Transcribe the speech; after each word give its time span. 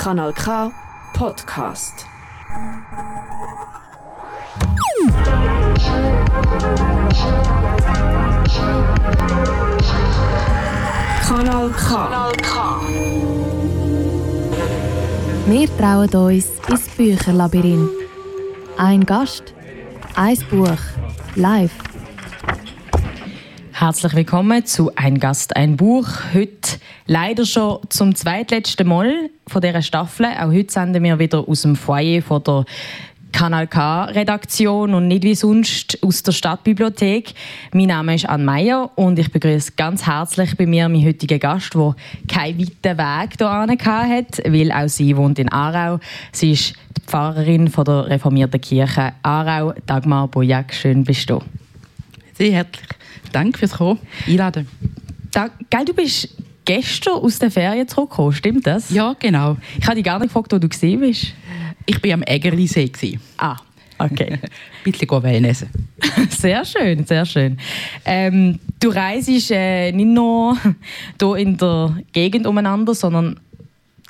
Kanal 0.00 0.32
K 0.32 0.72
Podcast. 1.12 2.06
Kanal 11.28 11.68
K. 11.68 11.84
Kanal 11.84 12.32
K. 12.32 12.80
Wir 15.46 15.68
trauen 15.76 16.08
uns 16.08 16.46
ins 16.66 16.88
Bücherlabyrinth. 16.96 17.90
Ein 18.78 19.04
Gast, 19.04 19.52
ein 20.14 20.38
Buch, 20.48 20.80
live. 21.34 21.76
Herzlich 23.72 24.14
willkommen 24.14 24.64
zu 24.64 24.92
Ein 24.96 25.20
Gast, 25.20 25.56
ein 25.56 25.76
Buch. 25.76 26.08
Heute 26.32 26.78
leider 27.10 27.44
schon 27.44 27.80
zum 27.88 28.14
zweitletzten 28.14 28.86
Mal 28.86 29.30
von 29.48 29.60
dieser 29.60 29.82
Staffel. 29.82 30.26
Auch 30.26 30.52
heute 30.52 30.72
senden 30.72 31.02
wir 31.02 31.18
wieder 31.18 31.48
aus 31.48 31.62
dem 31.62 31.74
Foyer 31.74 32.22
von 32.22 32.44
der 32.44 32.64
Kanal 33.32 33.66
K-Redaktion 33.66 34.94
und 34.94 35.08
nicht 35.08 35.24
wie 35.24 35.34
sonst 35.34 35.98
aus 36.04 36.22
der 36.22 36.30
Stadtbibliothek. 36.30 37.34
Mein 37.72 37.88
Name 37.88 38.14
ist 38.14 38.28
Anne 38.28 38.44
Meyer 38.44 38.92
und 38.94 39.18
ich 39.18 39.32
begrüße 39.32 39.72
ganz 39.76 40.06
herzlich 40.06 40.56
bei 40.56 40.66
mir 40.66 40.88
meinen 40.88 41.04
heutigen 41.04 41.40
Gast, 41.40 41.74
der 41.74 41.96
keinen 42.28 42.60
weiten 42.60 42.98
Weg 42.98 43.38
hierher 43.38 44.08
hat, 44.08 44.38
weil 44.46 44.70
auch 44.70 44.88
sie 44.88 45.16
wohnt 45.16 45.40
in 45.40 45.48
Aarau. 45.48 45.98
Sie 46.30 46.52
ist 46.52 46.74
die 46.96 47.00
Pfarrerin 47.08 47.68
von 47.68 47.86
der 47.86 48.06
reformierten 48.06 48.60
Kirche 48.60 49.14
Aarau. 49.24 49.74
Dagmar 49.84 50.28
Bojak, 50.28 50.72
schön 50.72 51.02
bist 51.02 51.28
du. 51.28 51.40
Sehr 52.34 52.52
herzlich. 52.52 52.88
Danke 53.32 53.58
fürs 53.58 53.72
Kommen. 53.72 53.98
Einladen. 54.28 54.68
Da, 55.32 55.48
gell, 55.68 55.84
du 55.84 55.92
bist 55.92 56.28
gestern 56.70 57.14
aus 57.14 57.40
der 57.40 57.50
Ferien 57.50 57.88
zurückgekommen, 57.88 58.32
stimmt 58.32 58.64
das? 58.64 58.90
Ja, 58.90 59.16
genau. 59.18 59.56
Ich 59.76 59.84
habe 59.86 59.96
dich 59.96 60.04
gar 60.04 60.20
nicht 60.20 60.28
gefragt, 60.28 60.52
wo 60.52 60.58
du 60.58 60.68
gesehen 60.68 61.00
bist. 61.00 61.34
Ich 61.84 62.00
war 62.04 62.12
am 62.12 62.22
Ägerlisee. 62.22 63.18
Ah, 63.38 63.56
okay. 63.98 64.34
Ein 64.34 64.40
bisschen 64.84 65.10
Wellnessen. 65.10 65.68
Sehr 66.30 66.64
schön, 66.64 67.04
sehr 67.04 67.26
schön. 67.26 67.58
Ähm, 68.04 68.60
du 68.78 68.90
reist 68.90 69.50
äh, 69.50 69.90
nicht 69.90 70.06
nur 70.06 70.56
hier 71.20 71.34
in 71.34 71.56
der 71.56 71.96
Gegend 72.12 72.46
umeinander, 72.46 72.94
sondern 72.94 73.40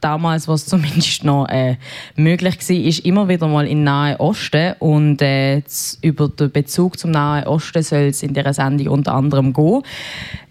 damals, 0.01 0.48
was 0.48 0.67
zumindest 0.67 1.25
noch 1.25 1.47
äh, 1.48 1.77
möglich 2.17 2.56
war, 2.69 2.77
ist 2.77 3.01
immer 3.01 3.29
wieder 3.29 3.48
mal 3.48 3.67
in 3.67 3.84
Nahe 3.84 4.19
Osten. 4.19 4.75
Und 4.79 5.23
äh, 5.23 5.62
über 6.03 6.29
den 6.29 6.51
Bezug 6.51 6.98
zum 6.98 7.11
Nahe 7.11 7.47
Osten 7.47 7.83
soll 7.83 8.09
es 8.09 8.23
in 8.23 8.34
dieser 8.34 8.53
Sendung 8.53 8.89
unter 8.89 9.15
anderem 9.15 9.53
gehen. 9.53 9.83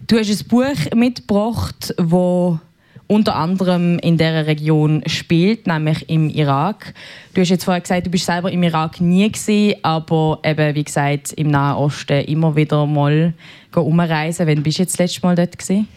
Du 0.06 0.18
hast 0.18 0.28
ein 0.28 0.48
Buch 0.48 0.94
mitgebracht, 0.94 1.94
wo 1.98 2.58
unter 3.06 3.34
anderem 3.34 3.98
in 3.98 4.18
der 4.18 4.46
Region 4.46 5.02
spielt, 5.06 5.66
nämlich 5.66 6.08
im 6.08 6.30
Irak. 6.30 6.94
Du 7.34 7.40
hast 7.40 7.48
jetzt 7.48 7.64
vorher 7.64 7.80
gesagt, 7.80 8.06
du 8.06 8.10
bist 8.10 8.26
selber 8.26 8.52
im 8.52 8.62
Irak 8.62 9.00
nie 9.00 9.30
gesehen, 9.30 9.80
aber 9.82 10.38
eben 10.44 10.76
wie 10.76 10.84
gesagt 10.84 11.32
im 11.32 11.50
Nahen 11.50 11.76
Osten 11.76 12.24
immer 12.26 12.54
wieder 12.54 12.86
mal 12.86 13.34
umreisen. 13.74 14.46
Wann 14.46 14.62
bist 14.62 14.78
du 14.78 14.82
jetzt 14.82 14.92
das 14.92 14.98
letzte 15.00 15.26
Mal 15.26 15.34
dort 15.34 15.58
gewesen? 15.58 15.88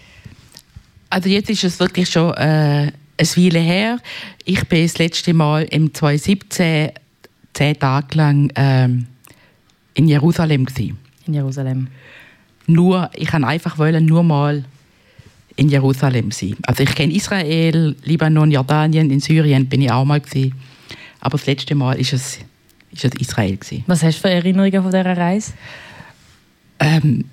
Also 1.11 1.29
jetzt 1.29 1.51
ist 1.51 1.63
es 1.63 1.79
wirklich 1.79 2.09
schon 2.09 2.33
äh, 2.33 2.91
eine 3.17 3.27
Weile 3.27 3.59
her. 3.59 3.99
Ich 4.45 4.67
bin 4.67 4.83
das 4.83 4.97
letzte 4.97 5.33
Mal 5.33 5.63
im 5.63 5.93
2017 5.93 6.91
zehn 7.53 7.79
Tage 7.79 8.17
lang 8.17 8.51
ähm, 8.55 9.07
in 9.93 10.07
Jerusalem 10.07 10.65
gewesen. 10.65 10.97
In 11.27 11.35
Jerusalem. 11.35 11.87
Nur, 12.65 13.09
ich 13.15 13.27
kann 13.27 13.43
einfach 13.43 13.77
wollen, 13.77 14.05
nur 14.05 14.23
mal 14.23 14.63
in 15.55 15.69
Jerusalem 15.69 16.31
sein. 16.31 16.55
Also 16.63 16.83
ich 16.83 16.95
kenne 16.95 17.13
Israel, 17.13 17.95
Libanon, 18.03 18.51
Jordanien, 18.51 19.11
in 19.11 19.19
Syrien 19.19 19.67
bin 19.67 19.81
ich 19.81 19.91
auch 19.91 20.05
mal 20.05 20.19
gewesen. 20.19 20.55
Aber 21.19 21.37
das 21.37 21.45
letzte 21.45 21.75
Mal 21.75 21.99
ist 21.99 22.13
es, 22.13 22.39
ist 22.91 23.05
es 23.05 23.11
Israel 23.19 23.57
gewesen. 23.57 23.83
Was 23.87 24.01
hast 24.03 24.17
du 24.17 24.21
für 24.21 24.29
Erinnerungen 24.29 24.81
von 24.81 24.91
dieser 24.91 25.15
Reise? 25.15 25.53
Ähm, 26.79 27.25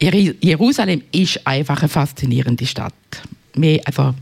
Jerusalem 0.00 1.02
ist 1.12 1.46
einfach 1.46 1.80
eine 1.80 1.88
faszinierende 1.88 2.64
Stadt. 2.64 2.94
Mehr, 3.54 3.80
also, 3.84 4.14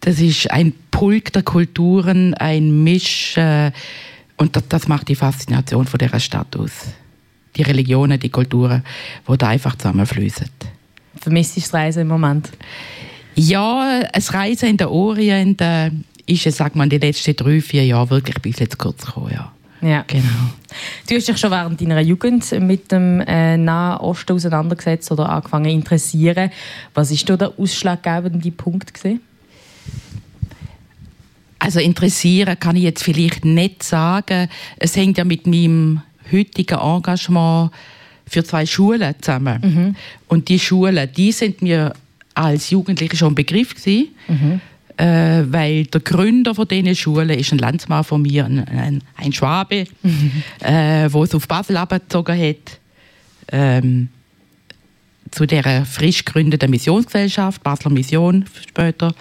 das 0.00 0.20
ist 0.20 0.50
ein 0.50 0.72
Pulk 0.90 1.32
der 1.32 1.42
Kulturen, 1.42 2.34
ein 2.34 2.82
Misch 2.82 3.36
äh, 3.36 3.70
und 4.36 4.56
das, 4.56 4.68
das, 4.68 4.88
macht 4.88 5.08
die 5.08 5.14
Faszination 5.14 5.86
von 5.86 5.98
dieser 5.98 6.20
Stadt 6.20 6.56
aus. 6.56 6.88
Die 7.56 7.62
Religionen, 7.62 8.18
die 8.18 8.30
Kulturen, 8.30 8.82
die 9.28 9.36
da 9.36 9.48
einfach 9.48 9.76
zusammenfließen. 9.76 10.48
Vermisst 11.16 11.56
du 11.56 11.60
das 11.60 11.74
Reisen 11.74 12.02
im 12.02 12.08
Moment? 12.08 12.50
Ja, 13.34 14.02
das 14.12 14.32
Reisen 14.32 14.70
in 14.70 14.76
der 14.76 14.90
Orient 14.90 15.60
äh, 15.60 15.90
ist, 16.26 16.50
sag 16.52 16.74
mal, 16.76 16.84
in 16.84 16.90
den 16.90 17.00
letzten 17.00 17.36
drei, 17.36 17.60
vier 17.60 17.84
Jahren 17.84 18.10
wirklich 18.10 18.36
bis 18.40 18.58
jetzt 18.58 18.78
kurz 18.78 19.04
gekommen, 19.04 19.32
ja. 19.32 19.52
Ja. 19.82 20.04
Genau. 20.06 20.28
Du 21.08 21.14
hast 21.14 21.26
dich 21.26 21.38
schon 21.38 21.50
während 21.50 21.80
deiner 21.80 22.00
Jugend 22.00 22.50
mit 22.60 22.92
dem 22.92 23.20
äh, 23.20 23.56
Nahen 23.56 23.98
Osten 24.00 24.32
auseinandergesetzt 24.32 25.10
oder 25.10 25.28
angefangen 25.30 25.64
zu 25.64 25.70
interessieren. 25.70 26.50
Was 26.92 27.10
ist 27.10 27.28
da 27.28 27.36
der 27.36 27.58
ausschlaggebende 27.58 28.50
Punkt 28.50 28.92
gewesen? 28.92 29.20
Also 31.60 31.78
interessieren 31.78 32.58
kann 32.58 32.74
ich 32.74 32.82
jetzt 32.82 33.04
vielleicht 33.04 33.44
nicht 33.44 33.82
sagen. 33.82 34.48
Es 34.78 34.96
hängt 34.96 35.18
ja 35.18 35.24
mit 35.24 35.46
meinem 35.46 36.02
heutigen 36.32 36.78
Engagement 36.78 37.70
für 38.26 38.42
zwei 38.42 38.64
Schulen 38.64 39.14
zusammen. 39.20 39.60
Mhm. 39.62 39.96
Und 40.26 40.48
die 40.48 40.58
Schulen, 40.58 41.08
die 41.14 41.32
sind 41.32 41.62
mir 41.62 41.92
als 42.34 42.70
Jugendliche 42.70 43.16
schon 43.16 43.32
ein 43.32 43.34
Begriff 43.34 43.74
gewesen, 43.74 44.08
mhm. 44.26 44.60
äh, 44.96 45.52
weil 45.52 45.84
der 45.84 46.00
Gründer 46.00 46.54
von 46.54 46.66
diesen 46.66 46.96
Schulen 46.96 47.38
ist 47.38 47.52
ein 47.52 47.58
Landsmann 47.58 48.04
von 48.04 48.22
mir, 48.22 48.46
ein, 48.46 48.66
ein, 48.66 49.02
ein 49.16 49.32
Schwabe, 49.32 49.84
mhm. 50.02 50.42
äh, 50.60 51.12
wo 51.12 51.24
es 51.24 51.34
auf 51.34 51.46
Basel 51.46 51.76
abgezogen 51.76 52.40
hat. 52.40 52.80
Ähm, 53.52 54.08
zu 55.30 55.46
der 55.46 55.84
frisch 55.84 56.24
gegründeten 56.24 56.70
Missionsgesellschaft, 56.70 57.62
Basler 57.62 57.90
Mission 57.90 58.46
später, 58.66 59.14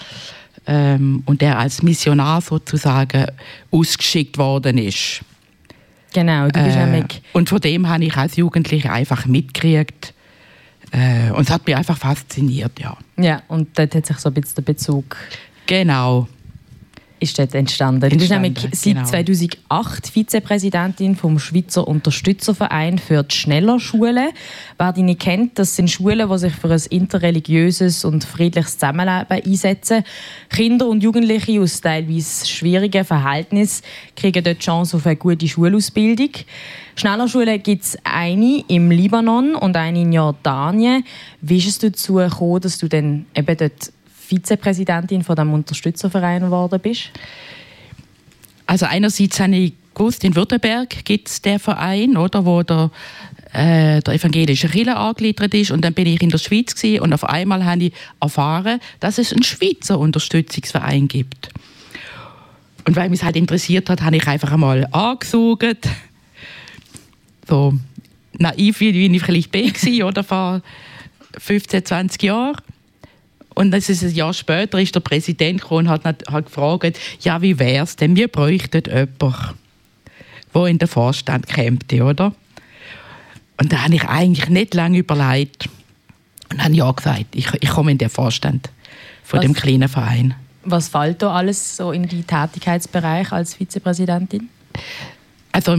ähm, 0.70 1.24
und 1.26 1.42
der 1.42 1.58
als 1.58 1.82
Missionar 1.82 2.42
sozusagen 2.42 3.26
ausgeschickt 3.72 4.38
worden 4.38 4.78
ist. 4.78 5.22
Genau, 6.14 6.48
du 6.48 6.64
bist 6.64 6.78
äh, 6.78 7.04
Und 7.34 7.50
von 7.50 7.60
dem 7.60 7.90
habe 7.90 8.04
ich 8.06 8.16
als 8.16 8.36
Jugendliche 8.36 8.92
einfach 8.92 9.26
mitgekriegt. 9.26 10.14
Äh, 10.92 11.32
und 11.32 11.42
es 11.42 11.50
hat 11.50 11.66
mich 11.66 11.76
einfach 11.76 11.98
fasziniert, 11.98 12.80
ja. 12.80 12.96
Ja, 13.18 13.42
und 13.48 13.78
dort 13.78 13.96
hat 13.96 14.06
sich 14.06 14.18
so 14.18 14.30
ein 14.30 14.34
bisschen 14.34 14.56
der 14.56 14.62
Bezug... 14.62 15.18
Genau 15.66 16.28
ist 17.20 17.38
dort 17.38 17.54
entstanden. 17.56 18.04
entstanden. 18.04 18.10
Du 18.10 18.18
bist 18.18 18.32
nämlich 18.32 18.80
seit 18.80 18.96
genau. 18.96 19.08
2008 19.08 20.08
Vizepräsidentin 20.08 21.16
vom 21.16 21.40
Schweizer 21.40 21.88
Unterstützerverein 21.88 22.98
für 22.98 23.24
die 23.24 23.36
Schnellerschule. 23.36 24.30
Wer 24.78 24.94
dich 24.94 25.04
nicht 25.04 25.20
kennt, 25.20 25.60
das 25.60 25.76
sind 25.76 25.90
Schulen, 25.90 26.30
die 26.30 26.38
sich 26.38 26.54
für 26.54 26.72
ein 26.72 26.82
interreligiöses 26.90 28.06
und 28.06 28.24
friedliches 28.24 28.74
Zusammenleben 28.74 29.44
einsetzen. 29.46 30.04
Kinder 30.50 30.88
und 30.88 31.04
Jugendliche 31.04 31.62
aus 31.62 31.82
teilweise 31.82 32.48
schwierigen 32.48 33.06
Verhältnissen 33.06 33.84
kriegen 34.16 34.44
dort 34.44 34.58
die 34.58 34.66
Chance 34.66 34.98
auf 34.98 35.06
eine 35.06 35.16
gute 35.16 35.48
Schulausbildung. 35.48 36.32
Schnellerschulen 36.96 37.64
gibt 37.64 37.84
es 37.84 37.98
eine 38.04 38.64
im 38.68 38.92
Libanon 38.92 39.56
und 39.56 39.78
eine 39.78 40.02
in 40.02 40.12
Jordanien. 40.12 41.06
Wie 41.42 41.58
ist 41.58 41.68
es 41.68 41.80
dazu 41.80 42.16
gekommen, 42.16 42.62
dass 42.62 42.78
du 42.78 42.90
dann 42.90 43.26
eben 43.34 43.58
dort 43.58 43.94
Vizepräsidentin 44.30 45.24
von 45.24 45.36
dem 45.36 45.54
Unterstützerverein 45.54 46.42
geworden 46.42 46.80
bist? 46.80 47.10
Also 48.68 48.86
einerseits 48.86 49.40
habe 49.40 49.56
ich 49.56 49.74
gewusst, 49.96 50.24
in 50.24 50.36
Württemberg 50.36 51.04
gibt 51.04 51.28
es 51.28 51.42
den 51.42 51.58
Verein, 51.58 52.16
oder, 52.16 52.46
wo 52.46 52.62
der, 52.62 52.92
äh, 53.52 54.00
der 54.02 54.14
evangelische 54.14 54.70
Kirche 54.70 54.96
angegliedert 54.96 55.54
ist. 55.56 55.72
Und 55.72 55.82
dann 55.84 55.94
bin 55.94 56.06
ich 56.06 56.22
in 56.22 56.30
der 56.30 56.38
Schweiz 56.38 56.76
gewesen, 56.76 57.02
und 57.02 57.14
auf 57.14 57.24
einmal 57.24 57.66
habe 57.66 57.86
ich 57.86 57.94
erfahren, 58.22 58.80
dass 59.00 59.18
es 59.18 59.34
einen 59.34 59.44
Schweizer 59.44 59.98
Unterstützungsverein 59.98 61.08
gibt. 61.08 61.50
Und 62.86 62.96
weil 62.96 63.10
mich 63.10 63.24
halt 63.24 63.36
interessiert 63.36 63.90
hat, 63.90 64.02
habe 64.02 64.18
ich 64.18 64.28
einfach 64.28 64.52
einmal 64.52 64.88
angesucht. 64.92 65.88
So 67.48 67.74
naiv, 68.38 68.80
wie 68.80 68.90
ich 68.90 69.24
vielleicht 69.24 69.52
bin, 69.52 70.04
oder 70.04 70.24
vor 70.24 70.62
15, 71.38 71.86
20 71.86 72.24
Jahren. 72.24 72.58
Und 73.60 73.72
das 73.72 73.90
ist 73.90 74.04
ein 74.04 74.16
Jahr 74.16 74.34
später 74.34 74.80
ist 74.80 74.96
der 74.96 75.02
Präsident 75.02 75.60
gekommen 75.60 75.90
und 75.90 76.06
hat, 76.06 76.24
hat 76.32 76.46
gefragt, 76.46 76.98
ja, 77.20 77.42
wie 77.42 77.60
wäre 77.60 77.84
es 77.84 77.98
denn? 77.98 78.16
Wir 78.16 78.30
bräuchten 78.30 78.84
jemanden, 78.86 79.58
der 80.56 80.66
in 80.66 80.78
den 80.78 80.88
Vorstand 80.88 81.46
käme, 81.46 81.78
oder? 82.02 82.34
Und 83.58 83.74
da 83.74 83.84
habe 83.84 83.96
ich 83.96 84.06
eigentlich 84.06 84.48
nicht 84.48 84.74
lange 84.76 85.00
überlegt 85.00 85.68
und 86.50 86.64
habe 86.64 86.74
ja 86.74 86.90
gesagt, 86.90 87.26
ich, 87.36 87.50
ich 87.60 87.70
komme 87.70 87.92
in 87.92 87.98
den 87.98 88.08
Vorstand 88.08 88.70
von 89.24 89.40
was, 89.40 89.46
dem 89.46 89.54
kleinen 89.54 89.90
Verein. 89.90 90.36
Was 90.64 90.88
fällt 90.88 91.22
da 91.22 91.34
alles 91.34 91.76
so 91.76 91.92
in 91.92 92.08
die 92.08 92.24
Tätigkeitsbereich 92.24 93.34
als 93.34 93.56
Vizepräsidentin? 93.56 94.48
Also 95.52 95.76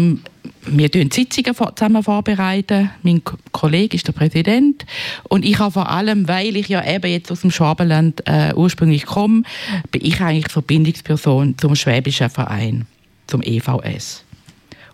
wir 0.66 0.90
tun 0.90 1.10
Sitzungen 1.10 1.54
zusammen 1.54 2.02
vorbereiten. 2.02 2.90
Mein 3.02 3.22
Kollege 3.52 3.96
ist 3.96 4.06
der 4.06 4.12
Präsident 4.12 4.84
und 5.28 5.44
ich 5.44 5.58
habe 5.58 5.72
vor 5.72 5.88
allem, 5.88 6.28
weil 6.28 6.56
ich 6.56 6.68
ja 6.68 6.84
eben 6.86 7.10
jetzt 7.10 7.30
aus 7.30 7.42
dem 7.42 7.50
Schwabenland 7.50 8.22
äh, 8.26 8.52
ursprünglich 8.54 9.06
komme, 9.06 9.42
bin 9.90 10.04
ich 10.04 10.20
eigentlich 10.20 10.52
Verbindungsperson 10.52 11.56
zum 11.56 11.74
Schwäbischen 11.76 12.30
Verein, 12.30 12.86
zum 13.26 13.42
EVS. 13.42 14.24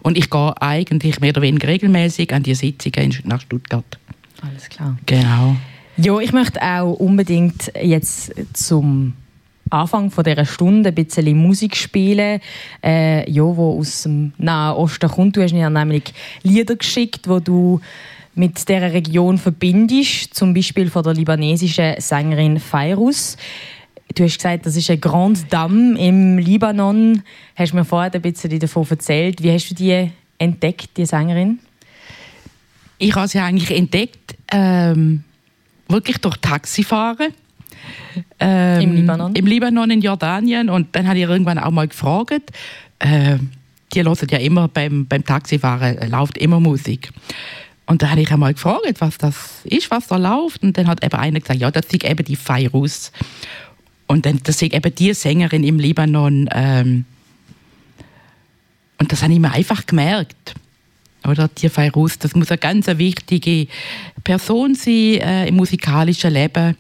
Und 0.03 0.17
ich 0.17 0.31
gehe 0.31 0.63
eigentlich 0.63 1.21
mehr 1.21 1.31
oder 1.31 1.43
weniger 1.43 1.69
regelmäßig 1.69 2.33
an 2.33 2.43
die 2.43 2.55
Sitzungen 2.55 3.17
nach 3.25 3.41
Stuttgart. 3.41 3.99
Alles 4.43 4.69
klar. 4.69 4.97
Genau. 5.07 5.57
Ja, 5.97 6.19
ich 6.21 6.33
möchte 6.33 6.63
auch 6.63 6.93
unbedingt 6.93 7.73
jetzt 7.83 8.33
zum 8.53 9.15
Anfang 9.71 10.11
von 10.11 10.25
dieser 10.25 10.45
Stunde 10.45 10.91
ein 10.91 10.95
bisschen 10.95 11.37
Musik 11.37 11.77
spielen, 11.77 12.41
äh, 12.85 13.29
ja, 13.31 13.43
wo 13.43 13.79
aus 13.79 14.05
dem 14.05 14.33
Nahen 14.39 14.77
Osten 14.77 15.11
kommt. 15.11 15.37
Du 15.37 15.43
hast 15.43 15.53
mir 15.53 15.69
nämlich 15.69 16.15
Lieder 16.43 16.77
geschickt, 16.77 17.29
wo 17.29 17.41
du 17.41 17.81
mit 18.35 18.69
dieser 18.69 18.93
Region 18.93 19.39
verbindest, 19.39 20.35
zum 20.35 20.55
Beispiel 20.55 20.91
von 20.91 21.03
der 21.03 21.15
libanesischen 21.15 21.95
Sängerin 21.99 22.61
Fairus. 22.61 23.37
Du 24.15 24.25
hast 24.25 24.37
gesagt, 24.37 24.67
das 24.67 24.77
ist 24.77 24.89
eine 24.89 24.99
Grande 24.99 25.41
Dame 25.51 25.99
im 25.99 26.39
Libanon. 26.39 27.23
Hast 27.57 27.75
mir 27.75 27.85
vorher 27.85 28.15
ein 28.15 28.23
bisschen 28.23 28.59
davon 28.59 28.87
erzählt. 28.89 29.43
Wie 29.43 29.51
hast 29.51 29.71
du 29.71 29.75
die 29.75 30.11
entdeckt, 30.39 30.97
die 30.97 31.07
Sängerin? 31.07 31.59
Ich 32.99 33.15
habe 33.15 33.29
sie 33.29 33.41
eigentlich 33.41 33.77
entdeckt, 33.77 34.37
ähm, 34.53 35.25
wirklich 35.89 36.19
durch 36.19 36.37
Taxifahren. 36.37 37.33
Ähm, 38.41 38.81
Im 38.81 38.93
Libanon? 38.95 39.35
Im 39.35 39.47
Libanon, 39.47 39.91
in 39.91 40.01
Jordanien. 40.01 40.71
Und 40.71 40.95
dann 40.95 41.09
habe 41.09 41.19
ich 41.19 41.25
irgendwann 41.25 41.59
auch 41.59 41.71
mal 41.71 41.89
gefragt, 41.89 42.51
äh, 42.99 43.39
die 43.93 44.03
hören 44.03 44.29
ja 44.31 44.39
immer 44.39 44.69
beim, 44.69 45.07
beim 45.07 45.25
Taxifahren, 45.25 45.99
äh, 45.99 46.09
läuft 46.09 46.39
immer 46.39 46.61
Musik. 46.61 47.11
Und 47.87 48.03
da 48.03 48.11
habe 48.11 48.21
ich 48.21 48.31
einmal 48.31 48.53
gefragt, 48.53 49.01
was 49.01 49.17
das 49.17 49.61
ist, 49.65 49.91
was 49.91 50.09
da 50.09 50.17
läuft. 50.17 50.63
Und 50.63 50.77
dann 50.77 50.89
hat 50.89 51.05
eben 51.05 51.15
einer 51.15 51.41
gesagt, 51.41 51.61
ja, 51.61 51.71
das 51.71 51.87
ist 51.87 52.05
eben 52.05 52.25
die 52.25 52.37
Fairuz. 52.37 53.13
Und 54.09 54.27
dann, 54.27 54.41
das 54.43 54.61
ist 54.61 54.75
eben 54.75 54.95
die 54.95 55.15
Sängerin 55.15 55.63
im 55.63 55.79
Libanon. 55.79 56.49
Ähm, 56.53 57.05
und 58.99 59.13
das 59.13 59.23
habe 59.23 59.33
ich 59.33 59.39
mir 59.39 59.53
einfach 59.53 59.87
gemerkt. 59.87 60.55
Oder 61.27 61.49
die 61.49 61.69
Fairuz, 61.69 62.19
das 62.19 62.35
muss 62.35 62.51
eine 62.51 62.59
ganz 62.59 62.87
wichtige 62.87 63.67
Person 64.25 64.75
sein 64.75 64.93
äh, 64.93 65.49
im 65.49 65.57
musikalischen 65.57 66.33
Leben. 66.33 66.77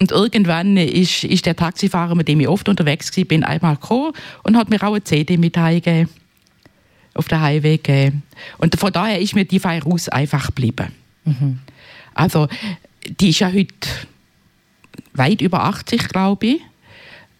Und 0.00 0.12
irgendwann 0.12 0.78
ist, 0.78 1.24
ist 1.24 1.44
der 1.44 1.54
Taxifahrer, 1.54 2.14
mit 2.14 2.26
dem 2.26 2.40
ich 2.40 2.48
oft 2.48 2.68
unterwegs 2.70 3.14
war, 3.16 3.24
bin 3.24 3.44
einmal 3.44 3.76
gekommen 3.76 4.12
und 4.42 4.56
hat 4.56 4.70
mir 4.70 4.82
auch 4.82 4.94
eine 4.94 5.04
CD 5.04 5.36
mit 5.36 5.58
heimgegeben. 5.58 6.08
Auf 7.12 7.28
der 7.28 7.42
Highway 7.42 7.76
gegeben. 7.76 8.22
Und 8.56 8.78
von 8.78 8.92
daher 8.92 9.20
ist 9.20 9.34
mir 9.34 9.44
die 9.44 9.58
Fairuz 9.58 10.08
einfach 10.08 10.46
geblieben. 10.46 10.92
Mhm. 11.24 11.58
Also, 12.14 12.48
die 13.20 13.30
ist 13.30 13.40
ja 13.40 13.52
heute 13.52 13.74
weit 15.12 15.40
über 15.42 15.64
80, 15.64 16.08
glaube 16.08 16.46
ich. 16.46 16.60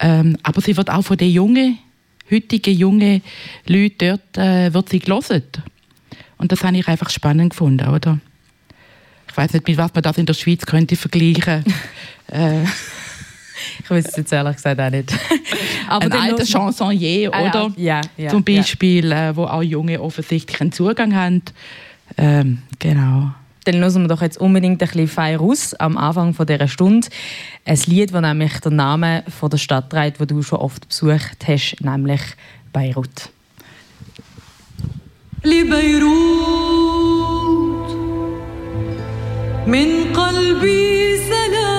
Ähm, 0.01 0.37
aber 0.43 0.61
sie 0.61 0.77
wird 0.77 0.91
auch 0.91 1.03
von 1.03 1.17
den 1.17 1.31
jungen, 1.31 1.79
heutigen 2.31 2.77
jungen 2.77 3.23
Leuten 3.67 3.97
dort 3.99 4.37
äh, 4.37 4.75
wird 4.75 4.89
sie 4.89 4.99
gelesen. 4.99 5.45
Und 6.37 6.53
das 6.53 6.63
habe 6.65 6.77
ich 6.77 6.89
einfach 6.89 7.11
spannend 7.11 7.51
gefunden, 7.51 7.89
oder? 7.89 8.19
Ich 9.31 9.37
weiß 9.37 9.53
nicht, 9.53 9.69
mit 9.69 9.77
was 9.77 9.95
man 9.95 10.03
das 10.03 10.19
in 10.19 10.27
der 10.27 10.35
Schweiz 10.35 10.67
könnte 10.67 10.97
vergleichen. 10.97 11.65
äh. 12.32 12.64
Ich 13.84 13.90
weiß 13.90 14.06
es 14.10 14.16
jetzt 14.16 14.34
ehrlich 14.34 14.56
gesagt 14.56 14.80
auch 14.80 14.90
nicht. 14.90 15.14
Aber 15.88 16.06
ein 16.06 16.12
alter 16.12 16.46
Chansonnier, 16.46 17.34
ah, 17.34 17.42
oder? 17.42 17.74
Ja, 17.78 18.02
ja, 18.18 18.30
Zum 18.30 18.44
Beispiel, 18.44 19.10
ja. 19.10 19.30
äh, 19.30 19.36
wo 19.36 19.46
auch 19.46 19.62
Junge 19.62 20.02
offensichtlich 20.02 20.60
einen 20.60 20.72
Zugang 20.72 21.16
haben. 21.16 21.42
Ähm, 22.18 22.60
genau. 22.80 23.32
Dann 23.64 23.76
hören 23.78 24.02
wir 24.04 24.08
doch 24.08 24.22
jetzt 24.22 24.38
unbedingt 24.38 24.82
ein 24.82 24.88
bisschen 24.88 25.08
fein 25.08 25.38
raus 25.38 25.74
am 25.74 25.98
Anfang 25.98 26.36
dieser 26.46 26.68
Stunde. 26.68 27.08
Ein 27.66 27.80
Lied, 27.88 28.14
das 28.14 28.22
nämlich 28.22 28.60
den 28.60 28.76
Namen 28.76 29.24
von 29.28 29.50
der 29.50 29.58
Stadt 29.58 29.90
trägt, 29.90 30.20
die 30.20 30.28
du 30.28 30.44
schon 30.44 30.60
oft 30.60 30.88
besucht 30.88 31.48
hast, 31.48 31.78
nämlich 31.82 32.22
Beirut. 32.72 33.30
لبيروت 35.46 36.06
من 39.68 40.14
قلبي 40.14 41.18
سلام 41.18 41.79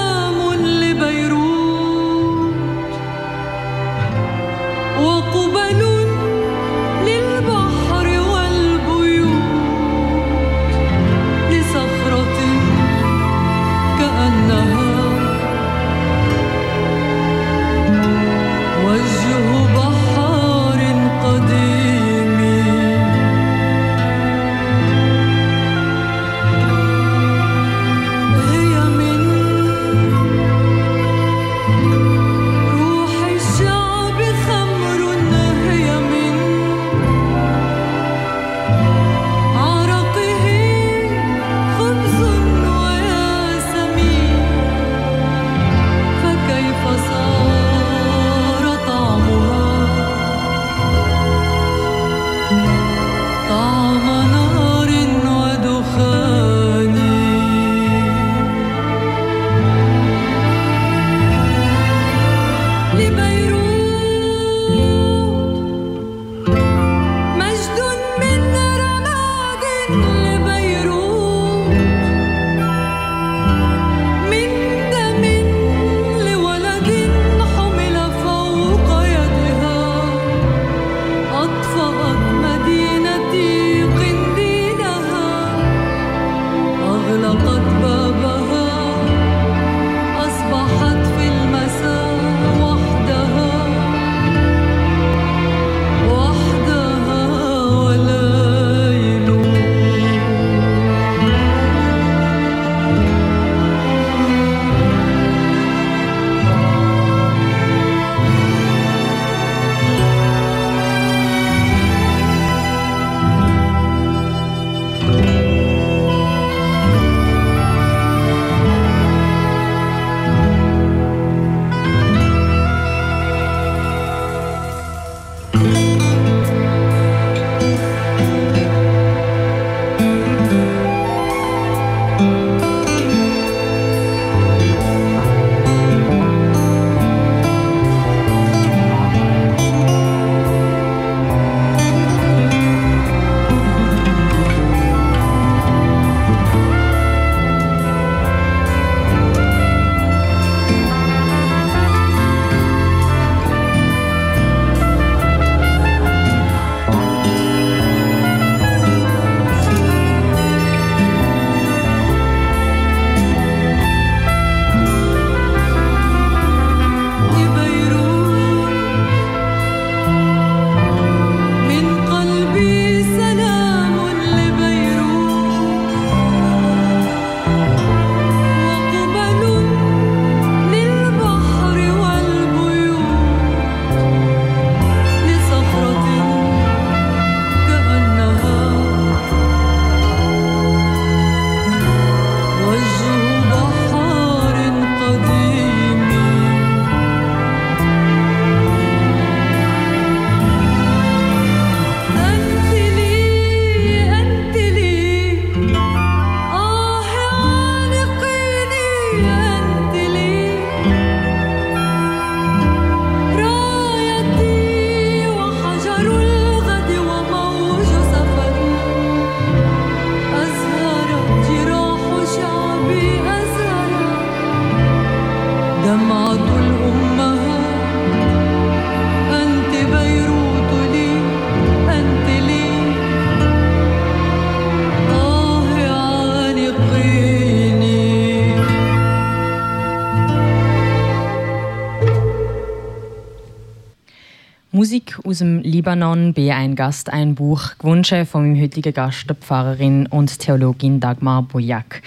Musik 244.81 245.19
aus 245.23 245.37
dem 245.37 245.59
Libanon, 245.59 246.33
B. 246.33 246.51
Ein 246.51 246.73
Gast, 246.73 247.13
ein 247.13 247.35
Buch, 247.35 247.77
gewünscht 247.77 248.15
von 248.25 248.41
meinem 248.41 248.63
heutigen 248.63 248.91
Gast, 248.91 249.29
der 249.29 249.35
Pfarrerin 249.35 250.07
und 250.07 250.39
Theologin 250.39 250.99
Dagmar 250.99 251.43
Bojak. 251.43 252.01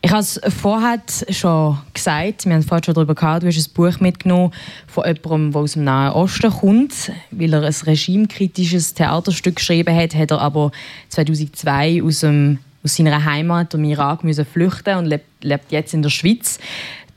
Ich 0.00 0.10
habe 0.10 0.22
es 0.22 0.40
vorher 0.48 1.02
schon 1.28 1.76
gesagt, 1.92 2.46
wir 2.46 2.54
haben 2.54 2.62
vorhin 2.62 2.84
schon 2.84 2.94
darüber 2.94 3.14
gehabt, 3.14 3.42
du 3.42 3.48
hast 3.48 3.58
ein 3.58 3.74
Buch 3.74 4.00
mitgenommen 4.00 4.50
von 4.86 5.04
jemandem, 5.04 5.52
der 5.52 5.60
aus 5.60 5.72
dem 5.74 5.84
Nahen 5.84 6.14
Osten 6.14 6.50
kommt. 6.50 7.12
Weil 7.32 7.52
er 7.52 7.64
ein 7.64 7.74
regimekritisches 7.84 8.94
Theaterstück 8.94 9.56
geschrieben 9.56 9.94
hat, 9.94 10.14
hat 10.14 10.30
er 10.30 10.40
aber 10.40 10.72
2002 11.10 12.02
aus, 12.02 12.20
dem, 12.20 12.60
aus 12.82 12.96
seiner 12.96 13.22
Heimat, 13.26 13.74
dem 13.74 13.84
Irak, 13.84 14.24
müssen 14.24 14.46
flüchten 14.46 14.96
und 14.96 15.04
lebt, 15.04 15.44
lebt 15.44 15.70
jetzt 15.70 15.92
in 15.92 16.00
der 16.00 16.08
Schweiz. 16.08 16.60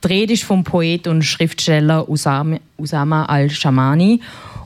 Die 0.04 0.08
Rede 0.08 0.34
ist 0.34 0.44
vom 0.44 0.62
Poet 0.62 1.06
und 1.06 1.22
Schriftsteller 1.22 2.06
Usama, 2.06 2.58
Usama 2.76 3.24
al-Shamani. 3.24 4.20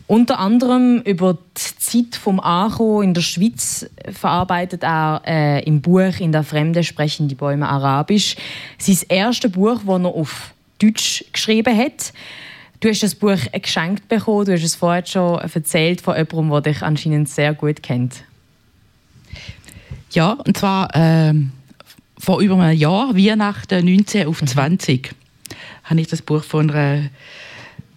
Unter 0.08 0.38
anderem 0.38 1.02
über 1.02 1.34
die 1.34 1.78
Zeit 1.78 2.16
vom 2.16 2.40
Acho 2.40 3.02
in 3.02 3.12
der 3.12 3.20
Schweiz 3.20 3.88
verarbeitet 4.10 4.82
er 4.82 5.20
äh, 5.26 5.62
im 5.64 5.82
Buch 5.82 6.18
In 6.18 6.32
der 6.32 6.44
Fremde 6.44 6.82
sprechen 6.82 7.28
die 7.28 7.34
Bäume 7.34 7.68
Arabisch. 7.68 8.34
Sein 8.78 8.96
erstes 9.10 9.52
Buch, 9.52 9.82
das 9.86 10.00
er 10.00 10.06
auf 10.06 10.54
Deutsch 10.78 11.26
geschrieben 11.30 11.76
hat. 11.76 12.14
Du 12.80 12.88
hast 12.88 13.02
das 13.02 13.14
Buch 13.14 13.36
geschenkt 13.52 14.08
bekommen. 14.08 14.46
Du 14.46 14.52
hast 14.54 14.64
es 14.64 14.76
vorher 14.76 15.04
schon 15.04 15.40
erzählt 15.40 16.00
von 16.00 16.16
jemandem, 16.16 16.62
der 16.62 16.72
dich 16.72 16.82
anscheinend 16.82 17.28
sehr 17.28 17.52
gut 17.52 17.82
kennt. 17.82 18.24
Ja, 20.12 20.32
und 20.32 20.56
zwar 20.56 20.88
ähm, 20.94 21.52
vor 22.16 22.40
über 22.40 22.58
einem 22.58 22.78
Jahr, 22.78 23.14
Weihnachten 23.14 23.84
19 23.84 24.26
auf 24.26 24.40
20, 24.42 25.10
habe 25.84 26.00
ich 26.00 26.06
das 26.06 26.22
Buch 26.22 26.44
von 26.44 26.70
einer 26.70 27.10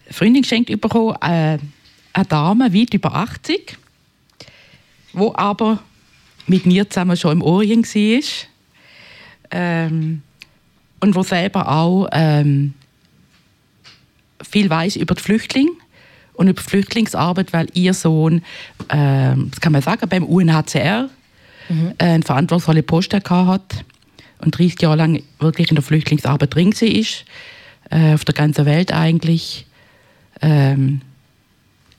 Freundin 0.10 0.42
geschenkt 0.42 0.82
bekommen. 0.82 1.16
Äh, 1.22 1.58
eine 2.14 2.26
Dame, 2.26 2.74
weit 2.74 2.94
über 2.94 3.16
80, 3.16 3.78
wo 5.14 5.34
aber 5.36 5.80
mit 6.48 6.66
mir 6.66 6.90
zusammen 6.90 7.18
schon 7.18 7.34
im 7.34 7.42
Orient 7.42 7.94
war. 7.94 8.24
Ähm, 9.52 10.22
und 11.02 11.16
wo 11.16 11.24
selber 11.24 11.68
auch 11.68 12.08
ähm, 12.12 12.74
viel 14.42 14.70
weiß 14.70 14.96
über 14.96 15.16
die 15.16 15.22
Flüchtlinge 15.22 15.72
und 16.34 16.48
über 16.48 16.62
die 16.62 16.70
Flüchtlingsarbeit, 16.70 17.54
weil 17.54 17.68
ihr 17.74 17.94
Sohn, 17.94 18.44
ähm, 18.90 19.50
das 19.50 19.60
kann 19.60 19.74
man 19.74 19.82
sagen, 19.82 20.08
beim 20.08 20.24
UNHCR 20.24 21.10
äh, 21.70 22.04
einen 22.04 22.24
verantwortungsvollen 22.24 22.86
Posten 22.86 23.22
gehabt 23.22 23.76
hat 23.76 23.86
und 24.40 24.58
30 24.58 24.82
Jahre 24.82 24.98
lang 24.98 25.24
wirklich 25.40 25.70
in 25.70 25.76
der 25.76 25.84
Flüchtlingsarbeit 25.84 26.54
drin 26.54 26.72
war, 26.72 28.00
äh, 28.00 28.14
auf 28.14 28.26
der 28.26 28.34
ganzen 28.34 28.66
Welt 28.66 28.94
eigentlich. 28.94 29.66
Ähm, 30.42 31.02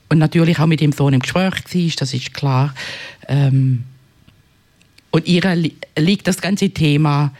und 0.09 0.17
natürlich 0.19 0.59
auch 0.59 0.65
mit 0.67 0.81
dem 0.81 0.91
Sohn 0.91 1.13
im 1.13 1.19
Gespräch 1.21 1.43
war, 1.43 1.91
das 1.99 2.13
ist 2.13 2.33
klar. 2.33 2.73
Ähm, 3.27 3.83
und 5.11 5.27
ihr 5.27 5.55
li 5.55 5.73
liegt 5.97 6.27
das 6.27 6.41
ganze 6.41 6.69
Thema 6.69 7.31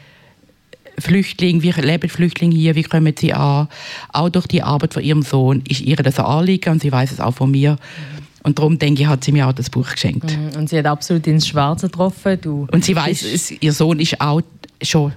Flüchtlinge, 0.99 1.63
wie 1.63 1.71
leben 1.71 2.09
Flüchtlinge 2.09 2.55
hier, 2.55 2.75
wie 2.75 2.83
kommen 2.83 3.13
sie 3.17 3.33
an? 3.33 3.67
Auch 4.11 4.29
durch 4.29 4.47
die 4.47 4.61
Arbeit 4.61 4.93
von 4.93 5.03
ihrem 5.03 5.23
Sohn 5.23 5.63
ist 5.67 5.81
ihr 5.81 5.95
das 5.95 6.19
ein 6.19 6.25
Anliegen 6.25 6.69
und 6.73 6.81
sie 6.81 6.91
weiß 6.91 7.11
es 7.11 7.19
auch 7.19 7.33
von 7.33 7.49
mir. 7.51 7.77
Und 8.43 8.59
darum 8.59 8.77
denke 8.77 9.01
ich, 9.01 9.07
hat 9.07 9.23
sie 9.23 9.31
mir 9.31 9.47
auch 9.47 9.53
das 9.53 9.69
Buch 9.69 9.89
geschenkt. 9.89 10.37
Mhm. 10.37 10.57
Und 10.59 10.69
sie 10.69 10.77
hat 10.77 10.85
absolut 10.85 11.25
ins 11.27 11.47
Schwarze 11.47 11.87
getroffen. 11.87 12.37
Du 12.41 12.67
Und 12.71 12.83
sie 12.83 12.95
weiß, 12.95 13.23
es, 13.23 13.51
ihr 13.51 13.71
Sohn 13.73 13.99
ist 13.99 14.19
auch 14.19 14.41
schon, 14.81 15.13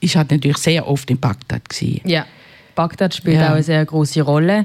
ist 0.00 0.14
halt 0.16 0.30
natürlich 0.30 0.58
sehr 0.58 0.86
oft 0.86 1.10
in 1.10 1.18
Bagdad 1.18 1.68
gewesen. 1.68 2.02
Ja, 2.08 2.24
Bagdad 2.74 3.14
spielt 3.14 3.36
Ja. 3.36 3.48
auch 3.48 3.54
eine 3.54 3.62
sehr 3.64 3.84
große 3.84 4.22
Rolle. 4.22 4.64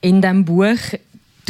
In 0.00 0.22
diesem 0.22 0.44
Buch, 0.46 0.78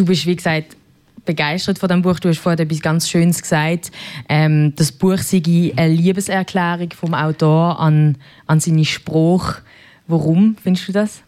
du 0.01 0.07
bist 0.07 0.27
wie 0.27 0.37
gesagt 0.37 0.77
begeistert 1.25 1.79
von 1.79 1.89
dem 1.89 2.03
Buch, 2.03 2.19
du 2.19 2.31
hast 2.31 2.39
vorhin 2.39 2.61
etwas 2.61 2.81
ganz 2.81 3.09
Schönes 3.09 3.43
gesagt. 3.43 3.93
Ähm, 4.29 4.75
das 4.77 4.91
Buch 4.91 5.19
sei 5.19 5.73
eine 5.77 5.95
Liebeserklärung 5.95 6.91
vom 6.93 7.15
Autor 7.15 7.79
an, 7.79 8.17
an 8.47 8.59
seine 8.59 8.85
Spruch. 8.85 9.57
Warum 10.07 10.57
findest 10.63 10.89
du 10.89 10.93
das? 10.93 11.23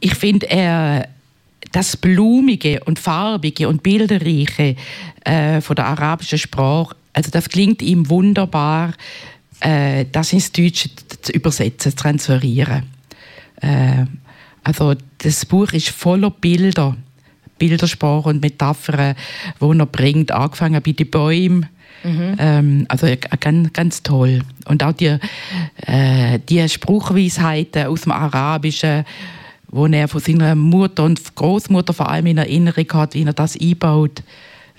ich 0.00 0.14
finde, 0.14 0.48
er 0.48 1.08
das 1.72 1.96
Blumige 1.96 2.80
und 2.84 2.98
Farbige 2.98 3.68
und 3.68 3.82
Bilderreiche 3.82 4.76
äh, 5.24 5.60
von 5.60 5.76
der 5.76 5.86
arabischen 5.86 6.38
Sprache, 6.38 6.94
also 7.12 7.30
das 7.30 7.48
klingt 7.48 7.82
ihm 7.82 8.08
wunderbar, 8.08 8.92
äh, 9.60 10.04
das 10.12 10.32
ins 10.32 10.52
Deutsche 10.52 10.90
zu 11.22 11.32
übersetzen, 11.32 11.90
zu 11.90 11.96
transferieren. 11.96 12.84
Äh, 13.60 14.04
also 14.66 14.94
das 15.18 15.46
Buch 15.46 15.70
ist 15.72 15.90
voller 15.90 16.30
Bilder, 16.30 16.96
Bildersprache 17.56 18.30
und 18.30 18.42
Metaphern, 18.42 19.14
wo 19.60 19.72
er 19.72 19.86
bringt, 19.86 20.32
angefangen 20.32 20.82
bei 20.82 20.90
den 20.90 21.08
Bäumen. 21.08 21.66
Ähm, 22.04 22.84
also 22.88 23.06
ganz, 23.38 23.72
ganz 23.72 24.02
toll. 24.02 24.42
Und 24.66 24.82
auch 24.82 24.92
die, 24.92 25.18
äh, 25.86 26.40
die 26.48 26.68
Spruchweisheiten 26.68 27.86
aus 27.86 28.02
dem 28.02 28.12
Arabischen, 28.12 29.04
wo 29.68 29.86
er 29.86 30.08
von 30.08 30.20
seiner 30.20 30.56
Mutter 30.56 31.04
und 31.04 31.36
Großmutter 31.36 31.92
vor 31.92 32.10
allem 32.10 32.26
in 32.26 32.38
Erinnerung 32.38 32.92
hat, 32.92 33.14
wie 33.14 33.22
er 33.22 33.32
das 33.32 33.56
einbaut, 33.60 34.24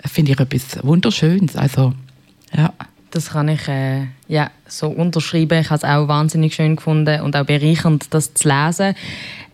finde 0.04 0.32
ich 0.32 0.40
etwas 0.40 0.84
Wunderschönes. 0.84 1.56
Also, 1.56 1.94
ja. 2.54 2.74
Das 3.10 3.30
kann 3.30 3.48
ich 3.48 3.66
äh, 3.68 4.08
ja, 4.28 4.50
so 4.66 4.88
unterschreiben. 4.88 5.58
Ich 5.58 5.70
habe 5.70 5.78
es 5.78 5.84
auch 5.84 6.06
wahnsinnig 6.06 6.54
schön 6.54 6.76
gefunden 6.76 7.22
und 7.22 7.34
auch 7.34 7.44
bereichernd, 7.44 8.12
das 8.12 8.34
zu 8.34 8.48
lesen. 8.48 8.94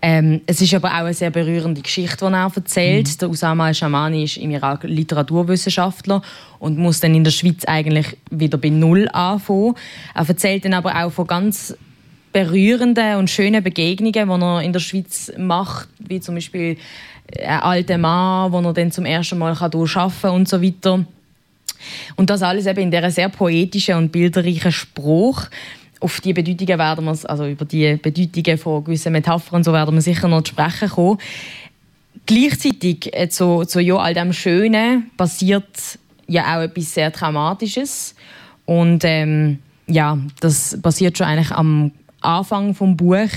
Ähm, 0.02 0.42
es 0.46 0.60
ist 0.60 0.74
aber 0.74 0.88
auch 0.88 1.04
eine 1.04 1.14
sehr 1.14 1.30
berührende 1.30 1.80
Geschichte, 1.80 2.26
die 2.26 2.34
er 2.34 2.52
erzählt. 2.54 3.22
Der 3.22 3.30
Usama 3.30 3.66
al-Shamani 3.66 4.24
ist 4.24 4.36
im 4.36 4.50
Irak 4.50 4.82
Literaturwissenschaftler 4.82 6.20
und 6.58 6.76
muss 6.76 7.00
dann 7.00 7.14
in 7.14 7.24
der 7.24 7.30
Schweiz 7.30 7.64
eigentlich 7.64 8.18
wieder 8.30 8.58
bei 8.58 8.68
Null 8.68 9.08
anfangen. 9.12 9.76
Er 10.14 10.28
erzählt 10.28 10.64
dann 10.64 10.74
aber 10.74 11.02
auch 11.02 11.10
von 11.10 11.26
ganz 11.26 11.74
berührenden 12.32 13.16
und 13.16 13.30
schönen 13.30 13.62
Begegnungen, 13.62 14.12
die 14.12 14.44
er 14.44 14.60
in 14.60 14.72
der 14.72 14.80
Schweiz 14.80 15.32
macht, 15.38 15.88
wie 16.00 16.20
zum 16.20 16.34
Beispiel 16.34 16.76
ein 17.42 17.60
alter 17.60 17.96
Mann, 17.96 18.52
wo 18.52 18.60
er 18.60 18.72
dann 18.72 18.90
zum 18.90 19.06
ersten 19.06 19.38
Mal 19.38 19.52
arbeiten 19.52 19.86
kann 19.86 20.30
und 20.32 20.48
so 20.48 20.60
weiter. 20.60 21.06
Und 22.16 22.30
das 22.30 22.42
alles 22.42 22.66
eben 22.66 22.80
in 22.80 22.90
dieser 22.90 23.10
sehr 23.10 23.28
poetischen 23.28 23.96
und 23.96 24.12
bilderreichen 24.12 24.72
Spruch. 24.72 25.44
Auf 26.00 26.20
die 26.20 26.32
Bedeutungen 26.32 26.78
werden 26.78 27.04
wir, 27.04 27.30
also 27.30 27.46
über 27.46 27.64
die 27.64 27.96
Bedeutungen 27.96 28.58
von 28.58 28.84
gewissen 28.84 29.12
Metaphern 29.12 29.64
so 29.64 29.72
werden 29.72 29.94
wir 29.94 30.02
sicher 30.02 30.28
noch 30.28 30.42
zu 30.42 30.52
sprechen 30.52 30.88
kommen. 30.88 31.18
Gleichzeitig 32.26 33.10
äh, 33.12 33.28
zu, 33.28 33.64
zu 33.64 33.80
ja, 33.80 33.96
all 33.96 34.14
dem 34.14 34.32
Schönen 34.32 35.10
passiert 35.16 35.98
ja 36.26 36.56
auch 36.56 36.62
etwas 36.62 36.94
sehr 36.94 37.12
Traumatisches. 37.12 38.14
Und 38.64 39.04
ähm, 39.04 39.58
ja, 39.86 40.18
das 40.40 40.80
passiert 40.80 41.18
schon 41.18 41.26
eigentlich 41.26 41.50
am 41.50 41.92
Anfang 42.20 42.74
vom 42.74 42.96
Buch. 42.96 43.28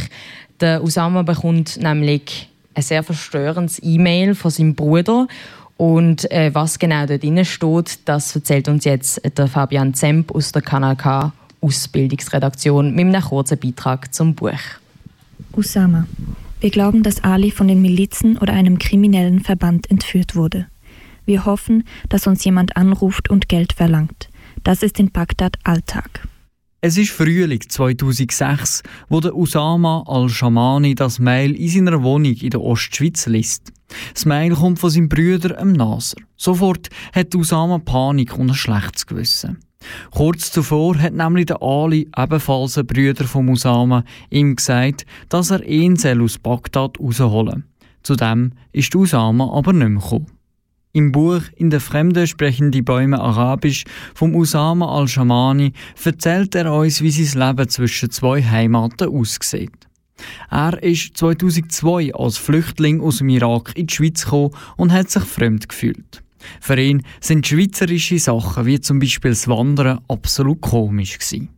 Der 0.60 0.84
Usama 0.84 1.22
bekommt 1.22 1.78
nämlich 1.78 2.50
ein 2.74 2.84
sehr 2.84 3.04
verstörendes 3.04 3.82
E-Mail 3.84 4.36
von 4.36 4.52
seinem 4.52 4.76
Bruder. 4.76 5.28
Und 5.78 6.30
äh, 6.32 6.54
was 6.54 6.80
genau 6.80 7.06
dort 7.06 7.24
drin 7.24 7.46
steht, 7.46 8.00
das 8.06 8.36
erzählt 8.36 8.68
uns 8.68 8.84
jetzt 8.84 9.22
der 9.38 9.48
Fabian 9.48 9.94
Zemp 9.94 10.34
aus 10.34 10.52
der 10.52 10.64
Kanal 10.64 10.96
K 10.96 11.32
Ausbildungsredaktion 11.62 12.94
mit 12.94 13.06
einem 13.06 13.22
kurzen 13.22 13.60
Beitrag 13.60 14.14
zum 14.14 14.36
Buch. 14.36 14.60
Usama. 15.54 16.08
Wir 16.60 16.70
glauben, 16.72 17.04
dass 17.04 17.24
Ali 17.24 17.52
von 17.52 17.68
den 17.68 17.82
Milizen 17.82 18.38
oder 18.38 18.54
einem 18.54 18.80
kriminellen 18.80 19.40
Verband 19.42 19.90
entführt 19.90 20.36
wurde. 20.36 20.68
Wir 21.26 21.46
hoffen, 21.46 21.84
dass 22.10 22.26
uns 22.26 22.44
jemand 22.44 22.78
anruft 22.78 23.30
und 23.30 23.50
Geld 23.50 23.74
verlangt. 23.74 24.30
Das 24.64 24.82
ist 24.82 25.00
in 25.00 25.12
Bagdad 25.12 25.58
Alltag. 25.64 26.28
Es 26.80 26.96
ist 26.96 27.10
Frühling 27.10 27.62
2006, 27.68 28.84
wo 29.10 29.20
der 29.20 29.36
Usama 29.36 30.04
al-Shamani 30.06 30.94
das 30.94 31.18
Mail 31.18 31.56
in 31.56 31.70
seiner 31.70 32.04
Wohnung 32.04 32.36
in 32.36 32.52
der 32.52 32.62
Ostschweiz 32.62 33.26
liest. 33.26 33.74
Das 34.14 34.26
Mail 34.26 34.54
kommt 34.54 34.78
von 34.78 34.92
seinem 34.92 35.10
Bruder, 35.10 35.56
dem 35.56 35.72
Nasser. 35.72 36.20
Sofort 36.36 36.90
hat 37.14 37.34
Usama 37.34 37.80
Panik 37.80 38.38
und 38.38 38.52
ein 38.52 38.54
schlechtes 38.54 39.08
Gewissen. 39.08 39.58
Kurz 40.12 40.52
zuvor 40.52 41.00
hat 41.00 41.14
nämlich 41.14 41.48
der 41.48 41.64
Ali, 41.64 42.12
ebenfalls 42.16 42.78
ein 42.78 42.86
Bruder 42.86 43.24
von 43.24 43.50
Usama, 43.50 44.04
ihm 44.30 44.56
gesagt, 44.56 45.08
dass 45.30 45.50
er 45.50 45.64
ihn 45.66 45.96
soll 45.96 46.22
aus 46.22 46.38
Bagdad 46.38 47.00
rausholen 47.00 47.64
Zudem 48.04 48.52
ist 48.72 48.96
Usama 48.96 49.52
aber 49.52 49.74
nicht 49.74 49.90
mehr 49.90 50.00
gekommen. 50.00 50.37
Im 50.98 51.12
Buch 51.12 51.44
In 51.56 51.70
der 51.70 51.80
Fremde 51.80 52.26
sprechen 52.26 52.72
die 52.72 52.82
Bäume 52.82 53.20
Arabisch 53.20 53.84
vom 54.16 54.34
Usama 54.34 54.88
al-Shamani 54.98 55.74
erzählt 56.04 56.56
er 56.56 56.74
uns, 56.74 57.04
wie 57.04 57.12
sein 57.12 57.50
Leben 57.50 57.70
zwischen 57.70 58.10
zwei 58.10 58.42
Heimaten 58.42 59.08
aussieht. 59.08 59.88
Er 60.50 60.82
ist 60.82 61.16
2002 61.16 62.16
als 62.16 62.40
Flüchtling 62.40 63.00
aus 63.00 63.20
dem 63.20 63.30
Irak 63.30 63.74
in 63.76 63.86
die 63.86 63.94
Schweiz 63.94 64.24
gekommen 64.24 64.56
und 64.76 64.92
hat 64.92 65.12
sich 65.12 65.22
fremd 65.22 65.70
gefühlt. 65.70 66.24
Für 66.60 66.82
ihn 66.82 67.04
sind 67.22 67.46
schweizerische 67.46 68.18
Sachen 68.18 68.66
wie 68.66 68.82
zum 68.82 68.98
Beispiel 68.98 69.30
das 69.30 69.48
Wandern 69.48 70.00
absolut 70.08 70.62
komisch 70.62 71.20
gewesen. 71.20 71.50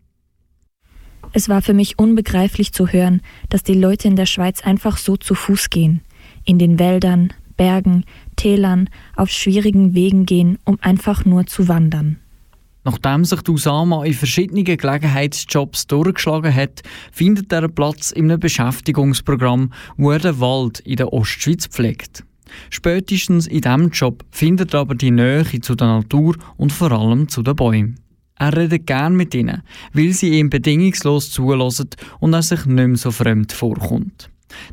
Es 1.32 1.48
war 1.48 1.62
für 1.62 1.74
mich 1.74 1.98
unbegreiflich 1.98 2.74
zu 2.74 2.90
hören, 2.90 3.22
dass 3.48 3.64
die 3.64 3.74
Leute 3.74 4.10
in 4.10 4.18
der 4.18 4.26
Schweiz 4.26 4.66
einfach 4.66 4.98
so 4.98 5.16
zu 5.16 5.34
Fuß 5.34 5.70
gehen, 5.70 6.02
in 6.44 6.60
den 6.60 6.78
Wäldern, 6.78 7.32
Bergen, 7.60 8.06
Tälern, 8.38 8.90
auf 9.18 9.30
schwierigen 9.30 9.94
Wegen 9.94 10.26
gehen, 10.26 10.58
um 10.64 10.78
einfach 10.80 11.26
nur 11.26 11.46
zu 11.46 11.68
wandern. 11.68 12.18
Nachdem 12.86 13.26
sich 13.26 13.46
Usama 13.50 14.06
in 14.06 14.14
verschiedenen 14.14 14.64
Gelegenheitsjobs 14.64 15.86
durchgeschlagen 15.88 16.56
hat, 16.56 16.84
findet 17.12 17.52
er 17.52 17.68
Platz 17.68 18.12
in 18.12 18.32
einem 18.32 18.40
Beschäftigungsprogramm, 18.40 19.74
wo 19.98 20.12
er 20.12 20.20
den 20.20 20.40
Wald 20.40 20.80
in 20.80 20.96
der 20.96 21.12
Ostschweiz 21.12 21.68
pflegt. 21.68 22.24
Spätestens 22.70 23.46
in 23.46 23.60
diesem 23.60 23.90
Job 23.90 24.24
findet 24.32 24.74
er 24.74 24.80
aber 24.80 24.96
die 24.96 25.12
Nähe 25.12 25.44
zu 25.60 25.76
der 25.76 25.88
Natur 25.88 26.38
und 26.56 26.72
vor 26.72 26.94
allem 26.94 27.28
zu 27.28 27.44
den 27.44 27.58
Bäumen. 27.58 28.00
Er 28.36 28.56
redet 28.56 28.88
gern 28.88 29.18
mit 29.18 29.36
ihnen, 29.36 29.64
weil 29.92 30.14
sie 30.14 30.40
ihm 30.40 30.50
bedingungslos 30.50 31.30
zulassen 31.30 31.90
und 32.22 32.34
er 32.34 32.42
sich 32.42 32.66
nicht 32.66 32.88
mehr 32.88 32.96
so 32.96 33.12
fremd 33.12 33.52
vorkommt. 33.52 34.30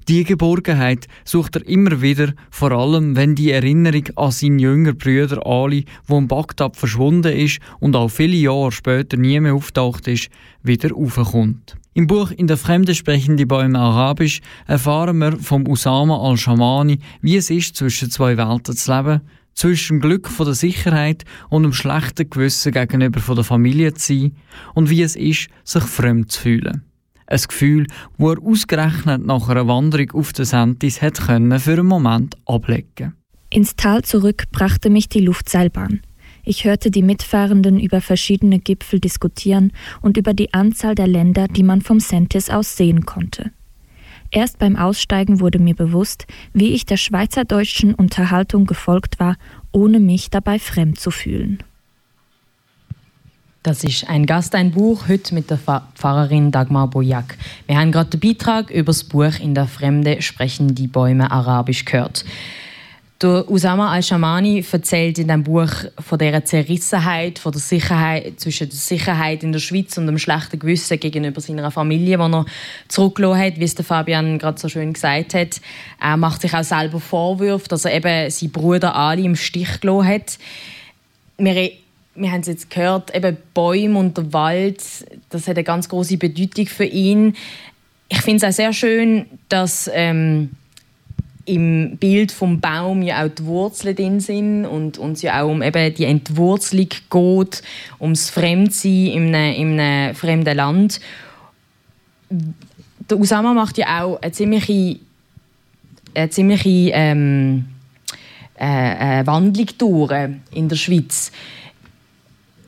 Die 0.09 0.25
Geborgenheit 0.25 1.07
sucht 1.25 1.57
er 1.57 1.67
immer 1.67 2.01
wieder, 2.03 2.33
vor 2.51 2.73
allem 2.73 3.17
wenn 3.17 3.35
die 3.35 3.51
Erinnerung 3.51 4.05
an 4.17 4.31
seinen 4.31 4.59
jüngeren 4.59 4.97
Bruder 4.97 5.47
Ali, 5.47 5.85
der 6.09 6.19
in 6.19 6.29
Bagdad 6.29 6.77
verschwunden 6.77 7.33
ist 7.33 7.61
und 7.81 7.97
auch 7.97 8.09
viele 8.09 8.37
Jahre 8.37 8.73
später 8.73 9.17
nie 9.17 9.41
mehr 9.41 9.55
auftaucht 9.55 10.09
ist, 10.09 10.29
wieder 10.63 10.95
aufkommt. 10.95 11.77
Im 11.95 12.07
Buch 12.07 12.31
In 12.31 12.47
der 12.47 12.59
Fremde 12.59 12.95
sprechen 12.95 13.39
die 13.39 13.47
Bäume 13.47 13.79
Arabisch 13.79 14.43
erfahren 14.67 15.19
wir 15.19 15.39
vom 15.39 15.67
Usama 15.67 16.19
al-Shamani, 16.19 16.99
wie 17.23 17.37
es 17.37 17.49
ist, 17.49 17.75
zwischen 17.75 18.11
zwei 18.11 18.37
Welten 18.37 18.77
zu 18.77 18.95
leben, 18.95 19.23
zwischen 19.55 19.97
dem 19.97 20.01
Glück 20.03 20.29
von 20.29 20.45
der 20.45 20.55
Sicherheit 20.55 21.25
und 21.49 21.63
dem 21.63 21.73
schlechten 21.73 22.29
Gewissen 22.29 22.73
gegenüber 22.73 23.21
von 23.21 23.37
der 23.37 23.45
Familie 23.45 23.95
zu 23.95 24.13
sein 24.13 24.37
und 24.75 24.91
wie 24.91 25.03
es 25.03 25.17
ist, 25.17 25.49
sich 25.65 25.83
fremd 25.85 26.31
zu 26.31 26.43
fühlen. 26.43 26.83
Ein 27.27 27.41
Gefühl, 27.49 27.87
wo 28.19 28.33
er 28.33 28.43
ausgerechnet 28.43 29.27
nach 29.27 29.49
einer 29.49 29.67
Wanderung 29.67 30.13
auf 30.13 30.33
den 30.33 30.45
Sentis 30.45 31.03
hat 31.03 31.19
für 31.19 31.33
einen 31.33 31.87
Moment 31.87 32.37
ablegen. 32.47 33.15
Ins 33.51 33.77
Tal 33.77 34.03
zurück 34.03 34.45
brachte 34.53 34.91
mich 34.91 35.09
die 35.09 35.21
Luftseilbahn. 35.21 36.01
Ich 36.45 36.65
hörte 36.65 36.93
die 36.93 37.03
Mitfahrenden 37.03 37.81
über 37.81 38.01
verschiedene 38.01 38.61
Gipfel 38.61 39.01
diskutieren 39.01 39.73
und 40.01 40.17
über 40.17 40.33
die 40.33 40.55
Anzahl 40.55 40.95
der 40.95 41.09
Länder, 41.09 41.49
die 41.49 41.65
man 41.65 41.81
vom 41.81 41.99
Sentis 41.99 42.51
aus 42.51 42.77
sehen 42.77 43.05
konnte. 43.05 43.51
Erst 44.31 44.59
beim 44.59 44.77
Aussteigen 44.77 45.41
wurde 45.41 45.59
mir 45.59 45.75
bewusst, 45.75 46.27
wie 46.53 46.73
ich 46.73 46.85
der 46.85 46.97
schweizerdeutschen 46.97 47.95
Unterhaltung 47.95 48.67
gefolgt 48.67 49.19
war, 49.19 49.37
ohne 49.73 49.99
mich 49.99 50.31
dabei 50.31 50.59
fremd 50.59 51.01
zu 51.01 51.11
fühlen. 51.11 51.63
Das 53.67 53.83
ist 53.83 54.09
ein 54.09 54.27
Gast, 54.27 54.55
ein 54.55 54.71
Buch, 54.71 55.09
heute 55.09 55.35
mit 55.35 55.51
der 55.51 55.59
Pfarrerin 55.59 56.53
Dagmar 56.53 56.87
Bojak. 56.87 57.37
Wir 57.67 57.77
haben 57.77 57.91
gerade 57.91 58.17
den 58.17 58.21
Beitrag 58.21 58.71
über 58.71 58.93
das 58.93 59.03
Buch 59.03 59.41
In 59.41 59.57
der 59.57 59.67
Fremde 59.67 60.23
sprechen 60.23 60.77
die 60.77 60.87
Bäume 60.87 61.33
Arabisch 61.33 61.85
gehört. 61.85 62.25
Der 63.21 63.51
Usama 63.51 63.91
al-Shamani 63.91 64.65
erzählt 64.71 65.19
in 65.19 65.27
dem 65.27 65.43
Buch 65.43 65.73
von 65.99 66.17
der 66.17 66.45
Zerrissenheit, 66.45 67.41
von 67.41 67.51
der 67.51 67.61
Sicherheit, 67.61 68.39
zwischen 68.39 68.69
der 68.69 68.79
Sicherheit 68.79 69.43
in 69.43 69.51
der 69.51 69.59
Schweiz 69.59 69.99
und 69.99 70.07
dem 70.07 70.19
schlechten 70.19 70.61
Gewissen 70.61 71.01
gegenüber 71.01 71.41
seiner 71.41 71.73
Familie, 71.73 72.19
die 72.19 72.23
er 72.23 72.47
zurückgelassen 72.87 73.41
hat, 73.41 73.59
wie 73.59 73.65
es 73.65 73.75
der 73.75 73.85
Fabian 73.85 74.39
gerade 74.39 74.61
so 74.61 74.69
schön 74.69 74.93
gesagt 74.93 75.35
hat. 75.35 75.61
Er 76.01 76.17
macht 76.17 76.43
sich 76.43 76.55
auch 76.55 76.63
selber 76.63 77.01
Vorwürfe, 77.01 77.67
dass 77.67 77.85
er 77.85 77.95
eben 77.95 78.31
seinen 78.31 78.53
Bruder 78.53 78.95
Ali 78.95 79.25
im 79.25 79.35
Stich 79.35 79.81
gelassen 79.81 80.07
hat. 80.07 80.39
Wir, 81.39 81.73
wir 82.17 82.31
haben 82.31 82.41
es 82.41 82.47
jetzt 82.47 82.71
gehört, 82.71 83.15
eben 83.15 83.37
Bäume 83.55 83.99
und 83.99 84.17
der 84.17 84.33
Wald, 84.33 84.83
das 85.31 85.49
hat 85.49 85.57
eine 85.57 85.65
ganz 85.65 85.89
große 85.89 86.17
Bedeutung 86.17 86.67
für 86.67 86.85
ihn. 86.85 87.37
Ich 88.09 88.23
finde 88.23 88.45
es 88.47 88.53
auch 88.53 88.57
sehr 88.57 88.73
schön, 88.73 89.27
dass... 89.49 89.91
Ähm, 89.93 90.51
im 91.47 91.97
Bild 91.99 92.33
vom 92.33 92.61
Baum 92.61 93.03
ja 93.03 93.25
auch 93.25 93.29
die 93.29 93.45
Wurzeln 93.45 93.95
drin 93.95 94.21
sind 94.21 94.67
und 94.67 94.99
uns 94.99 95.23
ja 95.23 95.43
auch 95.43 95.49
um 95.49 95.63
eben 95.63 95.95
die 95.95 96.05
Entwurzelung 96.05 96.89
geht, 97.09 97.63
ums 98.01 98.31
Fremdsein 98.31 99.07
in 99.07 99.35
einem, 99.35 99.55
in 99.55 99.81
einem 99.81 100.15
fremden 100.15 100.57
Land. 100.57 101.01
Der 102.29 103.19
Usama 103.19 103.55
macht 103.55 103.79
ja 103.79 104.03
auch 104.03 104.21
eine 104.21 104.33
ziemliche, 104.33 104.99
eine 106.15 106.31
ziemliche 106.31 106.91
ähm, 106.93 107.67
äh, 108.59 109.21
äh, 109.21 109.27
Wandlung 109.27 109.69
durch 109.79 110.13
in 110.51 110.69
der 110.69 110.77
Schweiz. 110.77 111.31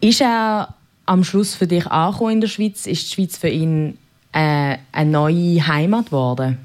Ist 0.00 0.20
er 0.20 0.74
am 1.06 1.24
Schluss 1.24 1.54
für 1.54 1.66
dich 1.66 1.86
angekommen 1.86 2.32
in 2.32 2.40
der 2.40 2.48
Schweiz? 2.48 2.86
Ist 2.86 3.08
die 3.08 3.14
Schweiz 3.14 3.36
für 3.36 3.48
ihn 3.48 3.98
äh, 4.32 4.76
eine 4.92 5.10
neue 5.10 5.66
Heimat 5.66 6.06
geworden? 6.06 6.58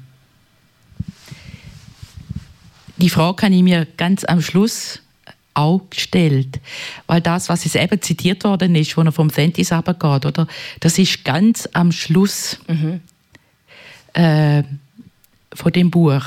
Die 2.96 3.10
Frage 3.10 3.42
habe 3.42 3.54
ich 3.54 3.62
mir 3.62 3.86
ganz 3.96 4.24
am 4.24 4.40
Schluss 4.40 5.00
auch 5.54 5.80
gestellt. 5.90 6.60
Weil 7.06 7.20
das, 7.20 7.48
was 7.48 7.64
jetzt 7.64 7.76
eben 7.76 8.00
zitiert 8.02 8.44
worden 8.44 8.74
ist, 8.74 8.96
wo 8.96 9.02
er 9.02 9.12
vom 9.12 9.30
Sentis 9.30 9.72
runtergeht, 9.72 10.26
oder? 10.26 10.46
Das 10.80 10.98
ist 10.98 11.24
ganz 11.24 11.68
am 11.72 11.92
Schluss 11.92 12.58
mhm. 12.68 13.00
äh, 14.12 14.62
von 15.52 15.72
dem 15.72 15.90
Buch. 15.90 16.22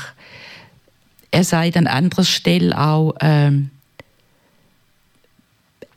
Er 1.31 1.43
sagt 1.43 1.77
an 1.77 1.87
anderer 1.87 2.23
Stelle 2.23 2.77
auch, 2.79 3.15
äh, 3.19 3.51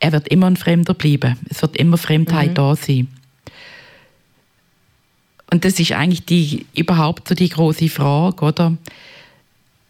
er 0.01 0.11
wird 0.11 0.27
immer 0.27 0.47
ein 0.47 0.57
Fremder 0.57 0.93
bleiben. 0.93 1.37
Es 1.49 1.61
wird 1.61 1.77
immer 1.77 1.97
Fremdheit 1.97 2.49
mhm. 2.49 2.55
da 2.55 2.75
sein. 2.75 3.07
Und 5.49 5.63
das 5.63 5.79
ist 5.79 5.93
eigentlich 5.93 6.25
die, 6.25 6.65
überhaupt 6.75 7.27
so 7.29 7.35
die 7.35 7.49
große 7.49 7.87
Frage, 7.89 8.43
oder? 8.43 8.77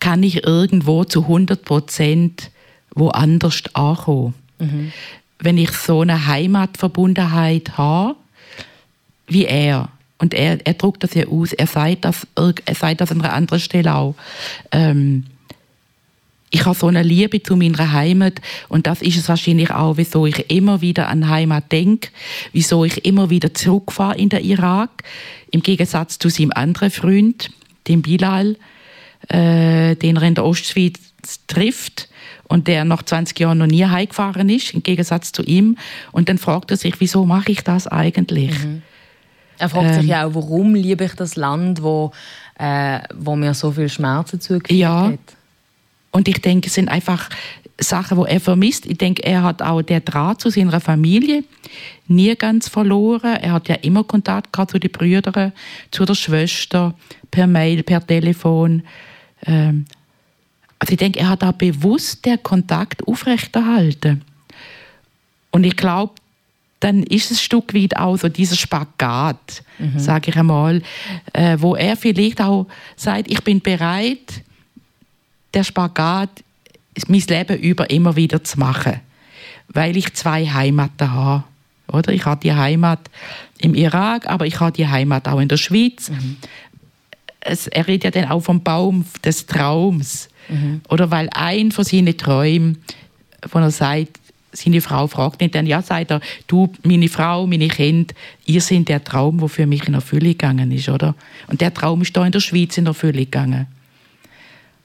kann 0.01 0.23
ich 0.23 0.43
irgendwo 0.43 1.05
zu 1.05 1.21
100 1.21 1.63
Prozent 1.63 2.51
woanders 2.93 3.63
ankommen. 3.73 4.33
Mhm. 4.59 4.91
Wenn 5.39 5.57
ich 5.57 5.71
so 5.71 6.01
eine 6.01 6.27
Heimatverbundenheit 6.27 7.77
habe, 7.77 8.15
wie 9.27 9.45
er, 9.45 9.89
und 10.17 10.33
er, 10.33 10.65
er 10.65 10.73
druckt 10.73 11.03
das 11.03 11.13
ja 11.13 11.27
aus, 11.27 11.53
er 11.53 11.67
sagt 11.67 12.03
das, 12.03 12.27
er 12.35 12.75
sagt 12.75 12.99
das 12.99 13.11
an 13.11 13.21
einer 13.21 13.33
anderen 13.33 13.61
Stelle 13.61 13.95
auch, 13.95 14.15
ähm, 14.71 15.25
ich 16.51 16.65
habe 16.65 16.77
so 16.77 16.87
eine 16.87 17.01
Liebe 17.01 17.41
zu 17.41 17.55
meiner 17.55 17.93
Heimat 17.93 18.41
und 18.67 18.85
das 18.85 19.01
ist 19.01 19.17
es 19.17 19.29
wahrscheinlich 19.29 19.71
auch, 19.71 19.97
wieso 19.97 20.25
ich 20.25 20.51
immer 20.51 20.81
wieder 20.81 21.07
an 21.07 21.29
Heimat 21.29 21.71
denke, 21.71 22.09
wieso 22.51 22.83
ich 22.83 23.05
immer 23.05 23.29
wieder 23.29 23.53
zurückfahre 23.53 24.17
in 24.17 24.29
den 24.29 24.43
Irak, 24.43 25.03
im 25.49 25.63
Gegensatz 25.63 26.19
zu 26.19 26.29
seinem 26.29 26.51
anderen 26.51 26.91
Freund, 26.91 27.51
dem 27.87 28.01
Bilal, 28.01 28.57
äh, 29.29 29.95
den 29.95 30.17
er 30.17 30.23
in 30.23 30.35
der 30.35 30.45
Ostschweiz 30.45 30.99
trifft 31.47 32.09
und 32.49 32.67
der 32.67 32.83
nach 32.83 33.03
20 33.03 33.39
Jahren 33.39 33.59
noch 33.59 33.67
nie 33.67 33.85
heimgefahren 33.85 34.49
ist, 34.49 34.73
im 34.73 34.83
Gegensatz 34.83 35.31
zu 35.31 35.43
ihm. 35.43 35.77
Und 36.11 36.27
dann 36.27 36.37
fragt 36.37 36.71
er 36.71 36.77
sich, 36.77 36.99
wieso 36.99 37.25
mache 37.25 37.53
ich 37.53 37.61
das 37.61 37.87
eigentlich? 37.87 38.51
Mhm. 38.59 38.81
Er 39.57 39.69
fragt 39.69 39.87
ähm, 39.87 40.01
sich 40.01 40.09
ja 40.09 40.25
auch, 40.25 40.35
warum 40.35 40.75
liebe 40.75 41.05
ich 41.05 41.13
das 41.13 41.35
Land, 41.37 41.81
wo, 41.81 42.11
äh, 42.59 42.99
wo 43.15 43.37
mir 43.37 43.53
so 43.53 43.71
viel 43.71 43.87
Schmerzen 43.87 44.41
zugefügt 44.41 44.71
ja. 44.71 45.11
hat. 45.11 45.19
Und 46.11 46.27
ich 46.27 46.41
denke, 46.41 46.67
es 46.67 46.73
sind 46.73 46.89
einfach 46.89 47.29
Sachen, 47.79 48.17
wo 48.17 48.25
er 48.25 48.39
vermisst. 48.39 48.85
Ich 48.85 48.97
denke, 48.97 49.23
er 49.23 49.43
hat 49.43 49.61
auch 49.61 49.81
der 49.81 50.01
Draht 50.01 50.41
zu 50.41 50.49
seiner 50.49 50.79
Familie 50.79 51.43
nie 52.07 52.35
ganz 52.35 52.67
verloren. 52.67 53.37
Er 53.37 53.53
hat 53.53 53.69
ja 53.69 53.75
immer 53.75 54.03
Kontakt 54.03 54.53
gehabt 54.53 54.71
zu 54.71 54.79
den 54.79 54.91
Brüdern, 54.91 55.53
zu 55.89 56.05
der 56.05 56.15
Schwester, 56.15 56.93
per 57.31 57.47
Mail, 57.47 57.83
per 57.83 58.05
Telefon. 58.05 58.83
Ähm, 59.45 59.85
also 60.77 60.93
ich 60.93 60.97
denke, 60.97 61.19
er 61.19 61.29
hat 61.29 61.43
auch 61.43 61.53
bewusst 61.53 62.25
den 62.25 62.41
Kontakt 62.43 63.07
aufrechterhalten. 63.07 64.23
Und 65.51 65.63
ich 65.63 65.75
glaube, 65.75 66.13
dann 66.79 67.03
ist 67.03 67.31
es 67.31 67.37
ein 67.37 67.43
Stück 67.43 67.73
weit 67.73 67.95
auch 67.97 68.17
so 68.17 68.27
dieser 68.27 68.55
Spagat, 68.55 69.63
mhm. 69.77 69.99
sage 69.99 70.31
ich 70.31 70.37
einmal, 70.37 70.81
äh, 71.33 71.57
wo 71.59 71.75
er 71.75 71.95
vielleicht 71.95 72.41
auch 72.41 72.67
sagt, 72.95 73.29
ich 73.29 73.43
bin 73.43 73.61
bereit, 73.61 74.43
der 75.53 75.63
Spagat 75.63 76.29
mein 77.07 77.21
Leben 77.21 77.57
über 77.57 77.89
immer 77.89 78.15
wieder 78.15 78.43
zu 78.43 78.59
machen, 78.59 78.99
weil 79.69 79.95
ich 79.95 80.13
zwei 80.13 80.45
Heimaten 80.45 81.11
habe. 81.11 81.43
Oder? 81.87 82.11
Ich 82.13 82.25
habe 82.25 82.41
die 82.41 82.53
Heimat 82.53 82.99
im 83.57 83.75
Irak, 83.75 84.27
aber 84.27 84.45
ich 84.45 84.59
habe 84.59 84.71
die 84.71 84.87
Heimat 84.87 85.27
auch 85.27 85.39
in 85.39 85.47
der 85.47 85.57
Schweiz. 85.57 86.09
Mhm 86.09 86.37
es, 87.41 87.67
er 87.67 87.87
redet 87.87 88.03
ja 88.15 88.21
dann 88.21 88.31
auch 88.31 88.39
vom 88.39 88.61
Baum 88.63 89.05
des 89.23 89.45
Traums. 89.45 90.29
Mhm. 90.47 90.81
Oder 90.89 91.11
weil 91.11 91.29
ein 91.33 91.71
von 91.71 91.83
seinen 91.83 92.17
Träumen, 92.17 92.77
von 93.47 93.63
er 93.63 93.71
sagt, 93.71 94.19
seine 94.53 94.81
Frau 94.81 95.07
fragt 95.07 95.41
ihn 95.41 95.51
dann, 95.51 95.65
ja, 95.65 95.81
sagt 95.81 96.11
er, 96.11 96.19
du, 96.47 96.71
meine 96.83 97.07
Frau, 97.07 97.47
meine 97.47 97.69
Kinder, 97.69 98.13
ihr 98.45 98.61
seid 98.61 98.89
der 98.89 99.03
Traum, 99.03 99.39
der 99.39 99.47
für 99.47 99.65
mich 99.65 99.87
in 99.87 99.93
Erfüllung 99.93 100.31
gegangen 100.31 100.71
ist, 100.71 100.89
oder? 100.89 101.15
Und 101.47 101.61
der 101.61 101.73
Traum 101.73 102.01
ist 102.01 102.15
da 102.15 102.25
in 102.25 102.33
der 102.33 102.41
Schweiz 102.41 102.77
in 102.77 102.85
Erfüllung 102.85 103.23
gegangen. 103.23 103.67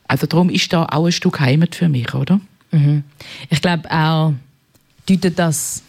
Also 0.09 0.27
darum 0.27 0.51
ist 0.51 0.73
da 0.73 0.85
auch 0.85 1.07
ein 1.07 1.12
Stück 1.12 1.40
Heimat 1.40 1.75
für 1.75 1.88
mich, 1.88 2.14
oder? 2.14 2.40
Mhm. 2.71 3.05
Ich 3.51 3.61
glaube 3.61 3.90
auch, 3.90 4.33
deutet 5.07 5.38
das 5.38 5.83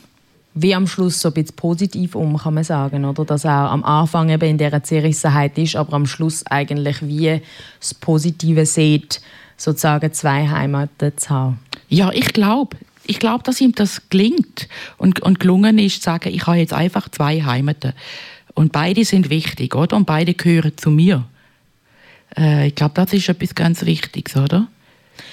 wie 0.60 0.74
am 0.74 0.88
Schluss 0.88 1.22
so 1.22 1.30
ein 1.30 1.34
bisschen 1.36 1.56
positiv 1.56 2.16
um, 2.16 2.38
kann 2.38 2.56
man 2.56 2.64
sagen, 2.64 3.06
oder? 3.06 3.26
Dass 3.26 3.46
auch 3.46 3.50
am 3.72 3.84
Anfang 3.84 4.30
eben 4.30 4.50
in 4.50 4.58
dieser 4.58 4.82
Zerrissenheit 4.84 5.58
ist, 5.58 5.76
aber 5.76 5.94
am 5.94 6.08
Schluss 6.08 6.46
eigentlich 6.48 7.02
wie 7.04 7.42
das 7.80 7.94
Positive 7.94 8.66
sieht, 8.66 9.22
sozusagen 9.56 10.12
zwei 10.14 10.48
Heimaten 10.48 11.16
zu 11.16 11.30
haben. 11.30 11.60
Ja, 11.90 12.12
ich 12.12 12.34
glaube, 12.34 12.76
ich 13.06 13.20
glaube, 13.20 13.44
dass 13.44 13.62
ihm 13.62 13.74
das 13.74 14.10
gelingt 14.10 14.68
und, 14.98 15.22
und 15.22 15.40
gelungen 15.40 15.78
ist, 15.78 15.98
zu 15.98 16.10
sagen, 16.10 16.34
ich 16.34 16.48
habe 16.48 16.58
jetzt 16.58 16.74
einfach 16.74 17.10
zwei 17.10 17.44
Heimaten. 17.44 17.94
Und 18.54 18.72
beide 18.72 19.06
sind 19.06 19.30
wichtig, 19.30 19.76
oder? 19.76 19.96
Und 19.96 20.06
beide 20.06 20.34
gehören 20.34 20.76
zu 20.76 20.90
mir. 20.90 21.26
Äh, 22.38 22.68
ich 22.68 22.76
glaube, 22.76 22.94
das 22.96 23.14
ist 23.14 23.30
etwas 23.30 23.56
ganz 23.56 23.86
Wichtiges, 23.86 24.36
oder? 24.36 24.68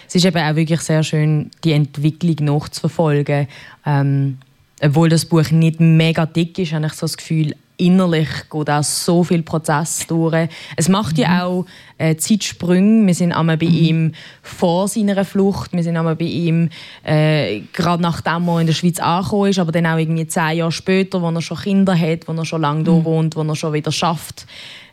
Es 0.06 0.14
ist 0.14 0.24
eben 0.24 0.38
auch 0.38 0.56
wirklich 0.56 0.80
sehr 0.80 1.02
schön, 1.02 1.50
die 1.64 1.72
Entwicklung 1.72 2.36
nachzuverfolgen. 2.40 3.48
Ähm, 3.86 4.38
obwohl 4.82 5.08
das 5.08 5.24
Buch 5.24 5.50
nicht 5.50 5.80
mega 5.80 6.26
dick 6.26 6.58
ist, 6.58 6.72
habe 6.72 6.86
ich 6.86 6.92
so 6.92 7.02
das 7.02 7.16
Gefühl, 7.16 7.54
innerlich 7.76 8.28
geht 8.50 8.70
auch 8.70 8.82
so 8.84 9.24
viel 9.24 9.42
Prozess 9.42 10.06
durch. 10.06 10.48
Es 10.76 10.88
macht 10.88 11.18
ja 11.18 11.44
auch 11.44 11.66
äh, 11.98 12.14
Zeitsprünge. 12.16 13.06
Wir 13.06 13.14
sind 13.14 13.32
einmal 13.32 13.56
bei 13.56 13.66
ihm 13.66 14.12
vor 14.42 14.86
seiner 14.88 15.24
Flucht, 15.24 15.72
wir 15.72 15.82
sind 15.82 15.96
einmal 15.96 16.16
bei 16.16 16.26
ihm 16.26 16.70
äh, 17.02 17.60
gerade 17.72 18.02
nachdem 18.02 18.48
er 18.48 18.60
in 18.60 18.66
der 18.66 18.74
Schweiz 18.74 19.00
angekommen 19.00 19.50
ist, 19.50 19.58
aber 19.58 19.72
dann 19.72 19.86
auch 19.86 19.98
irgendwie 19.98 20.26
zehn 20.26 20.58
Jahre 20.58 20.72
später, 20.72 21.20
wo 21.20 21.30
er 21.30 21.42
schon 21.42 21.58
Kinder 21.58 21.98
hat, 21.98 22.28
wo 22.28 22.32
er 22.32 22.44
schon 22.44 22.60
lange 22.60 22.80
mhm. 22.80 22.84
da 22.84 23.04
wohnt, 23.04 23.36
wo 23.36 23.42
er 23.42 23.56
schon 23.56 23.72
wieder 23.72 23.90
schafft. 23.90 24.46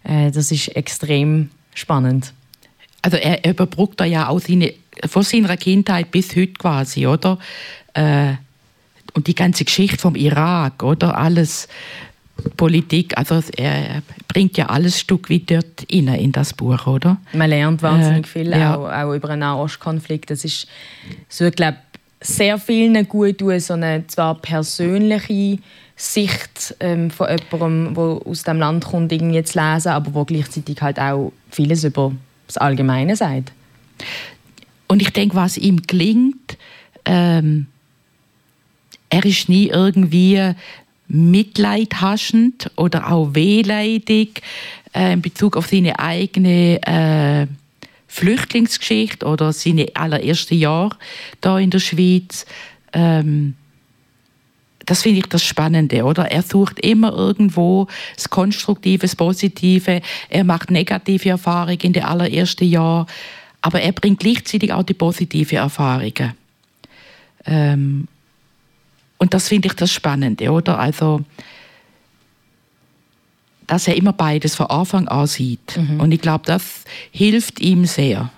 Äh, 0.03 0.31
das 0.31 0.51
ist 0.51 0.69
extrem 0.69 1.49
spannend. 1.73 2.33
Also 3.01 3.17
er 3.17 3.49
überbrückt 3.49 3.99
da 3.99 4.05
ja 4.05 4.27
auch 4.27 4.39
seine, 4.39 4.73
von 5.07 5.23
seiner 5.23 5.57
Kindheit 5.57 6.11
bis 6.11 6.35
heute 6.35 6.53
quasi, 6.53 7.07
oder? 7.07 7.39
Äh, 7.93 8.33
und 9.13 9.27
die 9.27 9.35
ganze 9.35 9.65
Geschichte 9.65 9.97
vom 9.97 10.15
Irak, 10.15 10.83
oder? 10.83 11.17
Alles 11.17 11.67
Politik, 12.57 13.17
also 13.17 13.41
er 13.57 14.01
bringt 14.27 14.57
ja 14.57 14.67
alles 14.67 14.99
Stück 14.99 15.29
weit 15.29 15.51
dort 15.51 15.85
rein 15.91 16.07
in 16.07 16.31
das 16.31 16.53
Buch, 16.53 16.87
oder? 16.87 17.17
Man 17.33 17.49
lernt 17.49 17.81
wahnsinnig 17.81 18.25
äh, 18.25 18.27
viel, 18.27 18.49
ja. 18.49 18.75
auch, 18.75 18.89
auch, 18.89 19.13
über 19.13 19.29
einen 19.29 19.41
Nahostkonflikt. 19.41 20.29
Das 20.29 20.43
ist, 20.43 20.67
so, 21.29 21.45
ich 21.45 21.55
glaube, 21.55 21.77
sehr 22.19 22.57
vielen 22.57 23.07
gut 23.07 23.39
tun, 23.39 23.59
so 23.59 23.73
eine 23.73 24.05
zwar 24.07 24.35
persönliche 24.35 25.59
Sicht 25.95 26.75
ähm, 26.79 27.11
von 27.11 27.27
jemandem, 27.29 27.93
der 27.93 28.27
aus 28.27 28.43
dem 28.43 28.57
Land 28.57 28.85
kommt, 28.85 29.11
irgendwie 29.11 29.43
zu 29.43 29.59
lesen, 29.59 29.89
aber 29.89 30.13
wo 30.13 30.25
gleichzeitig 30.25 30.81
halt 30.81 30.99
auch 30.99 31.31
vieles 31.49 31.83
über 31.83 32.11
das 32.47 32.57
Allgemeine 32.57 33.15
sagt. 33.15 33.51
Und 34.87 35.01
ich 35.01 35.11
denke, 35.11 35.35
was 35.35 35.57
ihm 35.57 35.83
gelingt, 35.83 36.57
ähm, 37.05 37.67
er 39.09 39.25
ist 39.25 39.49
nie 39.49 39.67
irgendwie 39.67 40.53
mitleidhaschend 41.07 42.71
oder 42.77 43.11
auch 43.11 43.35
wehleidig 43.35 44.41
äh, 44.93 45.13
in 45.13 45.21
Bezug 45.21 45.57
auf 45.57 45.67
seine 45.67 45.99
eigene 45.99 46.81
äh, 46.83 47.47
Flüchtlingsgeschichte 48.07 49.25
oder 49.25 49.53
seine 49.53 49.87
allerersten 49.93 50.55
Jahre 50.55 50.97
da 51.41 51.59
in 51.59 51.69
der 51.69 51.79
Schweiz. 51.79 52.45
Ähm, 52.93 53.55
das 54.85 55.03
finde 55.03 55.19
ich 55.19 55.27
das 55.27 55.43
Spannende, 55.43 56.03
oder? 56.03 56.31
Er 56.31 56.41
sucht 56.41 56.79
immer 56.79 57.13
irgendwo 57.13 57.87
das 58.15 58.29
Konstruktive, 58.29 59.01
das 59.01 59.15
Positive. 59.15 60.01
Er 60.29 60.43
macht 60.43 60.71
negative 60.71 61.29
Erfahrungen 61.29 61.79
in 61.81 61.93
den 61.93 62.03
allerersten 62.03 62.65
Jahren, 62.65 63.05
aber 63.61 63.81
er 63.81 63.91
bringt 63.91 64.19
gleichzeitig 64.19 64.73
auch 64.73 64.83
die 64.83 64.93
positive 64.93 65.57
Erfahrungen. 65.57 66.33
Ähm, 67.45 68.07
und 69.17 69.33
das 69.33 69.49
finde 69.49 69.67
ich 69.67 69.73
das 69.73 69.91
Spannende, 69.91 70.51
oder? 70.51 70.79
Also, 70.79 71.21
dass 73.67 73.87
er 73.87 73.95
immer 73.95 74.13
beides 74.13 74.55
von 74.55 74.65
Anfang 74.67 75.07
an 75.07 75.27
sieht. 75.27 75.77
Mhm. 75.77 75.99
Und 75.99 76.11
ich 76.11 76.21
glaube, 76.21 76.43
das 76.45 76.83
hilft 77.11 77.59
ihm 77.59 77.85
sehr. 77.85 78.31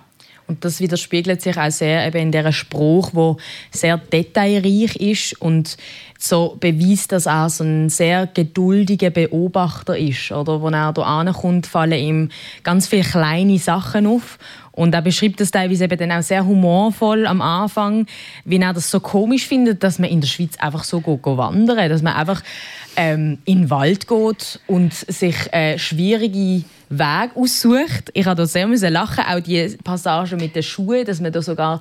Und 0.45 0.65
das 0.65 0.81
widerspiegelt 0.81 1.41
sich 1.41 1.57
auch 1.57 1.71
sehr 1.71 2.05
eben 2.05 2.17
in 2.17 2.31
dieser 2.31 2.51
Spruch, 2.51 3.11
wo 3.13 3.37
sehr 3.71 3.97
detailreich 3.97 4.97
ist 4.97 5.41
und 5.41 5.77
so 6.23 6.57
beweist, 6.59 7.11
dass 7.11 7.25
er 7.25 7.49
so 7.49 7.63
ein 7.63 7.89
sehr 7.89 8.27
geduldiger 8.27 9.09
Beobachter 9.09 9.97
ist. 9.97 10.31
Oder 10.31 10.63
wenn 10.63 10.73
er 10.73 10.93
hier 10.95 11.05
ankommt, 11.05 11.67
fallen 11.67 11.91
ihm 11.93 12.29
ganz 12.63 12.87
viele 12.87 13.03
kleine 13.03 13.59
Sachen 13.59 14.07
auf 14.07 14.37
und 14.75 14.95
er 14.95 15.03
beschreibt 15.03 15.39
das 15.39 15.51
teilweise 15.51 15.85
eben 15.85 15.97
dann 15.97 16.11
auch 16.11 16.23
sehr 16.23 16.45
humorvoll 16.45 17.27
am 17.27 17.41
Anfang, 17.41 18.07
wie 18.43 18.57
er 18.57 18.73
das 18.73 18.89
so 18.89 18.99
komisch 18.99 19.47
findet, 19.47 19.83
dass 19.83 19.99
man 19.99 20.09
in 20.09 20.19
der 20.19 20.27
Schweiz 20.27 20.57
einfach 20.57 20.83
so 20.83 20.99
geht, 20.99 21.23
wandern, 21.25 21.89
dass 21.89 22.01
man 22.01 22.13
einfach 22.13 22.41
ähm, 22.95 23.37
in 23.45 23.61
den 23.61 23.69
Wald 23.69 24.07
geht 24.07 24.59
und 24.65 24.93
sich 24.93 25.35
äh, 25.53 25.77
schwierige 25.77 26.63
Wege 26.89 27.35
aussucht. 27.35 28.09
Ich 28.13 28.25
habe 28.25 28.35
da 28.35 28.47
sehr 28.47 28.67
müssen 28.67 28.91
lachen, 28.91 29.23
auch 29.25 29.39
die 29.39 29.77
Passage 29.83 30.35
mit 30.37 30.55
den 30.55 30.63
Schuhen, 30.63 31.05
dass 31.05 31.21
man 31.21 31.31
da 31.31 31.43
sogar 31.43 31.79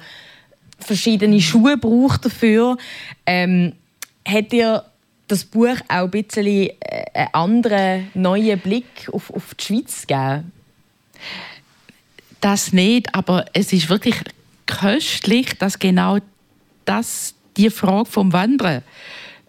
verschiedene 0.79 1.41
Schuhe 1.41 1.79
braucht 1.79 2.27
dafür. 2.27 2.77
Ähm, 3.25 3.73
hat 4.27 4.53
dir 4.53 4.85
das 5.29 5.45
Buch 5.45 5.77
auch 5.89 6.05
ein 6.05 6.11
bisschen 6.11 6.47
äh, 6.47 6.71
einen 7.15 7.29
anderen, 7.33 8.11
neuen 8.15 8.59
Blick 8.59 9.09
auf, 9.13 9.31
auf 9.31 9.55
die 9.55 9.65
Schweiz 9.65 10.07
gegeben? 10.07 10.53
das 12.41 12.73
nicht, 12.73 13.15
aber 13.15 13.45
es 13.53 13.73
ist 13.73 13.89
wirklich 13.89 14.17
köstlich, 14.67 15.57
dass 15.59 15.79
genau 15.79 16.19
das 16.85 17.35
die 17.57 17.71
Frage 17.71 18.11
vom 18.11 18.33
Wandern 18.33 18.83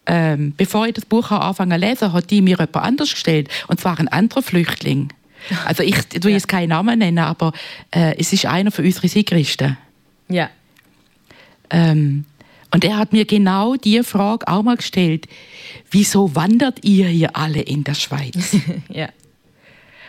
ähm, 0.06 0.54
bevor 0.58 0.86
ich 0.88 0.94
das 0.94 1.06
Buch 1.06 1.32
anfangen 1.32 1.80
zu 1.80 1.88
lesen, 1.88 2.14
hat 2.14 2.30
die 2.30 2.42
mir 2.42 2.58
jemand 2.58 2.76
anders 2.76 3.12
gestellt. 3.12 3.50
Und 3.68 3.80
zwar 3.80 4.00
ein 4.00 4.08
anderer 4.08 4.42
Flüchtling. 4.42 5.10
Also 5.66 5.84
ich 5.84 5.98
tue 6.08 6.32
jetzt 6.32 6.48
keinen 6.48 6.70
Namen 6.70 7.00
nennen, 7.00 7.20
aber 7.20 7.52
äh, 7.92 8.16
es 8.18 8.32
ist 8.32 8.46
einer 8.46 8.72
von 8.72 8.86
unseren 8.86 9.10
Sigristen. 9.10 9.78
Ja. 10.30 10.50
Ähm, 11.70 12.24
und 12.74 12.84
er 12.84 12.98
hat 12.98 13.14
mir 13.14 13.26
genau 13.26 13.76
die 13.76 14.02
Frage 14.02 14.48
auch 14.48 14.64
mal 14.64 14.78
gestellt. 14.78 15.28
Wieso 15.92 16.36
wandert 16.36 16.84
ihr 16.84 17.08
hier 17.08 17.36
alle 17.36 17.62
in 17.62 17.84
der 17.84 17.94
Schweiz? 17.94 18.58
ja. 18.90 19.10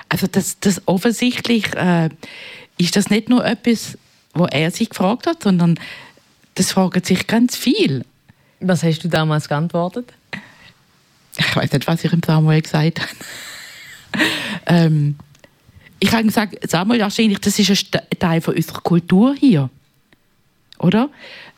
Also 0.09 0.27
das, 0.27 0.59
das 0.61 0.81
offensichtlich 0.87 1.75
äh, 1.75 2.09
ist 2.79 2.97
das 2.97 3.11
nicht 3.11 3.29
nur 3.29 3.45
etwas, 3.45 3.99
wo 4.33 4.47
er 4.47 4.71
sich 4.71 4.89
gefragt 4.89 5.27
hat, 5.27 5.43
sondern 5.43 5.79
das 6.55 6.73
fragen 6.73 7.05
sich 7.05 7.27
ganz 7.27 7.55
viel. 7.55 8.07
Was 8.61 8.83
hast 8.83 9.01
du 9.05 9.09
damals 9.09 9.47
geantwortet? 9.47 10.11
Ich 11.37 11.55
weiß 11.55 11.71
nicht, 11.71 11.87
was 11.87 12.03
ich 12.03 12.13
ihm 12.15 12.23
Samuel 12.25 12.63
gesagt 12.63 13.01
habe. 13.01 14.25
ähm, 14.67 15.17
ich 16.01 16.13
habe 16.13 16.25
gesagt, 16.25 16.71
Samuel, 16.71 17.01
wahrscheinlich, 17.01 17.41
das 17.41 17.59
ist 17.59 17.95
ein 17.95 18.19
Teil 18.19 18.41
von 18.41 18.55
unserer 18.55 18.81
Kultur 18.81 19.35
hier. 19.39 19.69
Oder? 20.79 21.11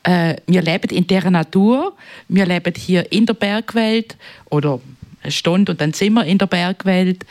Äh, 0.06 0.36
wir 0.46 0.62
leben 0.62 0.90
in 0.90 1.04
der 1.08 1.28
Natur, 1.32 1.92
wir 2.28 2.46
leben 2.46 2.72
hier 2.76 3.10
in 3.10 3.26
der 3.26 3.34
Bergwelt 3.34 4.16
oder 4.48 4.80
eine 5.20 5.32
Stunde 5.32 5.72
und 5.72 5.80
dann 5.80 5.92
sind 5.94 6.12
wir 6.12 6.24
in 6.24 6.38
der 6.38 6.46
Bergwelt. 6.46 7.26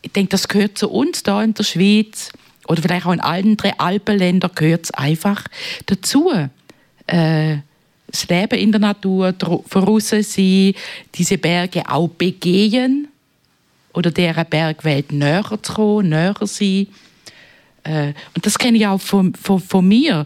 Ich 0.00 0.12
denke, 0.12 0.30
das 0.30 0.48
gehört 0.48 0.78
zu 0.78 0.90
uns 0.90 1.22
da 1.22 1.42
in 1.42 1.52
der 1.52 1.64
Schweiz 1.64 2.30
oder 2.66 2.80
vielleicht 2.80 3.04
auch 3.04 3.12
in 3.12 3.20
anderen 3.20 3.78
Alpenländern 3.78 4.52
gehört 4.54 4.84
es 4.84 4.90
einfach 4.92 5.44
dazu. 5.84 6.32
Äh, 7.06 7.58
das 8.06 8.26
Leben 8.28 8.58
in 8.58 8.72
der 8.72 8.80
Natur, 8.80 9.34
voraus 9.66 10.08
sein, 10.08 10.74
diese 11.14 11.36
Berge 11.36 11.82
auch 11.86 12.08
begehen 12.08 13.08
oder 13.92 14.10
dieser 14.10 14.44
Bergwelt 14.44 15.12
näher 15.12 15.58
zu 15.60 15.74
kommen, 15.74 16.08
näher 16.08 16.34
sein. 16.40 16.86
Äh, 17.82 18.14
und 18.34 18.46
das 18.46 18.58
kenne 18.58 18.78
ich 18.78 18.86
auch 18.86 19.00
von, 19.00 19.34
von, 19.34 19.60
von 19.60 19.86
mir. 19.86 20.24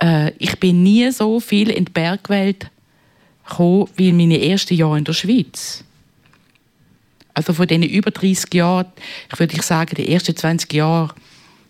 Äh, 0.00 0.32
ich 0.38 0.58
bin 0.58 0.82
nie 0.82 1.10
so 1.10 1.40
viel 1.40 1.70
in 1.70 1.86
die 1.86 1.92
Bergwelt 1.92 2.70
gekommen 3.46 3.88
wie 3.96 4.08
in 4.08 4.16
meine 4.16 4.40
ersten 4.40 4.74
Jahre 4.74 4.98
in 4.98 5.04
der 5.04 5.12
Schweiz. 5.12 5.84
Also 7.34 7.52
von 7.52 7.66
diesen 7.66 7.82
über 7.82 8.10
30 8.10 8.54
Jahren, 8.54 8.86
ich 9.32 9.38
würde 9.38 9.60
sagen, 9.62 9.96
die 9.96 10.08
ersten 10.08 10.36
20 10.36 10.72
Jahre 10.72 11.14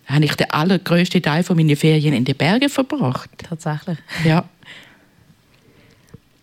habe 0.05 0.25
ich 0.25 0.35
den 0.35 0.51
allergrößten 0.51 1.21
Teil 1.23 1.43
von 1.43 1.57
meinen 1.57 1.75
Ferien 1.75 2.13
in 2.13 2.25
den 2.25 2.35
Bergen 2.35 2.69
verbracht. 2.69 3.29
Tatsächlich. 3.37 3.97
Ja. 4.23 4.47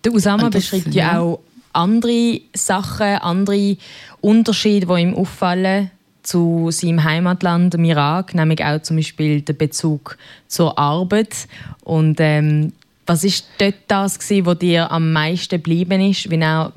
Der 0.05 0.13
Usama 0.13 0.51
das, 0.51 0.69
beschreibt 0.69 0.95
ja, 0.95 1.21
auch 1.21 1.41
andere 1.73 2.41
Sachen, 2.55 3.19
andere 3.19 3.77
Unterschiede, 4.21 4.87
die 4.87 5.01
ihm 5.01 5.15
auffallen 5.15 5.93
zu 6.23 6.71
seinem 6.71 7.03
Heimatland, 7.05 7.75
dem 7.75 7.85
Irak, 7.85 8.35
nämlich 8.35 8.65
auch 8.65 8.81
zum 8.83 8.97
Beispiel 8.97 9.41
der 9.41 9.55
Bezug 9.55 10.17
zur 10.49 10.79
Arbeit. 10.79 11.49
Und 11.85 12.21
ähm, 12.21 12.73
Was 13.07 13.25
ist 13.25 13.47
dort 13.59 13.75
das, 13.89 14.19
gewesen, 14.19 14.47
was 14.47 14.59
dir 14.59 14.91
am 14.91 15.13
meisten 15.13 15.57
geblieben 15.57 16.01
ist, 16.01 16.31
wenn 16.31 16.45
auch 16.45 16.73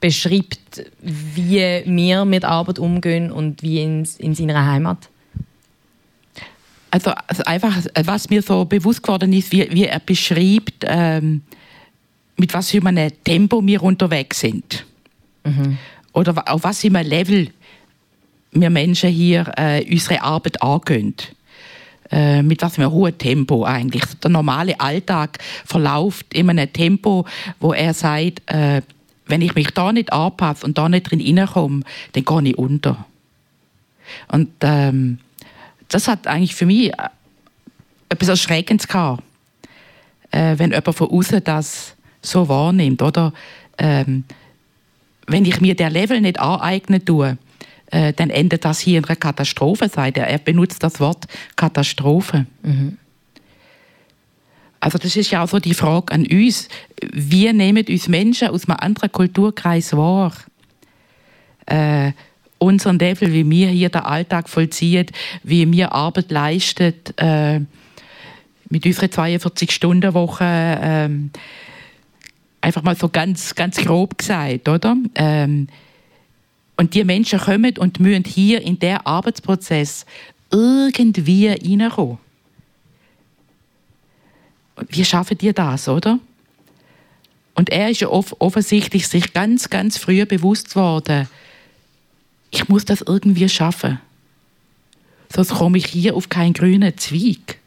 beschreibt, 0.00 0.84
wie 1.00 1.82
wir 1.84 2.24
mit 2.24 2.44
Arbeit 2.44 2.78
umgehen 2.78 3.32
und 3.32 3.62
wie 3.62 3.82
in, 3.82 4.06
in 4.18 4.34
seiner 4.34 4.64
Heimat? 4.64 5.08
Also, 6.90 7.10
also 7.26 7.42
einfach, 7.44 7.76
was 8.04 8.30
mir 8.30 8.40
so 8.42 8.64
bewusst 8.64 9.02
geworden 9.02 9.32
ist, 9.32 9.50
wie, 9.50 9.68
wie 9.72 9.86
er 9.86 9.98
beschreibt, 9.98 10.84
ähm, 10.84 11.42
mit 12.36 12.54
was 12.54 12.70
für 12.70 12.84
einem 12.86 13.10
Tempo 13.24 13.66
wir 13.66 13.82
unterwegs 13.82 14.40
sind. 14.40 14.84
Oder 16.12 16.44
auf 16.46 16.62
was 16.62 16.80
für 16.80 16.86
einem 16.86 17.06
Level 17.06 17.48
wir 18.54 18.70
Menschen 18.70 19.10
hier 19.10 19.50
äh, 19.56 19.84
unsere 19.90 20.22
Arbeit 20.22 20.62
angehen. 20.62 21.14
Äh, 22.10 22.42
mit 22.42 22.62
was 22.62 22.74
für 22.74 22.82
einem 22.82 22.92
hohen 22.92 23.16
Tempo 23.16 23.64
eigentlich. 23.64 24.04
Der 24.22 24.30
normale 24.30 24.78
Alltag 24.78 25.38
verläuft 25.64 26.32
in 26.34 26.50
einem 26.50 26.72
Tempo, 26.72 27.24
wo 27.60 27.72
er 27.72 27.94
sagt, 27.94 28.42
äh, 28.46 28.82
wenn 29.26 29.40
ich 29.40 29.54
mich 29.54 29.68
da 29.68 29.92
nicht 29.92 30.12
anpasse 30.12 30.66
und 30.66 30.76
da 30.76 30.88
nicht 30.88 31.10
drin 31.10 31.38
reinkomme, 31.38 31.82
dann 32.12 32.24
gehe 32.24 32.50
ich 32.50 32.58
unter. 32.58 33.06
Und 34.28 34.50
ähm, 34.60 35.18
das 35.88 36.08
hat 36.08 36.26
eigentlich 36.26 36.54
für 36.54 36.66
mich 36.66 36.92
äh, 36.92 37.08
etwas 38.10 38.28
Erschreckendes 38.28 38.86
gehabt, 38.86 39.22
äh, 40.30 40.58
wenn 40.58 40.72
jemand 40.72 40.94
von 40.94 41.10
außen 41.10 41.42
das 41.42 41.96
so 42.20 42.48
wahrnimmt, 42.48 43.02
oder? 43.02 43.32
Ähm, 43.78 44.24
wenn 45.26 45.46
ich 45.46 45.60
mir 45.60 45.74
der 45.74 45.90
Level 45.90 46.20
nicht 46.20 46.38
aneignen 46.38 47.04
tue, 47.04 47.38
äh, 47.94 48.12
dann 48.12 48.28
endet 48.28 48.64
das 48.64 48.80
hier 48.80 48.98
in 48.98 49.04
einer 49.04 49.14
Katastrophe, 49.14 49.88
sagt 49.88 50.16
er. 50.16 50.26
Er 50.26 50.38
benutzt 50.38 50.82
das 50.82 50.98
Wort 50.98 51.26
Katastrophe. 51.54 52.46
Also 54.80 54.98
das 54.98 55.14
ist 55.14 55.30
ja 55.30 55.44
auch 55.44 55.48
so 55.48 55.60
die 55.60 55.74
Frage 55.74 56.12
an 56.12 56.26
uns. 56.26 56.68
Wir 57.00 57.52
nehmen 57.52 57.86
uns 57.88 58.08
Menschen 58.08 58.48
aus 58.48 58.68
einem 58.68 58.78
anderen 58.80 59.12
Kulturkreis 59.12 59.96
wahr. 59.96 60.32
Äh, 61.66 62.12
unseren 62.58 62.98
Level, 62.98 63.32
wie 63.32 63.48
wir 63.48 63.68
hier 63.68 63.90
den 63.90 64.02
Alltag 64.02 64.48
vollziehen, 64.48 65.06
wie 65.44 65.70
wir 65.70 65.92
Arbeit 65.92 66.32
leisten, 66.32 66.94
äh, 67.16 67.60
mit 68.70 68.86
unserer 68.86 69.06
42-Stunden-Woche, 69.06 70.44
ähm, 70.82 71.30
einfach 72.60 72.82
mal 72.82 72.96
so 72.96 73.08
ganz, 73.08 73.54
ganz 73.54 73.76
grob 73.76 74.18
gesagt, 74.18 74.68
oder? 74.68 74.96
Ähm, 75.14 75.68
und 76.76 76.94
die 76.94 77.04
Menschen 77.04 77.38
kommen 77.38 77.78
und 77.78 78.00
müssen 78.00 78.24
hier 78.24 78.60
in 78.62 78.78
der 78.78 79.06
Arbeitsprozess 79.06 80.06
irgendwie 80.50 81.48
reinkommen. 81.48 82.18
Wie 84.88 85.04
schaffen 85.04 85.38
die 85.38 85.52
das, 85.52 85.88
oder? 85.88 86.18
Und 87.54 87.70
er 87.70 87.90
ist 87.90 88.00
ja 88.00 88.08
off 88.08 88.34
offensichtlich 88.40 89.06
sich 89.06 89.32
ganz, 89.32 89.70
ganz 89.70 89.96
früh 89.96 90.26
bewusst 90.26 90.70
geworden, 90.70 91.28
ich 92.50 92.68
muss 92.68 92.84
das 92.84 93.02
irgendwie 93.02 93.48
schaffen. 93.48 94.00
Sonst 95.32 95.54
komme 95.54 95.78
ich 95.78 95.86
hier 95.86 96.14
auf 96.14 96.28
keinen 96.28 96.52
grünen 96.52 96.96
Zweig. 96.96 97.58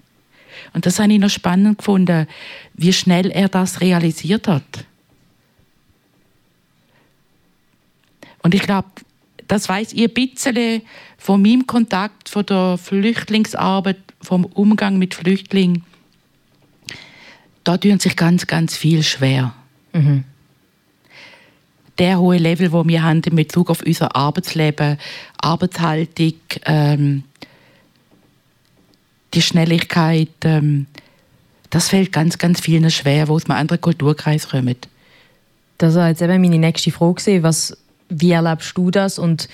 Und 0.73 0.85
das 0.85 0.99
habe 0.99 1.11
ich 1.11 1.19
noch 1.19 1.29
spannend 1.29 1.79
gefunden, 1.79 2.27
wie 2.73 2.93
schnell 2.93 3.29
er 3.29 3.49
das 3.49 3.81
realisiert 3.81 4.47
hat. 4.47 4.85
Und 8.47 8.55
ich 8.55 8.61
glaube, 8.61 8.87
das 9.49 9.67
weiß 9.67 9.91
ihr 9.91 10.07
ein 10.07 10.13
bisschen 10.13 10.81
von 11.17 11.41
meinem 11.41 11.67
Kontakt, 11.67 12.29
von 12.29 12.45
der 12.45 12.77
Flüchtlingsarbeit, 12.77 13.97
vom 14.21 14.45
Umgang 14.45 14.97
mit 14.97 15.15
Flüchtlingen. 15.15 15.83
Da 17.65 17.75
tun 17.75 17.99
sich 17.99 18.15
ganz, 18.15 18.47
ganz 18.47 18.77
viel 18.77 19.03
schwer. 19.03 19.53
Der 21.97 22.19
hohe 22.19 22.37
Level, 22.37 22.71
wo 22.71 22.87
wir 22.87 23.03
haben 23.03 23.21
in 23.23 23.35
Bezug 23.35 23.69
auf 23.69 23.81
unser 23.81 24.15
Arbeitsleben, 24.15 24.97
Arbeitshaltung, 25.41 26.35
ähm, 26.63 27.23
die 29.33 29.41
Schnelligkeit, 29.41 30.29
ähm, 30.45 30.85
das 31.69 31.89
fällt 31.89 32.13
ganz, 32.13 32.37
ganz 32.37 32.61
vielen 32.61 32.91
schwer, 32.91 33.27
wo 33.27 33.33
aus 33.33 33.49
einem 33.49 33.59
anderen 33.59 33.81
Kulturkreis 33.81 34.47
kommen. 34.47 34.77
Das 35.79 35.95
war 35.95 36.07
jetzt 36.07 36.21
eben 36.21 36.41
meine 36.41 36.59
nächste 36.59 36.91
Frage. 36.91 37.43
Was, 37.43 37.75
wie 38.09 38.31
erlebst 38.31 38.77
du 38.77 38.91
das 38.91 39.19
und 39.19 39.49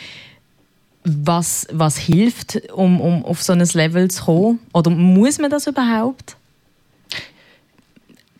was, 1.03 1.67
was 1.71 1.97
hilft, 1.97 2.71
um, 2.71 3.01
um 3.01 3.25
auf 3.25 3.41
so 3.41 3.53
ein 3.53 3.59
Level 3.73 4.09
zu 4.09 4.23
kommen? 4.23 4.59
Oder 4.73 4.89
muss 4.89 5.37
man 5.39 5.51
das 5.51 5.67
überhaupt? 5.67 6.37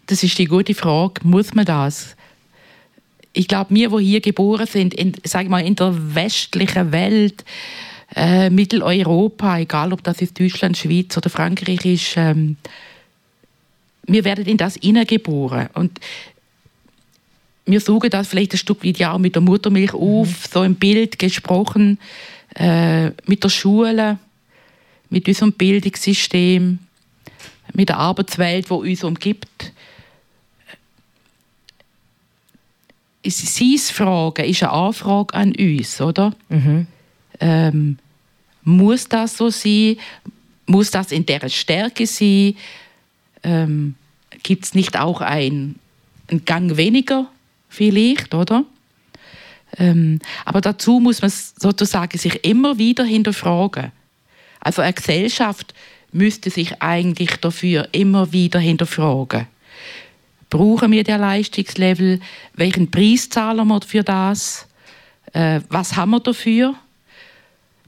Das 0.08 0.24
ist 0.24 0.38
die 0.38 0.46
gute 0.46 0.74
Frage. 0.74 1.22
Muss 1.24 1.54
man 1.54 1.66
das? 1.66 2.16
Ich 3.34 3.48
glaube, 3.48 3.74
wir, 3.74 3.90
die 3.90 4.06
hier 4.06 4.22
geboren 4.22 4.68
sind, 4.68 4.94
in, 4.94 5.14
sag 5.24 5.50
mal, 5.50 5.66
in 5.66 5.76
der 5.76 5.94
westlichen 6.16 6.92
Welt, 6.92 7.44
äh, 8.16 8.50
Mitteleuropa, 8.50 9.58
egal 9.60 9.92
ob 9.92 10.04
das 10.04 10.22
ist 10.22 10.40
Deutschland, 10.40 10.78
Schweiz 10.78 11.18
oder 11.18 11.30
Frankreich 11.30 11.84
ist, 11.86 12.14
ähm, 12.16 12.58
wir 14.06 14.24
werden 14.24 14.46
in 14.46 14.58
das 14.58 14.76
hineingeboren. 14.76 15.70
Und 15.74 16.00
wir 17.66 17.80
suchen 17.80 18.10
das 18.10 18.28
vielleicht 18.28 18.54
ein 18.54 18.58
Stück 18.58 18.84
weit 18.84 18.98
ja 18.98 19.14
auch 19.14 19.20
mit 19.20 19.36
der 19.36 19.42
Muttermilch 19.42 19.94
auf, 19.94 20.48
so 20.52 20.64
im 20.64 20.76
Bild 20.76 21.18
gesprochen, 21.18 21.98
äh, 22.56 23.12
mit 23.26 23.44
der 23.44 23.50
Schule, 23.50 24.18
mit 25.10 25.28
unserem 25.28 25.54
Bildungssystem, 25.54 26.80
mit 27.74 27.90
der 27.90 27.98
Arbeitswelt, 27.98 28.70
die 28.70 28.74
uns 28.74 29.04
umgibt. 29.04 29.72
Sein 33.26 33.78
Fragen 33.78 34.46
ist 34.46 34.64
eine 34.64 34.74
Anfrage 34.74 35.34
an 35.34 35.54
uns, 35.56 36.02
oder? 36.02 36.36
Ähm, 37.40 37.98
muss 38.64 39.08
das 39.08 39.38
so 39.38 39.50
sein? 39.50 39.98
Muss 40.66 40.92
das 40.92 41.12
in 41.14 41.26
der 41.26 41.48
Stärke 41.48 42.06
sein? 42.06 42.56
Ähm, 43.44 43.96
Gibt 44.44 44.66
es 44.66 44.74
nicht 44.74 45.00
auch 45.00 45.22
ein, 45.22 45.76
einen 46.28 46.44
Gang 46.44 46.76
weniger 46.76 47.30
vielleicht, 47.74 48.34
oder? 48.34 48.64
Ähm, 49.78 50.20
aber 50.46 50.62
dazu 50.62 51.00
muss 51.00 51.22
man 51.22 51.32
sozusagen 51.32 52.18
sich 52.18 52.46
immer 52.46 52.78
wieder 52.78 53.04
hinterfragen. 53.04 53.92
Also 54.60 54.82
eine 54.82 54.94
Gesellschaft 54.94 55.74
müsste 56.12 56.50
sich 56.50 56.82
eigentlich 56.82 57.38
dafür 57.38 57.90
immer 57.92 58.32
wieder 58.32 58.60
hinterfragen. 58.60 59.48
Brauchen 60.50 60.92
wir 60.92 61.04
der 61.04 61.18
Leistungslevel? 61.18 62.20
Welchen 62.54 62.92
Preis 62.92 63.30
zahlen 63.30 63.68
wir 63.68 63.82
für 63.82 64.04
das? 64.04 64.68
Äh, 65.34 65.62
was 65.70 65.96
haben 65.96 66.12
wir 66.12 66.20
dafür? 66.20 66.76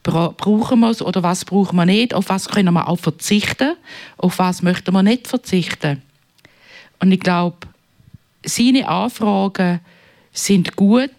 Bra 0.01 0.33
brauchen 0.35 0.79
wir 0.79 0.89
es 0.89 1.01
oder 1.01 1.23
was 1.23 1.45
brauchen 1.45 1.75
wir 1.75 1.85
nicht? 1.85 2.13
Auf 2.13 2.29
was 2.29 2.47
können 2.49 2.73
wir 2.73 2.87
auch 2.87 2.99
verzichten? 2.99 3.75
Auf 4.17 4.39
was 4.39 4.63
möchten 4.63 4.93
wir 4.93 5.03
nicht 5.03 5.27
verzichten? 5.27 6.01
Und 6.99 7.11
ich 7.11 7.19
glaube, 7.19 7.57
seine 8.45 8.87
Anfragen 8.87 9.79
sind 10.31 10.75
gut 10.75 11.09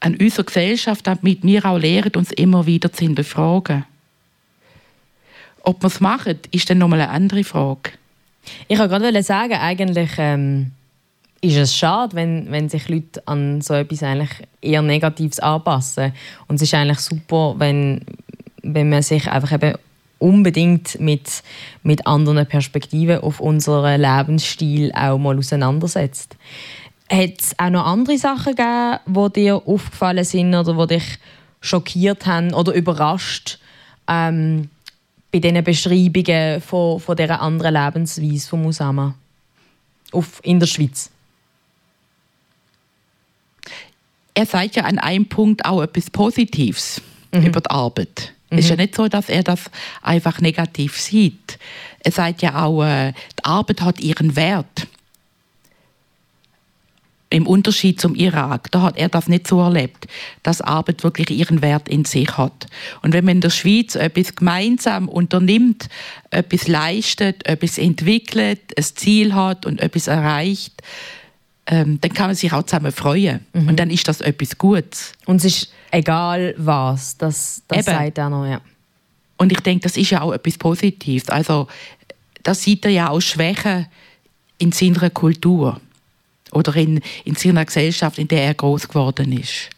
an 0.00 0.16
unserer 0.16 0.44
Gesellschaft, 0.44 1.06
damit 1.06 1.42
wir 1.42 1.64
auch 1.64 1.78
lernen, 1.78 2.12
uns 2.16 2.32
immer 2.32 2.66
wieder 2.66 2.92
zu 2.92 3.04
hinterfragen. 3.04 3.84
Ob 5.62 5.82
wir 5.82 5.88
es 5.88 6.00
machen, 6.00 6.38
ist 6.50 6.70
dann 6.70 6.78
nochmal 6.78 7.00
eine 7.00 7.10
andere 7.10 7.44
Frage. 7.44 7.90
Ich 8.68 8.78
wollte 8.78 9.00
gerade 9.00 9.22
sagen, 9.22 9.54
eigentlich 9.54 10.10
ähm, 10.18 10.70
ist 11.40 11.56
es 11.56 11.76
schade, 11.76 12.16
wenn, 12.16 12.50
wenn 12.50 12.68
sich 12.68 12.88
Leute 12.88 13.22
an 13.26 13.60
so 13.60 13.74
etwas 13.74 14.02
eigentlich 14.02 14.30
eher 14.60 14.82
Negatives 14.82 15.40
anpassen. 15.40 16.12
Und 16.46 16.56
es 16.56 16.62
ist 16.62 16.74
eigentlich 16.74 17.00
super, 17.00 17.54
wenn, 17.58 18.00
wenn 18.62 18.88
man 18.88 19.02
sich 19.02 19.28
einfach 19.30 19.52
eben 19.52 19.74
unbedingt 20.18 21.00
mit, 21.00 21.42
mit 21.82 22.06
anderen 22.06 22.46
Perspektiven 22.46 23.20
auf 23.20 23.40
unseren 23.40 24.00
Lebensstil 24.00 24.92
auch 24.92 25.18
mal 25.18 25.38
auseinandersetzt. 25.38 26.36
Hat 27.10 27.40
es 27.40 27.58
auch 27.58 27.70
noch 27.70 27.86
andere 27.86 28.18
Sachen 28.18 28.54
gegeben, 28.54 28.98
die 29.06 29.40
dir 29.40 29.56
aufgefallen 29.56 30.24
sind 30.24 30.54
oder 30.54 30.86
die 30.86 30.94
dich 30.94 31.18
schockiert 31.60 32.26
haben 32.26 32.52
oder 32.52 32.72
überrascht 32.72 33.58
ähm, 34.06 34.68
bei 35.32 35.38
diesen 35.38 35.64
Beschreibungen 35.64 36.60
von, 36.60 37.00
von 37.00 37.16
dieser 37.16 37.40
anderen 37.40 37.74
Lebensweise 37.74 38.48
von 38.48 38.66
Usama 38.66 39.14
auf, 40.12 40.40
in 40.42 40.60
der 40.60 40.66
Schweiz? 40.66 41.10
Er 44.34 44.46
sagt 44.46 44.76
ja 44.76 44.84
an 44.84 44.98
einem 44.98 45.26
Punkt 45.26 45.64
auch 45.64 45.82
etwas 45.82 46.10
Positives 46.10 47.00
über 47.32 47.60
die 47.60 47.70
Arbeit. 47.70 48.34
Es 48.50 48.60
ist 48.60 48.70
ja 48.70 48.76
nicht 48.76 48.94
so, 48.94 49.08
dass 49.08 49.28
er 49.28 49.42
das 49.42 49.70
einfach 50.02 50.40
negativ 50.40 50.98
sieht. 50.98 51.58
Er 52.00 52.12
sagt 52.12 52.42
ja 52.42 52.64
auch, 52.64 52.82
äh, 52.82 53.12
die 53.38 53.44
Arbeit 53.44 53.82
hat 53.82 54.00
ihren 54.00 54.36
Wert. 54.36 54.86
Im 57.30 57.46
Unterschied 57.46 58.00
zum 58.00 58.14
Irak, 58.14 58.70
da 58.70 58.80
hat 58.80 58.96
er 58.96 59.10
das 59.10 59.28
nicht 59.28 59.46
so 59.46 59.60
erlebt, 59.60 60.06
dass 60.42 60.62
Arbeit 60.62 61.04
wirklich 61.04 61.30
ihren 61.30 61.60
Wert 61.60 61.86
in 61.86 62.06
sich 62.06 62.38
hat. 62.38 62.66
Und 63.02 63.12
wenn 63.12 63.26
man 63.26 63.36
in 63.36 63.40
der 63.42 63.50
Schweiz 63.50 63.96
etwas 63.96 64.34
gemeinsam 64.34 65.10
unternimmt, 65.10 65.90
etwas 66.30 66.68
leistet, 66.68 67.46
etwas 67.46 67.76
entwickelt, 67.76 68.60
ein 68.78 68.82
Ziel 68.82 69.34
hat 69.34 69.66
und 69.66 69.78
etwas 69.78 70.06
erreicht, 70.06 70.82
ähm, 71.66 72.00
dann 72.00 72.14
kann 72.14 72.28
man 72.28 72.34
sich 72.34 72.54
auch 72.54 72.62
zusammen 72.62 72.92
freuen. 72.92 73.44
Mhm. 73.52 73.68
Und 73.68 73.76
dann 73.78 73.90
ist 73.90 74.08
das 74.08 74.22
etwas 74.22 74.56
Gutes. 74.56 75.12
Und 75.26 75.36
es 75.36 75.44
ist 75.44 75.72
egal 75.90 76.54
was, 76.56 77.16
das, 77.16 77.62
das 77.68 77.86
Eben. 77.86 77.96
sagt 77.96 78.18
er 78.18 78.30
noch, 78.30 78.46
ja. 78.46 78.60
Und 79.36 79.52
ich 79.52 79.60
denke, 79.60 79.84
das 79.84 79.96
ist 79.96 80.10
ja 80.10 80.20
auch 80.22 80.32
etwas 80.32 80.58
Positives. 80.58 81.28
Also, 81.28 81.68
da 82.42 82.54
sieht 82.54 82.84
er 82.84 82.90
ja 82.90 83.10
auch 83.10 83.20
Schwächen 83.20 83.86
in 84.58 84.72
seiner 84.72 85.10
Kultur 85.10 85.80
oder 86.50 86.74
in, 86.76 87.00
in 87.24 87.36
seiner 87.36 87.64
Gesellschaft, 87.64 88.18
in 88.18 88.28
der 88.28 88.44
er 88.44 88.54
groß 88.54 88.88
geworden 88.88 89.32
ist. 89.32 89.70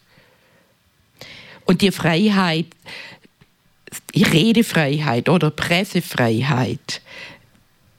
Und 1.65 1.81
die 1.81 1.91
Freiheit, 1.91 2.67
die 4.15 4.23
Redefreiheit 4.23 5.29
oder 5.29 5.51
Pressefreiheit, 5.51 7.01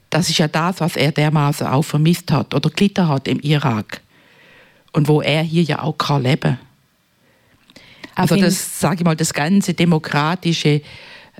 das 0.09 0.29
ist 0.29 0.37
ja 0.37 0.47
das, 0.47 0.79
was 0.79 0.95
er 0.95 1.11
dermaßen 1.11 1.65
auch 1.67 1.83
vermisst 1.83 2.31
hat 2.31 2.53
oder 2.53 2.69
gelitten 2.69 3.07
hat 3.07 3.27
im 3.27 3.39
Irak. 3.39 4.01
Und 4.91 5.07
wo 5.07 5.21
er 5.21 5.41
hier 5.41 5.63
ja 5.63 5.81
auch 5.81 5.97
kann 5.97 6.23
leben 6.23 6.59
Also 8.15 8.35
das, 8.35 8.79
sage 8.79 8.97
ich 8.97 9.03
mal, 9.03 9.15
das 9.15 9.33
ganze 9.33 9.73
demokratische 9.73 10.81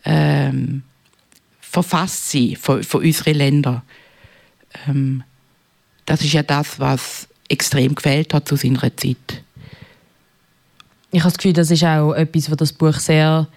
ähm, 0.06 0.84
Verfasstsein 1.60 2.56
von, 2.56 2.84
von 2.84 3.04
unseren 3.04 3.36
Ländern, 3.36 3.82
ähm, 4.88 5.24
das 6.06 6.22
ist 6.22 6.34
ja 6.34 6.44
das, 6.44 6.80
was 6.80 7.28
extrem 7.48 7.96
gefehlt 7.96 8.34
hat 8.34 8.48
zu 8.48 8.56
seiner 8.56 8.96
Zeit. 8.98 9.44
Ich 11.12 11.20
habe 11.20 11.32
das 11.32 11.38
Gefühl, 11.38 11.54
das 11.54 11.70
ist 11.70 11.84
auch 11.84 12.14
etwas, 12.14 12.50
was 12.50 12.58
das 12.58 12.74
Buch 12.74 12.96
sehr 12.96 13.48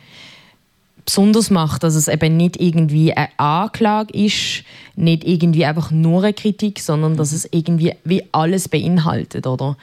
besonders 1.06 1.50
macht, 1.50 1.84
dass 1.84 1.94
es 1.94 2.08
eben 2.08 2.36
nicht 2.36 2.60
irgendwie 2.60 3.14
eine 3.14 3.28
Anklage 3.38 4.12
ist, 4.12 4.64
nicht 4.96 5.24
irgendwie 5.24 5.64
einfach 5.64 5.90
nur 5.90 6.24
eine 6.24 6.34
Kritik, 6.34 6.80
sondern 6.80 7.16
dass 7.16 7.32
es 7.32 7.48
irgendwie 7.50 7.94
wie 8.04 8.24
alles 8.32 8.68
beinhaltet, 8.68 9.46
oder? 9.46 9.76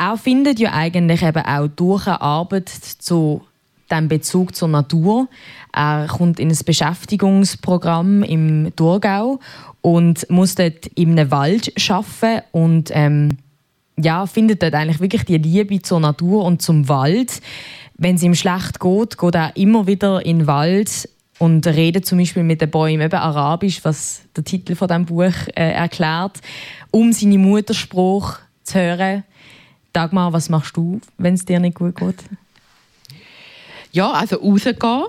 Er 0.00 0.16
findet 0.16 0.60
ja 0.60 0.72
eigentlich 0.72 1.22
eben 1.22 1.44
auch 1.44 1.66
durch 1.66 2.06
eine 2.06 2.20
Arbeit 2.20 2.68
zu 2.68 3.42
dem 3.90 4.06
Bezug 4.06 4.54
zur 4.54 4.68
Natur. 4.68 5.26
Er 5.72 6.06
kommt 6.06 6.38
in 6.38 6.50
ein 6.50 6.58
Beschäftigungsprogramm 6.64 8.22
im 8.22 8.72
Thurgau 8.76 9.40
und 9.80 10.30
muss 10.30 10.54
dort 10.54 10.86
in 10.94 11.18
einem 11.18 11.32
Wald 11.32 11.72
arbeiten 11.90 12.44
und 12.52 12.90
ähm, 12.94 13.38
ja, 13.96 14.26
findet 14.26 14.62
dort 14.62 14.74
eigentlich 14.74 15.00
wirklich 15.00 15.24
die 15.24 15.38
Liebe 15.38 15.82
zur 15.82 15.98
Natur 15.98 16.44
und 16.44 16.62
zum 16.62 16.88
Wald. 16.88 17.40
Wenn 17.96 18.14
es 18.14 18.22
ihm 18.22 18.36
schlecht 18.36 18.78
geht, 18.78 19.18
geht 19.18 19.34
er 19.34 19.56
immer 19.56 19.88
wieder 19.88 20.24
in 20.24 20.38
den 20.38 20.46
Wald 20.46 21.08
und 21.40 21.66
redet 21.66 22.06
zum 22.06 22.18
Beispiel 22.18 22.44
mit 22.44 22.60
den 22.60 22.70
Bäumen 22.70 23.00
eben 23.00 23.18
Arabisch, 23.18 23.84
was 23.84 24.22
der 24.36 24.44
Titel 24.44 24.76
von 24.76 24.86
dem 24.86 25.06
Buch 25.06 25.34
äh, 25.56 25.72
erklärt, 25.72 26.38
um 26.92 27.12
seine 27.12 27.38
Muttersprache 27.38 28.38
zu 28.62 28.78
hören. 28.78 29.24
Dagmar, 29.92 30.32
was 30.32 30.48
machst 30.48 30.76
du, 30.76 31.00
wenn 31.16 31.34
es 31.34 31.44
dir 31.44 31.60
nicht 31.60 31.76
gut 31.76 31.96
geht? 31.96 32.16
Ja, 33.92 34.10
also 34.12 34.36
rausgehen, 34.36 35.04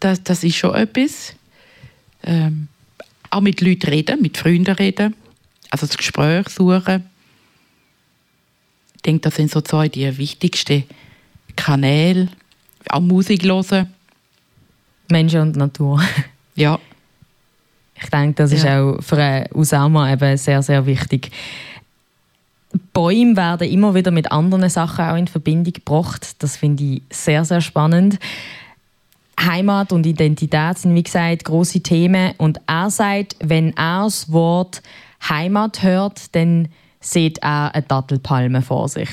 das, 0.00 0.22
das 0.22 0.44
ist 0.44 0.56
schon 0.56 0.74
etwas. 0.74 1.34
Ähm, 2.22 2.68
auch 3.30 3.40
mit 3.40 3.60
Leuten 3.60 3.88
reden, 3.90 4.20
mit 4.22 4.36
Freunden 4.36 4.74
reden, 4.74 5.14
also 5.70 5.86
das 5.86 5.96
Gespräch 5.96 6.48
suchen. 6.50 7.08
Ich 8.96 9.02
denke, 9.02 9.20
das 9.22 9.36
sind 9.36 9.50
so 9.50 9.60
zwei 9.60 9.88
die 9.88 10.16
wichtigsten 10.18 10.84
Kanäle. 11.56 12.28
Auch 12.90 13.00
Musik 13.00 13.44
hören. 13.44 13.92
Menschen 15.10 15.40
und 15.40 15.56
Natur. 15.56 16.02
Ja, 16.54 16.80
Ich 18.02 18.08
denke, 18.10 18.34
das 18.42 18.50
ist 18.50 18.64
Ja. 18.64 18.82
auch 18.82 19.00
für 19.00 19.16
einen 19.16 19.46
Usama 19.54 20.12
eben 20.12 20.36
sehr, 20.36 20.60
sehr 20.60 20.84
wichtig. 20.86 21.30
Bäume 22.78 23.36
werden 23.36 23.70
immer 23.70 23.94
wieder 23.94 24.10
mit 24.10 24.32
anderen 24.32 24.68
Sachen 24.68 25.04
auch 25.04 25.16
in 25.16 25.26
Verbindung 25.26 25.72
gebracht. 25.72 26.42
Das 26.42 26.56
finde 26.56 26.84
ich 26.84 27.02
sehr, 27.10 27.44
sehr 27.44 27.60
spannend. 27.60 28.18
Heimat 29.40 29.92
und 29.92 30.06
Identität 30.06 30.78
sind, 30.78 30.94
wie 30.94 31.02
gesagt, 31.02 31.44
große 31.44 31.80
Themen. 31.80 32.32
Und 32.38 32.60
er 32.66 32.90
sagt, 32.90 33.36
wenn 33.40 33.76
er 33.76 34.04
das 34.04 34.32
Wort 34.32 34.82
Heimat 35.28 35.82
hört, 35.82 36.34
dann 36.34 36.68
sieht 37.00 37.38
er 37.38 37.74
eine 37.74 37.82
Dattelpalme 37.82 38.62
vor 38.62 38.88
sich. 38.88 39.08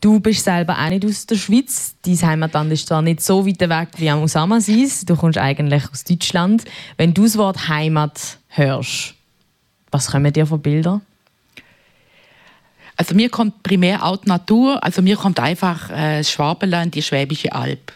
Du 0.00 0.18
bist 0.18 0.44
selber 0.44 0.78
auch 0.78 0.88
nicht 0.88 1.04
aus 1.04 1.26
der 1.26 1.36
Schweiz. 1.36 1.94
Dein 2.02 2.22
Heimatland 2.22 2.72
ist 2.72 2.88
zwar 2.88 3.02
nicht 3.02 3.20
so 3.20 3.46
weit 3.46 3.60
weg 3.60 3.88
wie 3.96 4.08
am 4.08 4.22
Usama 4.22 4.58
seins. 4.60 5.04
Du 5.04 5.14
kommst 5.14 5.36
eigentlich 5.36 5.84
aus 5.90 6.04
Deutschland. 6.04 6.64
Wenn 6.96 7.12
du 7.12 7.24
das 7.24 7.36
Wort 7.36 7.68
Heimat 7.68 8.38
hörst, 8.48 9.14
was 9.90 10.10
kommen 10.10 10.32
dir 10.32 10.46
für 10.46 10.56
Bilder? 10.56 11.02
Also 13.00 13.14
mir 13.14 13.30
kommt 13.30 13.62
primär 13.62 14.04
auch 14.04 14.18
die 14.18 14.28
Natur, 14.28 14.84
also 14.84 15.00
mir 15.00 15.16
kommt 15.16 15.40
einfach 15.40 15.88
äh, 15.88 16.18
das 16.18 16.30
Schwabenland, 16.30 16.94
die 16.94 17.00
Schwäbische 17.00 17.50
Alb. 17.50 17.92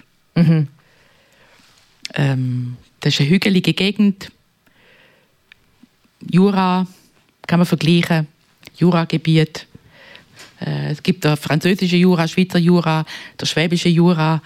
Ähm, 2.14 2.78
das 3.00 3.12
ist 3.12 3.20
eine 3.20 3.28
hügelige 3.28 3.74
Gegend. 3.74 4.32
Jura 6.20 6.86
kann 7.46 7.58
man 7.58 7.66
vergleichen, 7.66 8.28
Juragebiet. 8.78 9.66
Äh, 10.62 10.92
es 10.92 11.02
gibt 11.02 11.24
der 11.24 11.36
französische 11.36 11.96
Jura, 11.96 12.26
Schweizer 12.26 12.58
Jura, 12.58 13.04
der 13.38 13.44
schwäbische 13.44 13.90
Jura. 13.90 14.40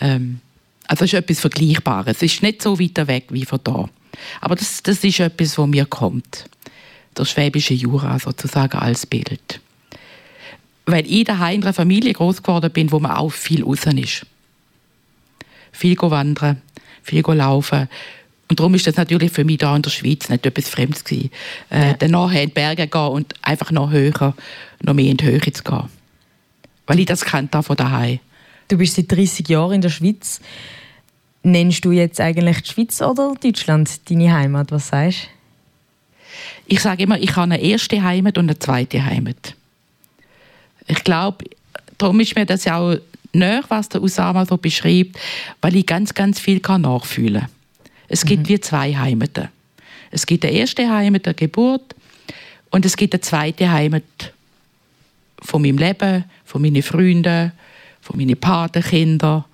Ähm, 0.00 0.40
also 0.86 1.04
es 1.04 1.12
ist 1.12 1.18
etwas 1.18 1.40
Vergleichbares. 1.40 2.16
Es 2.16 2.22
ist 2.22 2.42
nicht 2.42 2.62
so 2.62 2.80
weit 2.80 3.06
weg 3.06 3.26
wie 3.28 3.44
von 3.44 3.60
da. 3.62 3.86
Aber 4.40 4.56
das, 4.56 4.82
das 4.82 5.04
ist 5.04 5.20
etwas, 5.20 5.58
wo 5.58 5.66
mir 5.66 5.84
kommt. 5.84 6.46
Der 7.18 7.26
schwäbische 7.26 7.74
Jura 7.74 8.18
sozusagen 8.18 8.78
als 8.78 9.04
Bild. 9.04 9.60
Weil 10.86 11.06
ich 11.06 11.24
daheim 11.24 11.56
in 11.56 11.62
einer 11.62 11.72
Familie 11.72 12.12
groß 12.12 12.42
geworden 12.42 12.70
bin, 12.70 12.90
wo 12.90 12.98
man 12.98 13.12
auch 13.12 13.30
viel 13.30 13.64
außen 13.64 13.96
ist. 13.98 14.26
Viel 15.72 15.94
go 15.94 16.10
wandern, 16.10 16.60
viel 17.02 17.22
go 17.22 17.32
laufen. 17.32 17.88
Und 18.48 18.58
darum 18.58 18.74
ist 18.74 18.86
das 18.86 18.96
natürlich 18.96 19.30
für 19.30 19.44
mich 19.44 19.58
da 19.58 19.76
in 19.76 19.82
der 19.82 19.90
Schweiz 19.90 20.28
nicht 20.28 20.44
etwas 20.44 20.68
Fremdes 20.68 21.04
gewesen. 21.04 21.30
Äh, 21.70 21.94
Dann 21.96 22.10
nachher 22.10 22.42
in 22.42 22.48
die 22.48 22.54
Berge 22.54 22.88
gehen 22.88 23.00
und 23.00 23.34
einfach 23.42 23.70
noch 23.70 23.92
höher, 23.92 24.34
noch 24.82 24.94
mehr 24.94 25.10
in 25.10 25.16
die 25.16 25.24
Höhe 25.24 25.40
zu 25.40 25.62
gehen. 25.62 25.88
Weil 26.86 26.98
ich 26.98 27.06
das 27.06 27.24
kannte 27.24 27.52
da 27.52 27.62
von 27.62 27.76
daheim. 27.76 28.18
Du 28.66 28.76
bist 28.76 28.96
seit 28.96 29.12
30 29.12 29.48
Jahren 29.48 29.74
in 29.74 29.80
der 29.80 29.90
Schweiz. 29.90 30.40
Nennst 31.44 31.84
du 31.84 31.92
jetzt 31.92 32.20
eigentlich 32.20 32.62
die 32.62 32.70
Schweiz 32.70 33.00
oder 33.00 33.34
Deutschland 33.40 34.10
deine 34.10 34.32
Heimat? 34.32 34.72
Was 34.72 34.88
sagst 34.88 35.24
du? 35.24 35.26
Ich 36.66 36.80
sage 36.80 37.04
immer, 37.04 37.18
ich 37.18 37.30
habe 37.36 37.52
eine 37.52 37.60
erste 37.60 38.02
Heimat 38.02 38.36
und 38.36 38.44
eine 38.44 38.58
zweite 38.58 39.04
Heimat. 39.04 39.54
Ich 40.90 41.04
glaube, 41.04 41.44
darum 41.98 42.18
ist 42.18 42.34
mir 42.34 42.44
das 42.44 42.64
ja 42.64 42.78
auch 42.78 42.96
näher, 43.32 43.62
was 43.68 43.88
der 43.88 44.02
Usama 44.02 44.44
so 44.44 44.56
beschreibt, 44.56 45.16
weil 45.60 45.76
ich 45.76 45.86
ganz, 45.86 46.12
ganz 46.14 46.40
viel 46.40 46.58
kann 46.58 46.82
nachfühlen 46.82 47.42
kann. 47.42 47.50
Es 48.08 48.24
gibt 48.24 48.48
wie 48.48 48.58
zwei 48.58 48.92
Heimaten. 48.96 49.48
Es 50.10 50.26
gibt 50.26 50.44
eine 50.44 50.52
erste 50.52 50.90
Heimat 50.90 51.26
der 51.26 51.34
Geburt 51.34 51.94
und 52.70 52.84
es 52.84 52.96
gibt 52.96 53.14
eine 53.14 53.20
zweite 53.20 53.70
Heimat 53.70 54.02
von 55.40 55.62
meinem 55.62 55.78
Leben, 55.78 56.24
von 56.44 56.60
meinen 56.60 56.82
Freunden, 56.82 57.52
von 58.00 58.16
meinen 58.18 58.36
Patenkindern, 58.36 59.44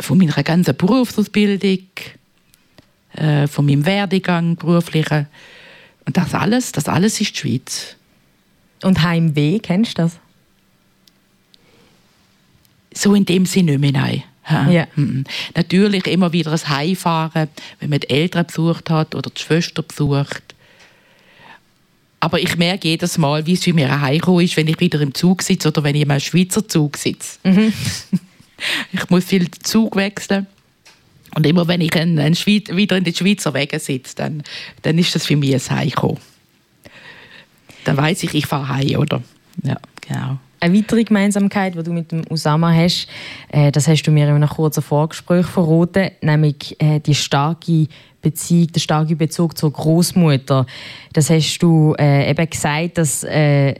von 0.00 0.18
meiner 0.18 0.42
ganzen 0.42 0.76
Berufsausbildung, 0.76 1.86
äh, 3.14 3.46
von 3.46 3.64
meinem 3.64 3.86
Werdegang, 3.86 4.56
beruflichen. 4.56 5.28
Und 6.04 6.18
das 6.18 6.34
alles, 6.34 6.72
das 6.72 6.88
alles 6.88 7.18
ist 7.22 7.36
die 7.36 7.38
Schweiz. 7.38 7.97
Und 8.82 9.02
Heimweh, 9.02 9.58
kennst 9.58 9.98
du 9.98 10.02
das? 10.02 10.18
So 12.94 13.14
in 13.14 13.24
dem 13.24 13.46
Sinne 13.46 13.78
nicht 13.78 13.80
mehr, 13.80 14.02
nein. 14.02 14.22
Ja. 14.50 14.86
Mhm. 14.96 15.24
Natürlich 15.54 16.06
immer 16.06 16.32
wieder 16.32 16.52
ein 16.52 16.68
Heimfahren, 16.68 17.48
wenn 17.80 17.90
man 17.90 18.00
die 18.00 18.10
Eltern 18.10 18.46
besucht 18.46 18.88
hat 18.90 19.14
oder 19.14 19.30
die 19.30 19.40
Schwester 19.40 19.82
besucht. 19.82 20.42
Aber 22.20 22.40
ich 22.40 22.56
merke 22.56 22.88
jedes 22.88 23.18
Mal, 23.18 23.46
wie 23.46 23.52
es 23.52 23.64
für 23.64 23.72
mich 23.72 23.88
heimgekommen 23.88 24.44
ist, 24.44 24.56
wenn 24.56 24.66
ich 24.66 24.80
wieder 24.80 25.00
im 25.00 25.14
Zug 25.14 25.42
sitze 25.42 25.68
oder 25.68 25.84
wenn 25.84 25.94
ich 25.94 26.02
in 26.02 26.10
einem 26.10 26.20
Schweizer 26.20 26.66
Zug 26.66 26.96
sitze. 26.96 27.38
ich 28.92 29.10
muss 29.10 29.24
viel 29.24 29.50
Zug 29.50 29.94
wechseln. 29.96 30.46
Und 31.34 31.46
immer 31.46 31.68
wenn 31.68 31.80
ich 31.80 31.94
in, 31.94 32.18
in 32.18 32.34
Schweiz, 32.34 32.70
wieder 32.70 32.96
in 32.96 33.04
den 33.04 33.14
Schweizer 33.14 33.54
Wegen 33.54 33.78
sitze, 33.78 34.16
dann, 34.16 34.42
dann 34.82 34.98
ist 34.98 35.14
das 35.14 35.26
für 35.26 35.36
mich 35.36 35.54
ein 35.54 35.78
Heimkommen. 35.78 36.18
Dann 37.84 37.96
weiß 37.96 38.22
ich, 38.24 38.34
ich 38.34 38.46
fahre 38.46 38.68
heim, 38.68 38.98
oder? 38.98 39.22
Ja, 39.62 39.76
genau. 40.00 40.38
Eine 40.60 40.76
weitere 40.76 41.04
Gemeinsamkeit, 41.04 41.76
die 41.76 41.82
du 41.82 41.92
mit 41.92 42.10
dem 42.10 42.24
Usama 42.30 42.72
hast, 42.72 43.06
äh, 43.50 43.70
das 43.70 43.86
hast 43.86 44.02
du 44.02 44.10
mir 44.10 44.28
in 44.28 44.34
einem 44.34 44.48
kurzen 44.48 44.82
Vorgespräch 44.82 45.46
verraten, 45.46 46.10
nämlich 46.20 46.80
äh, 46.80 46.98
die 46.98 47.14
starke 47.14 47.86
Beziehung, 48.20 48.72
der 48.72 48.80
starke 48.80 49.14
Bezug 49.14 49.56
zur 49.56 49.72
Großmutter. 49.72 50.66
Das 51.12 51.30
hast 51.30 51.58
du 51.58 51.94
äh, 51.98 52.28
eben 52.28 52.50
gesagt, 52.50 52.98
dass 52.98 53.22
äh, 53.22 53.74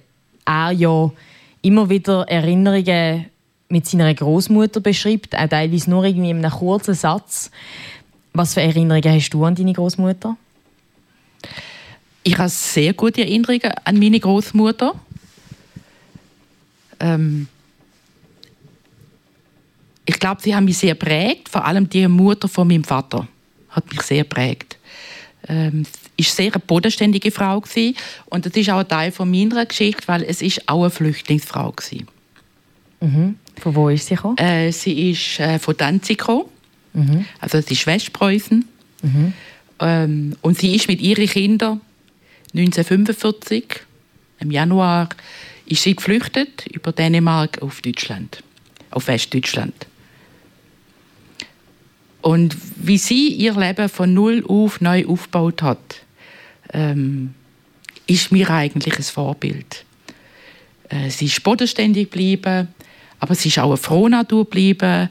er 0.44 0.70
ja 0.70 1.10
immer 1.62 1.90
wieder 1.90 2.28
Erinnerungen 2.28 3.26
mit 3.68 3.86
seiner 3.86 4.14
Großmutter 4.14 4.80
beschreibt, 4.80 5.36
auch 5.36 5.48
teilweise 5.48 5.90
nur 5.90 6.04
irgendwie 6.04 6.30
in 6.30 6.44
einem 6.44 6.50
kurzen 6.50 6.94
Satz. 6.94 7.50
Was 8.32 8.54
für 8.54 8.62
Erinnerungen 8.62 9.12
hast 9.12 9.30
du 9.30 9.44
an 9.44 9.56
deine 9.56 9.72
Großmutter? 9.72 10.36
Ich 12.22 12.36
habe 12.36 12.48
sehr 12.48 12.92
gute 12.92 13.22
Erinnerungen 13.22 13.72
an 13.84 13.98
meine 13.98 14.20
Großmutter. 14.20 14.94
Ähm 17.00 17.48
ich 20.04 20.18
glaube, 20.18 20.40
sie 20.40 20.54
haben 20.54 20.64
mich 20.64 20.78
sehr 20.78 20.94
prägt. 20.94 21.50
Vor 21.50 21.66
allem 21.66 21.88
die 21.88 22.08
Mutter 22.08 22.48
von 22.48 22.66
meinem 22.66 22.84
Vater 22.84 23.28
hat 23.68 23.90
mich 23.90 24.00
sehr 24.02 24.24
prägt. 24.24 24.78
Ähm, 25.46 25.84
ist 26.16 26.34
sehr 26.34 26.52
eine 26.52 26.62
bodenständige 26.66 27.30
Frau 27.30 27.60
gewesen. 27.60 27.94
und 28.26 28.44
das 28.44 28.54
ist 28.54 28.70
auch 28.70 28.78
ein 28.78 28.88
Teil 28.88 29.12
von 29.12 29.30
meiner 29.30 29.64
Geschichte, 29.66 30.02
weil 30.06 30.22
es 30.22 30.42
ist 30.42 30.68
auch 30.68 30.80
eine 30.80 30.90
Flüchtlingsfrau 30.90 31.72
gewesen. 31.72 32.08
Mhm. 33.00 33.36
Von 33.60 33.74
wo 33.74 33.88
ist 33.88 34.06
sie 34.06 34.16
gekommen? 34.16 34.38
Äh, 34.38 34.72
sie 34.72 35.10
ist 35.10 35.40
äh, 35.40 35.58
von 35.58 35.76
Danzig 35.76 36.18
gekommen. 36.18 36.46
Mhm. 36.94 37.24
Also 37.40 37.60
sie 37.60 37.74
ist 37.74 37.86
Westpreußen. 37.86 38.66
Mhm. 39.02 39.32
Ähm, 39.80 40.36
und 40.40 40.58
sie 40.58 40.74
ist 40.74 40.88
mit 40.88 41.00
ihren 41.00 41.26
Kindern 41.26 41.80
1945 42.54 43.80
im 44.40 44.50
Januar 44.50 45.08
ist 45.66 45.82
sie 45.82 45.94
geflüchtet 45.94 46.66
über 46.66 46.92
Dänemark 46.92 47.60
auf 47.60 47.80
Deutschland, 47.82 48.42
auf 48.90 49.06
Westdeutschland. 49.08 49.86
Und 52.22 52.56
wie 52.76 52.98
sie 52.98 53.28
ihr 53.28 53.54
Leben 53.54 53.88
von 53.88 54.12
null 54.12 54.44
auf 54.46 54.80
neu 54.80 55.06
aufgebaut 55.06 55.62
hat, 55.62 56.02
ähm, 56.72 57.34
ist 58.06 58.32
mir 58.32 58.50
eigentlich 58.50 58.96
ein 58.96 59.02
Vorbild. 59.02 59.84
Äh, 60.88 61.10
sie 61.10 61.26
ist 61.26 61.42
bodenständig 61.42 62.10
geblieben, 62.10 62.68
aber 63.20 63.34
sie 63.34 63.48
ist 63.48 63.58
auch 63.58 63.68
eine 63.68 63.76
frohe 63.76 64.10
Natur 64.10 64.44
geblieben, 64.44 65.08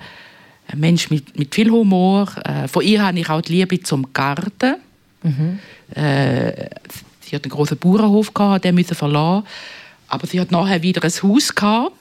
ein 0.67 0.79
Mensch 0.79 1.09
mit, 1.09 1.37
mit 1.37 1.55
viel 1.55 1.69
Humor. 1.69 2.29
Äh, 2.43 2.67
von 2.67 2.83
ihr 2.83 3.05
habe 3.05 3.19
ich 3.19 3.29
auch 3.29 3.41
die 3.41 3.53
Liebe 3.53 3.81
zum 3.81 4.11
Garten. 4.11 4.75
Mhm. 5.23 5.59
Äh, 5.95 6.69
sie 7.27 7.35
hat 7.35 7.43
einen 7.43 7.51
großen 7.51 7.77
Bauernhof 7.77 8.33
gehabt, 8.33 8.65
den 8.65 8.75
müssen 8.75 8.95
verlassen. 8.95 9.45
Aber 10.07 10.27
sie 10.27 10.39
hat 10.39 10.51
nachher 10.51 10.81
wieder 10.81 11.03
ein 11.03 11.11
Haus 11.11 11.53
gehabt, 11.53 11.93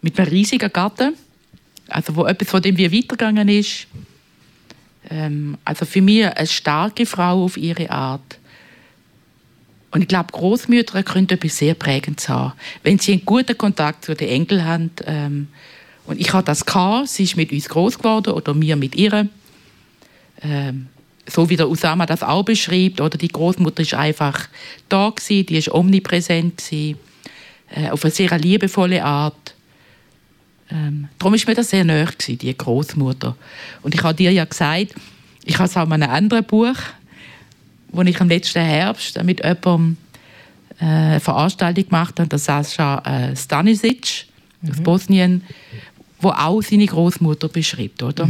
mit 0.00 0.18
einem 0.18 0.28
riesigen 0.28 0.72
Garten. 0.72 1.14
Also 1.88 2.16
wo 2.16 2.24
etwas 2.24 2.48
von 2.48 2.62
dem 2.62 2.76
wie 2.78 2.90
weitergegangen 2.90 3.48
ist. 3.48 3.86
Ähm, 5.10 5.58
also 5.64 5.84
für 5.84 6.00
mich 6.00 6.26
eine 6.26 6.46
starke 6.46 7.04
Frau 7.04 7.44
auf 7.44 7.56
ihre 7.56 7.90
Art. 7.90 8.38
Und 9.90 10.02
ich 10.02 10.08
glaube, 10.08 10.32
Großmütter 10.32 11.02
können 11.02 11.28
etwas 11.28 11.58
sehr 11.58 11.74
Prägendes 11.74 12.28
haben. 12.28 12.54
Wenn 12.82 12.98
sie 12.98 13.12
einen 13.12 13.24
guten 13.24 13.56
Kontakt 13.56 14.04
zu 14.04 14.14
den 14.14 14.28
Enkeln 14.28 14.64
haben. 14.64 14.90
Ähm, 15.06 15.48
und 16.06 16.20
ich 16.20 16.32
hatte 16.32 16.46
das 16.46 16.66
gehabt, 16.66 17.08
sie 17.08 17.24
ist 17.24 17.36
mit 17.36 17.52
uns 17.52 17.68
groß 17.68 17.98
geworden 17.98 18.32
oder 18.32 18.60
wir 18.60 18.76
mit 18.76 18.94
ihr. 18.96 19.28
Ähm, 20.42 20.88
so 21.26 21.48
wie 21.48 21.56
der 21.56 21.68
Usama 21.68 22.06
das 22.06 22.22
auch 22.22 22.44
beschreibt, 22.44 23.00
oder 23.00 23.16
die 23.16 23.28
Großmutter 23.28 23.82
ist 23.82 23.94
einfach 23.94 24.48
da 24.88 25.10
gewesen, 25.10 25.46
die 25.46 25.56
ist 25.56 25.72
omnipräsent 25.72 26.58
gewesen, 26.58 26.98
äh, 27.74 27.90
auf 27.90 28.04
eine 28.04 28.12
sehr 28.12 28.38
liebevolle 28.38 29.04
Art. 29.04 29.54
Ähm, 30.70 31.08
darum 31.18 31.34
ist 31.34 31.46
mir 31.46 31.54
das 31.54 31.70
sehr 31.70 31.84
nahe 31.84 32.04
gewesen, 32.06 32.38
die 32.38 32.56
Großmutter. 32.56 33.36
Und 33.82 33.94
ich 33.94 34.02
habe 34.02 34.14
dir 34.14 34.32
ja 34.32 34.44
gesagt, 34.44 34.94
ich 35.44 35.58
habe 35.58 35.68
es 35.68 35.76
auch 35.76 35.86
in 35.86 35.92
einem 35.92 36.10
anderen 36.10 36.44
Buch, 36.44 36.76
wo 37.88 38.02
ich 38.02 38.20
im 38.20 38.28
letzten 38.28 38.62
Herbst 38.62 39.22
mit 39.22 39.44
jemandem 39.44 39.96
äh, 40.80 40.84
eine 40.84 41.20
Veranstaltung 41.20 41.84
gemacht 41.88 42.18
habe, 42.18 42.28
der 42.28 42.38
Sascha 42.38 42.98
äh, 43.04 43.36
Stanisic 43.36 44.26
aus 44.68 44.80
Bosnien, 44.82 45.42
wo 46.20 46.30
auch 46.30 46.62
seine 46.62 46.86
Großmutter 46.86 47.48
beschreibt, 47.48 48.02
oder? 48.02 48.26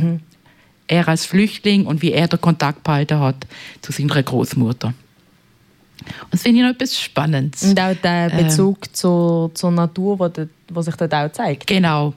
Er 0.87 1.09
als 1.09 1.25
Flüchtling 1.25 1.87
und 1.87 2.03
wie 2.03 2.13
er 2.13 2.29
den 2.29 2.41
Kontakt 2.41 2.83
behalten 2.83 3.19
hat 3.19 3.47
zu 3.81 3.93
seiner 3.93 4.23
Großmutter. 4.23 4.89
Und 4.89 6.33
das 6.33 6.43
finde 6.43 6.61
ich 6.61 6.67
noch 6.67 6.75
etwas 6.75 7.01
Spannendes. 7.01 7.63
Und 7.63 7.81
auch 7.81 7.95
der 8.03 8.31
Bezug 8.31 8.95
zur, 8.95 9.51
zur 9.55 9.71
Natur, 9.71 10.19
wo, 10.19 10.29
de, 10.29 10.49
wo 10.69 10.83
sich 10.83 10.95
dort 10.97 11.15
auch 11.15 11.33
zeigt. 11.33 11.67
Genau. 11.67 12.15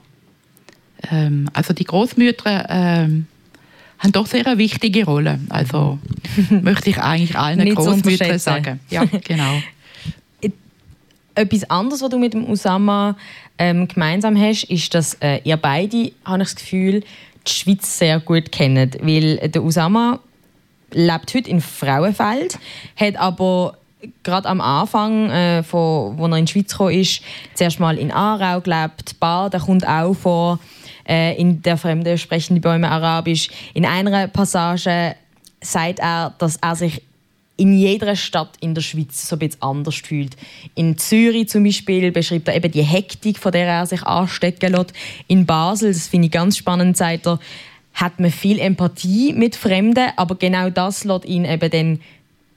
Ähm, 1.10 1.48
also 1.52 1.72
die 1.72 1.84
Großmütter 1.84 2.66
ähm, 2.68 3.26
haben 3.98 4.12
doch 4.12 4.26
sehr 4.26 4.46
eine 4.46 4.58
wichtige 4.58 5.04
Rolle. 5.04 5.40
Also 5.48 5.98
möchte 6.50 6.90
ich 6.90 6.98
eigentlich 6.98 7.38
allen 7.38 7.74
Großmüttern 7.74 8.38
sagen. 8.38 8.80
Ja, 8.90 9.04
genau. 9.24 9.62
Etwas 11.34 11.70
anderes, 11.70 12.02
was 12.02 12.10
du 12.10 12.18
mit 12.18 12.34
dem 12.34 12.50
Usama 12.50 13.16
ähm, 13.58 13.86
gemeinsam 13.86 14.36
hast, 14.36 14.64
ist, 14.64 14.92
dass 14.92 15.14
äh, 15.14 15.40
ihr 15.44 15.56
beide, 15.56 16.10
habe 16.24 16.42
ich 16.42 16.48
das 16.48 16.56
Gefühl, 16.56 17.04
die 17.46 17.52
Schweiz 17.52 17.98
sehr 17.98 18.20
gut 18.20 18.52
kennt. 18.52 18.98
Weil 19.00 19.36
der 19.48 19.62
Usama 19.62 20.20
lebt 20.92 21.34
heute 21.34 21.50
in 21.50 21.60
Frauenfeld, 21.60 22.58
hat 22.96 23.16
aber 23.16 23.76
gerade 24.22 24.48
am 24.48 24.60
Anfang, 24.60 25.30
äh, 25.30 25.62
von, 25.62 26.18
wo 26.18 26.26
er 26.26 26.38
in 26.38 26.44
die 26.44 26.52
Schweiz 26.52 26.70
gekommen 26.70 26.94
ist, 26.94 27.22
zuerst 27.54 27.80
mal 27.80 27.98
in 27.98 28.12
Aarau 28.12 28.60
gelebt. 28.60 29.18
Baden 29.18 29.60
kommt 29.60 29.86
auch 29.86 30.14
vor. 30.14 30.58
Äh, 31.06 31.40
in 31.40 31.62
der 31.62 31.76
Fremde 31.76 32.18
sprechen 32.18 32.54
die 32.54 32.60
Bäume 32.60 32.90
Arabisch. 32.90 33.48
In 33.74 33.86
einer 33.86 34.28
Passage 34.28 35.16
sagt 35.60 35.98
er, 35.98 36.34
dass 36.38 36.56
er 36.56 36.76
sich 36.76 37.02
in 37.58 37.76
jeder 37.76 38.14
Stadt 38.16 38.56
in 38.60 38.74
der 38.74 38.82
Schweiz 38.82 39.28
so 39.28 39.34
ein 39.34 39.40
bisschen 39.40 39.60
anders 39.62 39.96
fühlt. 39.96 40.36
In 40.76 40.96
Zürich 40.96 41.48
zum 41.48 41.64
Beispiel 41.64 42.10
beschreibt 42.12 42.48
er 42.48 42.54
eben 42.54 42.70
die 42.70 42.82
Hektik, 42.82 43.38
von 43.38 43.52
der 43.52 43.66
er 43.66 43.84
sich 43.84 44.02
anstecken 44.04 44.72
lässt. 44.72 44.92
In 45.26 45.44
Basel, 45.44 45.92
das 45.92 46.06
finde 46.06 46.26
ich 46.26 46.32
ganz 46.32 46.56
spannend, 46.56 46.96
sagt 46.96 47.26
er, 47.26 47.40
hat 47.94 48.20
man 48.20 48.30
viel 48.30 48.60
Empathie 48.60 49.32
mit 49.32 49.56
Fremden, 49.56 50.10
aber 50.16 50.36
genau 50.36 50.70
das 50.70 51.02
lässt 51.02 51.24
ihn 51.24 51.44
eben 51.44 51.70
dann 51.70 52.00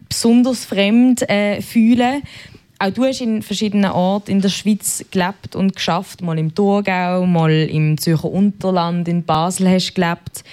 besonders 0.08 0.66
fremd 0.66 1.28
äh, 1.28 1.62
fühlen. 1.62 2.22
Auch 2.78 2.91
du 2.91 3.06
hast 3.06 3.22
in 3.22 3.41
verschiedenen 3.41 3.91
Orten 3.91 4.30
in 4.30 4.41
der 4.41 4.49
Schweiz 4.49 5.04
gelebt 5.10 5.56
und 5.56 5.76
geschafft. 5.76 6.22
Mal 6.22 6.38
im 6.38 6.54
Thurgau, 6.54 7.26
mal 7.26 7.52
im 7.52 7.97
Zürcher 7.97 8.32
Unterland, 8.32 9.08
in 9.08 9.24
Basel 9.24 9.68
hast 9.68 9.91
du 9.91 9.93
gelebt. 10.02 10.43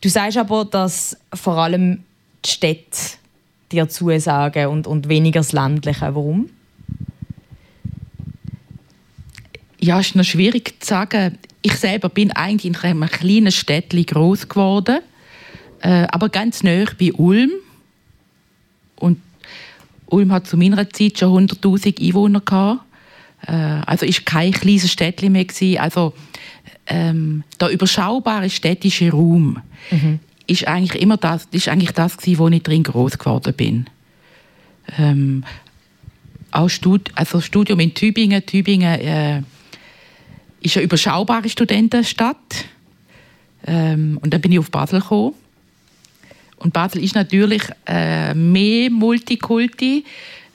Du 0.00 0.08
sagst 0.08 0.38
aber, 0.38 0.64
dass 0.64 1.16
vor 1.32 1.58
allem 1.58 2.02
die 2.44 2.50
Städte 2.50 3.18
dir 3.72 3.88
zusagen 3.88 4.68
und, 4.68 4.86
und 4.86 5.08
weniger 5.08 5.40
das 5.40 5.52
Ländliche. 5.52 6.14
Warum? 6.14 6.48
Ja, 9.78 10.00
ist 10.00 10.16
noch 10.16 10.24
schwierig 10.24 10.74
zu 10.80 10.88
sagen. 10.88 11.38
Ich 11.62 11.74
selber 11.74 12.08
bin 12.08 12.32
eigentlich 12.32 12.72
in 12.72 12.76
einem 12.76 13.08
kleinen 13.08 13.52
Städtchen 13.52 14.06
groß 14.06 14.48
geworden, 14.48 15.00
äh, 15.80 16.06
aber 16.10 16.28
ganz 16.28 16.62
nah 16.62 16.84
bei 16.98 17.12
Ulm. 17.12 17.50
Und 18.96 19.20
Ulm 20.06 20.32
hat 20.32 20.46
zu 20.46 20.56
meiner 20.56 20.88
Zeit 20.90 21.18
schon 21.18 21.48
100.000 21.48 22.00
Einwohner 22.00 22.40
gehabt. 22.40 22.82
Äh, 23.46 23.52
also 23.52 24.06
ist 24.06 24.24
kein 24.24 24.52
kleines 24.52 24.90
Städtchen 24.90 25.32
mehr 25.32 25.44
gewesen. 25.44 25.78
Also 25.78 26.14
ähm, 26.86 27.42
der 27.60 27.70
überschaubare 27.70 28.48
städtische 28.48 29.10
Raum 29.10 29.60
ist 30.46 30.66
eigentlich 30.66 31.00
immer 31.00 31.16
das, 31.16 31.48
ist 31.50 31.68
eigentlich 31.68 31.92
das 31.92 32.16
gewesen, 32.16 32.38
wo 32.38 32.48
ich 32.48 32.62
drin 32.62 32.82
groß 32.82 33.18
geworden 33.18 33.54
bin. 33.54 33.86
Ähm, 34.98 35.44
auch 36.50 36.68
Stud 36.68 37.10
also 37.14 37.40
Studium 37.40 37.80
in 37.80 37.94
Tübingen. 37.94 38.44
Tübingen 38.46 39.00
äh, 39.00 39.42
ist 40.60 40.76
eine 40.76 40.84
überschaubare 40.84 41.48
Studentenstadt. 41.48 42.66
Ähm, 43.66 44.18
und 44.22 44.32
dann 44.32 44.40
bin 44.40 44.52
ich 44.52 44.58
auf 44.58 44.70
Basel 44.70 45.00
gekommen. 45.00 45.34
Und 46.56 46.72
Basel 46.72 47.02
ist 47.02 47.14
natürlich 47.14 47.62
äh, 47.86 48.32
mehr 48.34 48.90
Multikulti, 48.90 50.04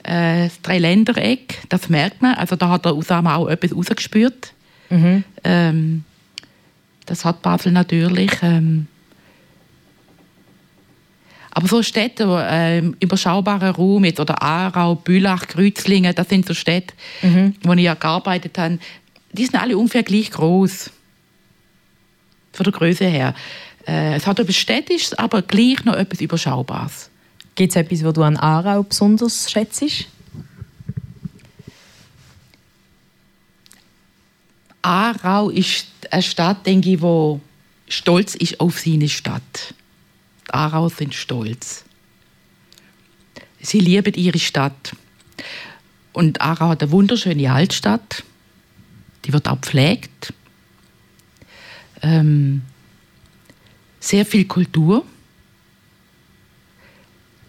äh, 0.03 0.45
das 0.45 0.61
Dreiländereck, 0.61 1.59
das 1.69 1.89
merkt 1.89 2.21
man. 2.21 2.33
Also 2.35 2.55
da 2.55 2.69
hat 2.69 2.85
der 2.85 2.95
Usama 2.95 3.35
auch 3.35 3.47
etwas 3.47 3.75
rausgespürt. 3.75 4.53
Ähm, 5.43 6.03
das 7.05 7.23
hat 7.23 7.41
Basel 7.41 7.71
natürlich. 7.71 8.31
Ähm, 8.41 8.87
aber 11.53 11.67
so 11.67 11.83
Städte, 11.83 12.23
äh, 12.49 12.79
im 12.79 12.95
überschaubaren 12.99 13.75
Raum, 13.75 14.05
jetzt, 14.05 14.19
oder 14.19 14.41
Aarau, 14.41 14.95
Bülach, 14.95 15.47
Kreuzlingen, 15.47 16.15
das 16.15 16.29
sind 16.29 16.45
so 16.45 16.53
Städte, 16.53 16.93
wo 17.63 17.73
ich 17.73 17.83
ja 17.83 17.93
gearbeitet 17.93 18.57
habe, 18.57 18.79
die 19.33 19.45
sind 19.45 19.55
alle 19.55 19.77
ungefähr 19.77 20.03
gleich 20.03 20.31
groß 20.31 20.89
Von 22.53 22.63
der 22.63 22.73
Größe 22.73 23.05
her. 23.05 23.33
Äh, 23.87 24.15
es 24.15 24.27
hat 24.27 24.39
etwas 24.39 24.55
Städtisches, 24.55 25.13
aber 25.13 25.41
gleich 25.41 25.83
noch 25.85 25.95
etwas 25.95 26.21
Überschaubares. 26.21 27.09
Gibt 27.55 27.71
es 27.71 27.75
etwas, 27.75 28.03
was 28.03 28.13
du 28.13 28.23
an 28.23 28.37
Aarau 28.37 28.83
besonders 28.83 29.49
schätzt? 29.51 30.07
Aarau 34.81 35.49
ist 35.49 35.87
eine 36.09 36.21
Stadt, 36.23 36.65
denke 36.65 36.91
ich, 36.91 36.99
die 36.99 37.39
stolz 37.87 38.35
ist 38.35 38.59
auf 38.59 38.79
seine 38.79 39.09
Stadt. 39.09 39.73
Die 40.51 40.55
Aarau 40.55 40.89
sind 40.89 41.13
stolz. 41.13 41.85
Sie 43.61 43.79
lieben 43.79 44.13
ihre 44.15 44.37
Stadt. 44.37 44.93
Und 46.11 46.41
Aarau 46.41 46.69
hat 46.69 46.83
eine 46.83 46.91
wunderschöne 46.91 47.53
Altstadt. 47.53 48.23
Die 49.23 49.31
wird 49.31 49.47
auch 49.47 49.61
gepflegt. 49.61 50.33
Ähm, 52.01 52.63
sehr 54.01 54.25
viel 54.25 54.43
Kultur. 54.43 55.05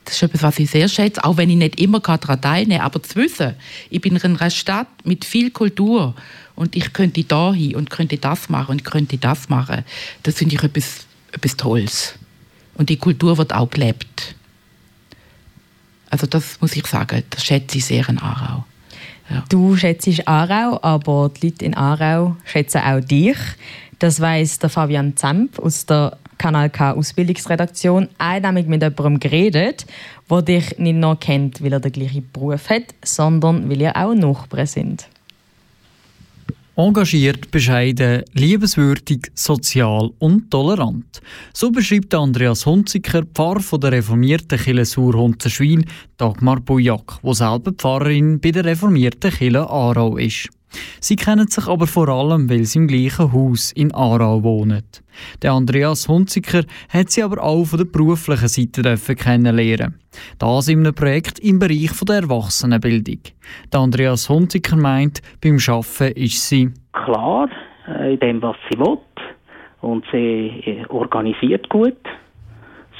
Das 0.05 0.15
ist 0.15 0.23
etwas, 0.23 0.43
was 0.43 0.59
ich 0.61 0.71
sehr 0.71 0.89
schätze, 0.89 1.25
auch 1.25 1.39
wenn 1.39 1.51
ich 1.51 1.57
nicht 1.57 1.81
immer 1.81 1.99
daran 1.99 2.41
teilnehme. 2.41 2.85
Aber 2.85 3.03
zu 3.03 3.17
wissen, 3.17 3.57
ich 3.91 4.01
bin 4.01 4.15
in 4.15 4.37
einer 4.37 4.51
Stadt 4.51 4.87
mit 5.03 5.25
viel 5.25 5.51
Kultur 5.51 6.15
und 6.55 6.77
ich 6.77 6.93
könnte 6.93 7.25
da 7.25 7.53
hin 7.53 7.75
und 7.75 7.91
könnte 7.91 8.19
das 8.19 8.49
machen 8.49 8.73
und 8.73 8.85
könnte 8.85 9.19
das 9.19 9.49
machen, 9.49 9.85
das 10.23 10.37
finde 10.37 10.55
ich 10.55 10.63
etwas, 10.63 11.07
etwas 11.33 11.57
Tolles. 11.57 12.15
Und 12.75 12.89
die 12.89 12.97
Kultur 12.97 13.39
wird 13.39 13.55
auch 13.55 13.71
gelebt. 13.71 14.35
Also 16.11 16.27
das 16.27 16.61
muss 16.61 16.77
ich 16.77 16.87
sagen, 16.87 17.23
das 17.31 17.45
schätze 17.45 17.79
ich 17.79 17.85
sehr 17.85 18.09
in 18.09 18.19
Aarau. 18.19 18.65
Ja. 19.31 19.45
Du 19.49 19.77
schätzt 19.77 20.29
Aarau, 20.29 20.79
aber 20.83 21.31
die 21.31 21.49
Leute 21.49 21.65
in 21.65 21.75
Aarau 21.75 22.37
schätzen 22.45 22.83
auch 22.83 23.01
dich. 23.01 23.39
Das 23.99 24.21
weiß 24.21 24.59
der 24.59 24.69
Fabian 24.69 25.17
Zemp 25.17 25.59
aus 25.59 25.87
der 25.87 26.19
Kanal 26.37 26.71
K 26.71 26.93
Ausbildungsredaktion. 26.93 28.09
Nämlich 28.21 28.67
mit 28.67 28.83
jemandem 28.83 29.21
geredet, 29.21 29.87
der 30.29 30.43
dich 30.43 30.79
nicht 30.79 30.97
nur 30.97 31.19
kennt, 31.19 31.63
weil 31.63 31.73
er 31.73 31.81
den 31.81 31.93
gleichen 31.93 32.29
Beruf 32.33 32.69
hat, 32.69 32.95
sondern 33.05 33.71
weil 33.71 33.81
ihr 33.81 33.97
auch 33.97 34.15
Nachbarn 34.15 34.67
sind. 34.67 35.07
Engagiert, 36.75 37.51
bescheiden, 37.51 38.23
liebenswürdig, 38.33 39.31
sozial 39.35 40.11
und 40.19 40.51
tolerant. 40.51 41.21
So 41.53 41.71
beschreibt 41.71 42.15
Andreas 42.15 42.65
Hunziker, 42.65 43.25
Pfarrer 43.25 43.79
der 43.79 43.93
reformierten 43.93 44.59
Kirche 44.59 44.87
Sur-Hunzenschwil, 44.87 45.85
Dagmar 46.17 46.61
Bujak, 46.61 47.19
wo 47.21 47.35
selber 47.35 47.73
Pfarrerin 47.73 48.41
bei 48.41 48.53
der 48.53 48.65
reformierten 48.65 49.31
Kirche 49.31 49.69
Aarau 49.69 50.17
ist. 50.17 50.49
Sie 51.01 51.17
kennen 51.17 51.49
sich 51.49 51.67
aber 51.67 51.87
vor 51.87 52.09
allem, 52.09 52.49
weil 52.49 52.65
sie 52.65 52.79
im 52.79 52.89
gleichen 52.89 53.33
Haus 53.33 53.73
in 53.73 53.95
Aarau 53.95 54.43
wohnen. 54.43 54.83
Der 55.43 55.53
Andreas 55.53 56.09
Hunziker 56.09 56.63
hat 56.89 57.11
sie 57.11 57.23
aber 57.23 57.43
auch 57.43 57.65
von 57.65 57.79
der 57.79 57.87
beruflichen 57.87 58.49
Seite 58.49 59.15
kennenlernen. 59.15 59.99
Das 60.39 60.69
in 60.69 60.81
einem 60.81 60.95
Projekt 60.95 61.39
im 61.41 61.59
Bereich 61.59 61.93
der 62.07 62.17
Erwachsenenbildung. 62.17 63.21
Der 63.73 63.81
Andreas 63.81 64.29
Hunziker 64.29 64.77
meint, 64.77 65.21
beim 65.43 65.59
Arbeiten 65.69 66.17
ist 66.19 66.49
sie 66.49 66.71
klar 66.93 67.49
äh, 67.89 68.15
in 68.15 68.21
dem, 68.21 68.43
was 68.43 68.57
sie 68.71 68.79
will 68.79 68.99
und 69.81 70.05
sie 70.13 70.63
äh, 70.65 70.87
organisiert 70.89 71.69
gut. 71.69 71.99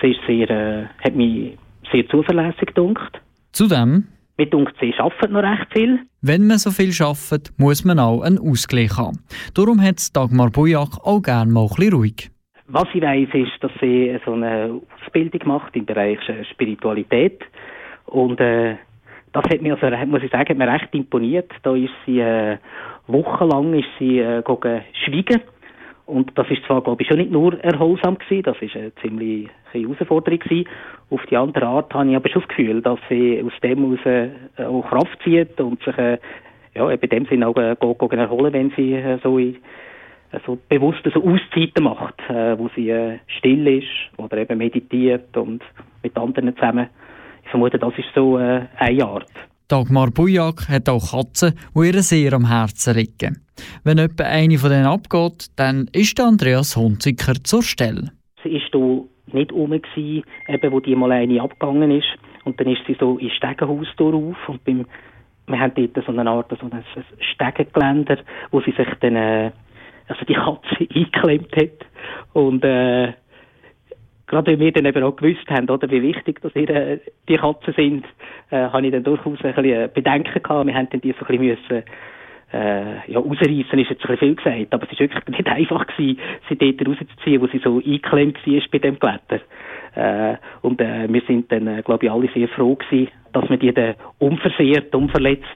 Sie 0.01 0.11
ist 0.11 0.21
sehr, 0.27 0.51
äh, 0.51 0.87
hat 1.05 1.15
mich 1.15 1.57
sehr 1.91 2.07
zuverlässig 2.09 2.75
gedacht. 2.75 3.21
Zudem 3.53 4.09
mir 4.43 4.51
denkt, 4.51 4.75
sie 4.81 4.95
arbeiten 4.99 5.33
noch 5.33 5.43
recht 5.43 5.67
viel. 5.73 6.01
Wenn 6.21 6.47
man 6.47 6.59
so 6.59 6.71
viel 6.71 6.93
arbeitet, 7.01 7.53
muss 7.59 7.85
man 7.85 7.99
auch 7.99 8.23
einen 8.23 8.39
Ausgleich 8.39 8.97
haben. 8.97 9.19
Darum 9.55 9.81
hat 9.81 10.15
Dagmar 10.17 10.51
Bujak 10.51 10.99
auch 11.05 11.23
gerne 11.23 11.51
mal 11.51 11.63
ein 11.63 11.69
bisschen 11.69 11.95
ruhig. 11.95 12.31
Was 12.69 12.89
ich 12.95 13.03
weiss, 13.03 13.29
ist, 13.35 13.53
dass 13.61 13.73
sie 13.81 14.19
so 14.25 14.33
eine 14.33 14.81
Ausbildung 15.01 15.41
macht 15.47 15.77
im 15.77 15.85
Bereich 15.85 16.19
Spiritualität. 16.53 17.41
Und 18.07 18.41
äh, 18.41 18.77
das 19.33 19.45
hat 19.45 19.63
mir, 19.63 19.77
also, 19.81 20.07
muss 20.07 20.23
ich 20.23 20.31
sagen, 20.31 20.49
hat 20.49 20.57
mir 20.57 20.73
recht 20.73 20.89
imponiert. 20.93 21.51
Da 21.63 21.75
ist 21.75 21.93
sie 22.07 22.21
äh, 22.21 22.57
wochenlang 23.07 23.75
ist 23.75 23.89
sie 23.99 24.19
äh, 24.21 24.43
schweigen 25.05 25.43
und 26.13 26.31
das 26.37 26.49
ist 26.51 26.63
zwar, 26.67 26.83
glaube 26.83 27.03
ich, 27.03 27.09
schon 27.09 27.17
nicht 27.17 27.31
nur 27.31 27.59
erholsam 27.65 28.19
gewesen, 28.19 28.43
das 28.43 28.61
ist 28.61 28.77
eine 28.77 28.95
ziemliche 28.97 29.49
Herausforderung 29.73 30.39
gewesen. 30.39 30.69
Auf 31.11 31.25
die 31.31 31.37
andere 31.37 31.67
Art 31.67 31.95
habe 31.95 32.11
ich 32.11 32.17
aber 32.17 32.29
schon 32.29 32.43
das 32.43 32.49
Gefühl, 32.49 32.83
dass 32.83 32.99
sie 33.09 33.43
aus 33.43 33.53
dem 33.63 33.97
heraus 33.97 34.31
äh, 34.59 34.65
auch 34.65 34.89
Kraft 34.89 35.19
zieht 35.25 35.59
und 35.59 35.83
sich, 35.83 35.97
äh, 35.97 36.19
ja, 36.75 36.91
in 36.91 37.09
dem 37.09 37.27
Sinne 37.27 37.49
auch 37.49 37.57
äh, 37.57 37.77
erholen, 37.77 38.53
wenn 38.53 38.71
sie 38.77 38.93
äh, 38.93 39.19
so 39.23 39.39
in, 39.39 39.57
äh, 40.33 40.39
so 40.45 40.59
bewusst 40.69 41.01
so 41.05 41.25
Auszeiten 41.25 41.85
macht, 41.85 42.21
wo 42.29 42.69
sie 42.77 43.19
still 43.39 43.67
ist 43.67 44.19
oder 44.19 44.37
eben 44.37 44.59
meditiert 44.59 45.35
und 45.37 45.63
mit 46.03 46.17
anderen 46.17 46.55
zusammen. 46.57 46.89
Ich 47.45 47.51
vermute, 47.51 47.79
das 47.79 47.97
ist 47.97 48.09
so 48.15 48.37
eine 48.37 48.69
Art. 48.79 49.27
Dagmar 49.73 50.11
Bujak 50.11 50.69
hat 50.69 50.87
auch 50.91 51.13
Katzen, 51.13 51.55
die 51.75 51.87
ihr 51.87 52.03
sehr 52.03 52.35
am 52.35 52.47
Herzen 52.47 52.95
liegen. 52.95 53.39
Wenn 53.85 53.97
etwa 53.97 54.25
eine 54.25 54.59
von 54.59 54.69
denen 54.69 54.85
abgeht, 54.85 55.47
dann 55.57 55.89
ist 55.95 56.21
Andreas 56.21 56.77
Hunziker 56.77 57.43
zur 57.43 57.63
Stelle. 57.63 58.13
Sie 58.45 58.53
war 58.53 58.61
hier 58.71 59.05
nicht 59.33 59.51
rum, 59.51 59.71
gewesen, 59.71 60.25
eben, 60.47 60.73
wo 60.73 60.81
die 60.81 60.95
mal 60.95 61.11
eine 61.13 61.41
abgegangen 61.41 61.91
ist. 61.91 62.19
Und 62.45 62.61
dann 62.61 62.69
ist 62.69 62.83
sie 62.87 62.99
so 63.01 63.17
ins 63.17 63.33
Stegenhaus 63.33 63.87
auf 63.99 64.49
und 64.51 64.65
beim, 64.67 64.85
wir 65.47 65.59
haben 65.59 65.73
dort 65.75 66.05
so 66.05 66.13
eine 66.13 66.31
Art 66.31 66.51
so 66.51 66.67
ein 66.67 66.85
Stegengeländer, 67.33 68.19
wo 68.51 68.61
sie 68.61 68.73
sich 68.73 68.89
dann, 69.01 69.17
äh, 69.17 69.53
also 70.07 70.23
die 70.27 70.35
Katze 70.35 70.81
eingeklemmt 70.95 71.57
hat. 71.57 71.87
Und 72.35 72.63
äh, 72.63 73.15
gerade 74.33 74.51
weil 74.53 74.59
wir 74.59 74.73
dann 74.73 74.87
eben 74.87 75.03
auch 75.05 75.15
gewusst 75.15 75.49
haben, 75.51 75.69
oder, 75.69 75.91
wie 75.91 76.03
wichtig 76.03 76.41
dass 76.41 76.57
ihre, 76.57 77.01
die 77.29 77.37
Katzen 77.37 77.75
sind, 77.75 78.05
äh, 78.51 78.57
habe 78.57 78.87
ich 78.87 78.93
dann 78.93 79.05
durchaus 79.05 79.39
ein 79.45 79.55
bisschen 79.55 79.93
Bedenken 79.93 80.43
gehabt. 80.43 80.67
Wir 80.67 80.75
haben 80.75 80.89
dann 80.91 81.01
die 81.03 81.13
so 81.13 81.27
ein 81.27 81.39
bisschen 81.39 81.47
müssen, 81.47 81.85
äh, 82.53 83.11
ja, 83.13 83.19
rausreißen 83.19 83.79
ist 83.79 83.91
jetzt 83.91 84.05
ein 84.05 84.17
bisschen 84.17 84.19
viel 84.19 84.35
gesagt, 84.35 84.75
aber 84.75 84.87
es 84.91 84.93
war 84.93 84.99
wirklich 85.01 85.39
nicht 85.39 85.49
einfach 85.49 85.87
gewesen, 85.87 86.19
sie 86.49 86.57
dort 86.57 86.89
rauszuziehen, 86.89 87.41
wo 87.41 87.47
sie 87.47 87.59
so 87.59 87.77
eingeklemmt 87.77 88.47
war 88.47 88.63
bei 88.71 88.79
dem 88.79 88.97
Blätter. 88.97 89.41
Äh, 89.95 90.37
und 90.63 90.81
äh, 90.81 91.13
wir 91.13 91.23
sind 91.27 91.53
dann, 91.53 91.67
äh, 91.67 91.83
glaube 91.83 92.07
ich, 92.07 92.11
alle 92.11 92.29
sehr 92.33 92.49
froh 92.49 92.75
gewesen, 92.75 93.11
dass 93.33 93.49
wir 93.49 93.57
die 93.59 93.73
dann 93.73 93.95
unversehrt, 94.19 94.95
unverletzt 94.95 95.47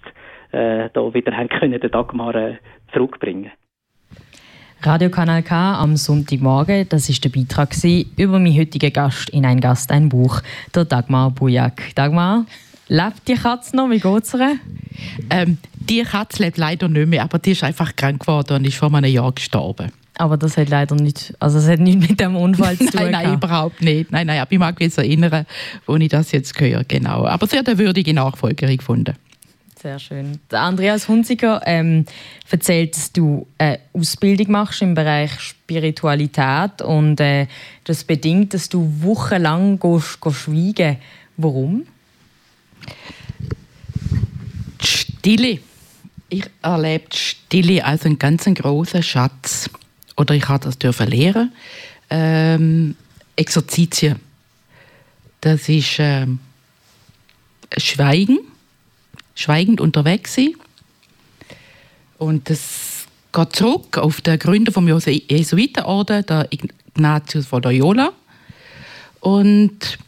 äh, 0.53 0.89
da 0.93 1.15
wieder 1.15 1.37
haben 1.37 1.49
können, 1.49 1.81
den 1.81 1.91
Dagmar 1.91 2.35
äh, 2.35 2.55
zurückbringen. 2.93 3.53
Radiokanal 4.83 5.43
K 5.43 5.75
am 5.75 5.97
Sonntagmorgen, 5.97 6.89
das 6.89 7.09
ist 7.09 7.25
der 7.25 7.31
Beitrag 7.31 7.75
über 8.17 8.39
meinen 8.39 8.57
heutigen 8.57 8.93
Gast 8.93 9.31
in 9.31 9.45
ein 9.45 9.61
Gast, 9.61 9.91
ein 9.91 10.09
Buch, 10.09 10.43
der 10.75 10.85
Dagmar 10.85 11.31
Bujak. 11.31 11.95
Dagmar, 11.95 12.45
lebt 12.89 13.27
die 13.27 13.35
Katze 13.35 13.75
noch? 13.75 13.91
Wie 13.91 13.99
geht 13.99 14.25
es 14.25 14.35
ihr? 14.35 14.57
Ähm, 15.31 15.59
die 15.89 16.03
Katze 16.03 16.43
lebt 16.43 16.59
leider 16.59 16.89
nicht 16.89 17.09
mehr, 17.09 17.25
aber 17.25 17.39
die 17.39 17.53
ist 17.53 17.65
einfach 17.65 17.97
krank 17.97 18.21
geworden 18.21 18.59
und 18.59 18.67
ist 18.67 18.77
vor 18.77 18.95
einem 18.95 19.11
Jahr 19.11 19.33
gestorben. 19.33 19.91
Aber 20.19 20.37
das 20.37 20.57
hat 20.57 20.69
leider 20.69 20.95
nicht, 20.95 21.35
also 21.41 21.59
das 21.59 21.69
hat 21.69 21.81
nichts 21.81 22.09
mit 22.09 22.21
dem 22.21 22.37
Unfall 22.37 22.77
zu 22.79 22.87
tun. 22.87 23.03
nein, 23.03 23.13
nein, 23.13 23.35
überhaupt 23.35 23.83
nicht. 23.83 24.13
Nein, 24.13 24.27
nein, 24.27 24.41
aber 24.41 24.53
ich 24.53 24.59
mag 24.59 24.79
mich 24.79 24.87
jetzt 24.87 24.99
erinnern, 24.99 25.47
wo 25.87 25.97
ich 25.97 26.09
das 26.09 26.33
jetzt 26.33 26.59
höre, 26.61 26.85
genau. 26.85 27.27
Aber 27.27 27.47
sie 27.47 27.59
hat 27.59 27.69
eine 27.69 27.79
würdige 27.79 28.15
Nachfolgerin 28.15 28.77
gefunden. 28.79 29.15
Sehr 29.87 30.01
schön. 30.01 30.41
Der 30.51 30.63
Andreas 30.63 31.07
Hunziker 31.07 31.63
ähm, 31.65 32.07
erzählt, 32.51 32.97
dass 32.97 33.13
du 33.13 33.47
eine 33.57 33.79
Ausbildung 33.93 34.51
machst 34.51 34.83
im 34.83 34.95
Bereich 34.95 35.39
Spiritualität 35.39 36.83
und 36.83 37.21
äh, 37.21 37.47
das 37.85 38.03
bedingt, 38.03 38.53
dass 38.53 38.69
du 38.69 38.93
wochenlang 39.01 39.79
gehst, 39.79 40.21
gehst 40.21 40.47
schweigen. 40.47 40.97
Warum? 41.37 41.87
Stille. 44.83 45.61
Ich 46.31 46.51
erlebe 46.63 47.05
die 47.09 47.17
Stille 47.17 47.85
als 47.85 48.05
einen 48.05 48.19
ganz 48.19 48.47
großen 48.47 49.05
Schatz. 49.05 49.71
Oder 50.17 50.35
ich 50.35 50.49
habe 50.49 50.65
das 50.65 50.79
dürfen 50.79 51.07
lernen. 51.07 51.53
Ähm, 52.11 52.97
Exerzitien. 53.37 54.19
Das 55.41 55.69
ist 55.69 55.99
ähm, 56.01 56.41
Schweigen 57.79 58.41
schweigend 59.37 59.81
unterwegs 59.81 60.35
sein. 60.35 60.55
Und 62.19 62.51
das 62.51 63.07
geht 63.33 63.55
zurück 63.55 63.99
auf 63.99 64.21
den 64.21 64.39
Gründer 64.39 64.73
vom 64.73 64.89
Jesuitenorden, 64.89 66.27
der 66.27 66.49
Ignatius 66.51 67.47
von 67.47 67.63
Loyola. 67.63 68.13
Und 69.21 69.99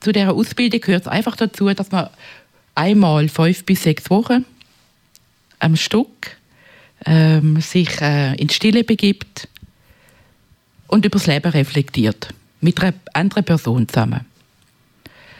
zu 0.00 0.12
dieser 0.12 0.32
Ausbildung 0.32 0.80
gehört 0.80 1.02
es 1.02 1.08
einfach 1.08 1.34
dazu, 1.34 1.68
dass 1.72 1.90
man 1.90 2.10
einmal 2.74 3.28
fünf 3.28 3.64
bis 3.64 3.82
sechs 3.82 4.08
Wochen 4.10 4.44
am 5.58 5.74
Stück 5.76 6.36
ähm, 7.06 7.60
sich 7.60 8.00
äh, 8.00 8.34
in 8.36 8.48
Stille 8.48 8.84
begibt 8.84 9.48
und 10.86 11.04
über 11.04 11.18
das 11.18 11.26
Leben 11.26 11.50
reflektiert. 11.50 12.34
Mit 12.60 12.80
einer 12.80 12.94
anderen 13.12 13.44
Person 13.44 13.88
zusammen. 13.88 14.26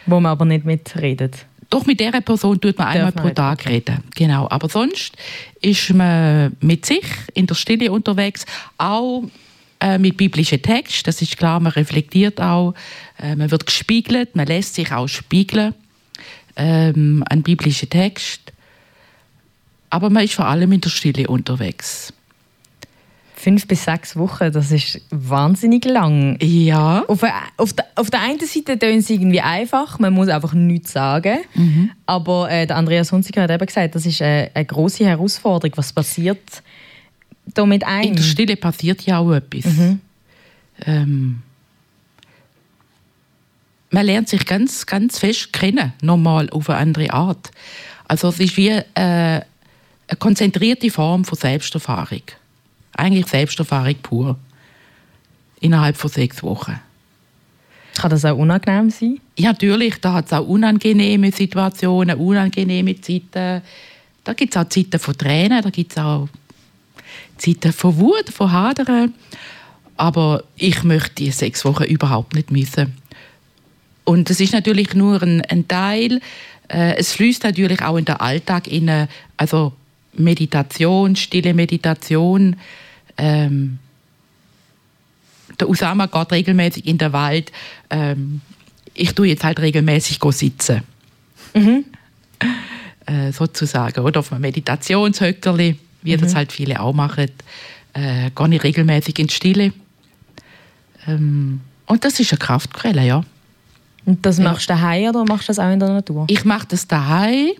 Wo 0.05 0.19
man 0.19 0.31
aber 0.31 0.45
nicht 0.45 0.65
mitredet. 0.65 1.45
Doch 1.69 1.85
mit 1.85 1.99
dieser 1.99 2.21
Person 2.21 2.59
tut 2.59 2.77
man 2.77 2.87
einmal 2.87 3.11
pro 3.11 3.29
Tag 3.29 3.67
reden. 3.67 4.03
Genau. 4.15 4.47
Aber 4.49 4.69
sonst 4.69 5.15
ist 5.61 5.93
man 5.93 6.55
mit 6.61 6.85
sich 6.85 7.05
in 7.35 7.45
der 7.45 7.55
Stille 7.55 7.91
unterwegs, 7.91 8.45
auch 8.77 9.23
äh, 9.79 9.97
mit 9.97 10.17
biblischen 10.17 10.61
Texten. 10.61 11.05
Das 11.05 11.21
ist 11.21 11.37
klar, 11.37 11.59
man 11.59 11.71
reflektiert 11.71 12.41
auch, 12.41 12.73
äh, 13.21 13.35
man 13.35 13.51
wird 13.51 13.65
gespiegelt, 13.65 14.35
man 14.35 14.47
lässt 14.47 14.75
sich 14.75 14.91
auch 14.91 15.07
spiegeln 15.07 15.75
ähm, 16.55 17.23
an 17.29 17.43
biblischen 17.43 17.89
Text. 17.89 18.51
Aber 19.91 20.09
man 20.09 20.23
ist 20.23 20.33
vor 20.33 20.45
allem 20.45 20.71
in 20.71 20.81
der 20.81 20.89
Stille 20.89 21.27
unterwegs. 21.27 22.13
Fünf 23.41 23.67
bis 23.67 23.85
sechs 23.85 24.17
Wochen, 24.17 24.51
das 24.51 24.69
ist 24.69 24.99
wahnsinnig 25.11 25.85
lang. 25.85 26.37
Ja. 26.41 27.05
Auf, 27.07 27.21
der- 27.21 27.33
auf, 27.55 27.71
der, 27.71 27.85
auf 27.95 28.09
der 28.09 28.19
einen 28.21 28.39
Seite 28.41 28.77
tönt 28.77 28.99
es 28.99 29.09
irgendwie 29.09 29.39
einfach, 29.39 29.97
man 29.97 30.11
muss 30.13 30.27
einfach 30.27 30.51
nichts 30.53 30.91
sagen. 30.91 31.37
Aber 32.05 32.51
äh, 32.51 32.67
der 32.67 32.75
Andreas 32.75 33.13
Hunziker 33.13 33.43
hat 33.43 33.51
eben 33.51 33.65
gesagt, 33.65 33.95
das 33.95 34.05
ist 34.05 34.19
äh, 34.19 34.49
eine 34.53 34.65
große 34.65 35.05
Herausforderung. 35.05 35.71
Was 35.77 35.93
passiert 35.93 36.61
da 37.53 37.65
mit 37.65 37.85
einem? 37.85 38.09
In 38.09 38.15
der 38.17 38.23
Stille 38.23 38.57
passiert 38.57 39.01
ja 39.03 39.19
auch 39.19 39.31
etwas. 39.31 39.63
Ähm, 40.85 41.41
man 43.91 44.05
lernt 44.05 44.27
sich 44.29 44.45
ganz, 44.45 44.85
ganz 44.85 45.17
fest 45.19 45.53
kennen, 45.53 45.93
nochmal 46.01 46.49
auf 46.49 46.69
eine 46.69 46.79
andere 46.79 47.11
Art. 47.13 47.51
Also 48.07 48.27
es 48.29 48.39
ist 48.41 48.57
wie 48.57 48.67
äh, 48.69 48.83
eine 48.95 49.43
konzentrierte 50.19 50.89
Form 50.91 51.23
von 51.25 51.37
Selbsterfahrung. 51.37 52.21
Eigentlich 52.99 53.27
Selbsterfahrung 53.27 53.95
pur. 54.03 54.37
Innerhalb 55.61 55.95
von 55.95 56.09
sechs 56.09 56.43
Wochen. 56.43 56.79
Kann 57.95 58.09
das 58.11 58.25
auch 58.25 58.37
unangenehm 58.37 58.89
sein? 58.89 59.19
Ja, 59.37 59.51
natürlich, 59.51 59.95
da 60.01 60.13
hat 60.13 60.27
es 60.27 60.33
auch 60.33 60.47
unangenehme 60.47 61.31
Situationen, 61.31 62.17
unangenehme 62.17 62.99
Zeiten. 62.99 63.61
Da 64.23 64.33
gibt 64.33 64.55
es 64.55 64.61
auch 64.61 64.69
Zeiten 64.69 64.99
von 64.99 65.17
Tränen, 65.17 65.61
da 65.61 65.69
gibt 65.69 65.91
es 65.91 65.97
auch 65.97 66.27
Zeiten 67.37 67.73
von 67.73 67.97
Wut, 67.97 68.29
von 68.29 68.51
Hadern. 68.51 69.13
Aber 69.97 70.43
ich 70.55 70.83
möchte 70.83 71.15
die 71.15 71.31
sechs 71.31 71.65
Wochen 71.65 71.83
überhaupt 71.83 72.35
nicht 72.35 72.51
missen. 72.51 72.95
Und 74.05 74.29
es 74.29 74.39
ist 74.39 74.53
natürlich 74.53 74.93
nur 74.93 75.21
ein, 75.21 75.41
ein 75.45 75.67
Teil. 75.67 76.21
Äh, 76.67 76.95
es 76.95 77.13
fließt 77.13 77.43
natürlich 77.43 77.81
auch 77.81 77.97
in 77.97 78.05
den 78.05 78.15
Alltag 78.15 78.67
in 78.67 79.07
also 79.37 79.73
Meditation, 80.13 81.15
stille 81.15 81.53
Meditation. 81.53 82.55
Ähm, 83.19 83.79
der 85.59 85.69
Usama 85.69 86.05
geht 86.05 86.31
regelmäßig 86.31 86.87
in 86.87 86.97
den 86.97 87.13
Wald. 87.13 87.51
Ähm, 87.89 88.41
ich 88.93 89.13
tue 89.13 89.27
jetzt 89.27 89.43
halt 89.43 89.59
regelmäßig 89.59 90.19
sitzen. 90.31 90.83
Äh, 93.05 93.31
sozusagen. 93.31 94.01
Oder 94.01 94.19
auf 94.19 94.31
einem 94.31 94.41
Meditationshöckerli, 94.41 95.79
wie 96.03 96.15
das 96.15 96.35
halt 96.35 96.51
viele 96.51 96.79
auch 96.79 96.93
machen. 96.93 97.31
Äh, 97.93 98.29
gehe 98.29 98.55
ich 98.55 98.63
regelmäßig 98.63 99.17
in 99.17 99.25
die 99.25 99.33
Stille. 99.33 99.73
Ähm, 101.07 101.61
und 101.87 102.05
das 102.05 102.19
ist 102.19 102.31
eine 102.31 102.37
Kraftquelle, 102.37 103.03
ja. 103.03 103.23
Und 104.05 104.23
das 104.23 104.37
machst 104.37 104.69
du 104.69 104.73
daheim 104.73 105.09
oder 105.09 105.25
machst 105.25 105.45
du 105.45 105.47
das 105.47 105.57
auch 105.57 105.71
in 105.71 105.79
der 105.79 105.89
Natur? 105.89 106.25
Ich 106.29 106.45
mache 106.45 106.67
das 106.67 106.87
daheim. 106.87 107.53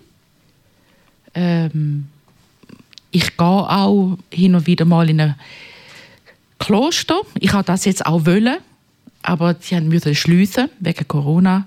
Ähm, 1.33 2.07
ich 3.11 3.37
gehe 3.37 3.47
auch 3.47 4.17
hin 4.31 4.55
und 4.55 4.67
wieder 4.67 4.85
mal 4.85 5.09
in 5.09 5.21
ein 5.21 5.35
Kloster. 6.59 7.21
Ich 7.39 7.53
habe 7.53 7.63
das 7.63 7.85
jetzt 7.85 8.05
auch 8.05 8.25
wollen, 8.25 8.57
aber 9.23 9.55
sie 9.59 9.75
haben 9.75 9.87
müssen 9.87 10.13
schliessen 10.15 10.69
wegen 10.79 11.07
Corona. 11.07 11.63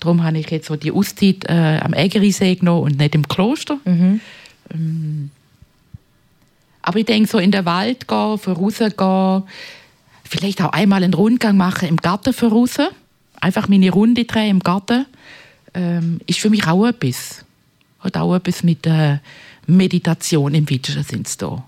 Darum 0.00 0.22
habe 0.24 0.38
ich 0.38 0.50
jetzt 0.50 0.66
so 0.66 0.76
die 0.76 0.92
Auszeit 0.92 1.44
äh, 1.48 1.80
am 1.82 1.94
Ägerisee 1.94 2.56
genommen 2.56 2.82
und 2.82 2.98
nicht 2.98 3.14
im 3.14 3.26
Kloster. 3.28 3.78
Ähm, 4.74 5.30
aber 6.82 6.98
ich 6.98 7.06
denke, 7.06 7.28
so 7.28 7.38
in 7.38 7.50
den 7.50 7.64
Wald 7.64 8.06
gehen, 8.06 8.38
vorausgehen, 8.38 9.42
vielleicht 10.24 10.60
auch 10.60 10.72
einmal 10.72 11.02
einen 11.02 11.14
Rundgang 11.14 11.56
machen 11.56 11.88
im 11.88 11.96
Garten 11.96 12.32
voraus. 12.32 12.76
Einfach 13.40 13.68
meine 13.68 13.90
Runde 13.90 14.24
drehen 14.24 14.50
im 14.50 14.60
Garten. 14.60 15.06
Ähm, 15.72 16.20
ist 16.26 16.40
für 16.40 16.50
mich 16.50 16.66
auch 16.66 16.86
etwas. 16.86 17.44
Hat 18.00 18.16
auch 18.16 18.34
etwas 18.34 18.62
mit 18.62 18.86
äh, 18.86 19.18
Meditation 19.66 20.54
im 20.54 20.66
Sinne 20.66 21.22
zu 21.24 21.38
tun. 21.38 21.62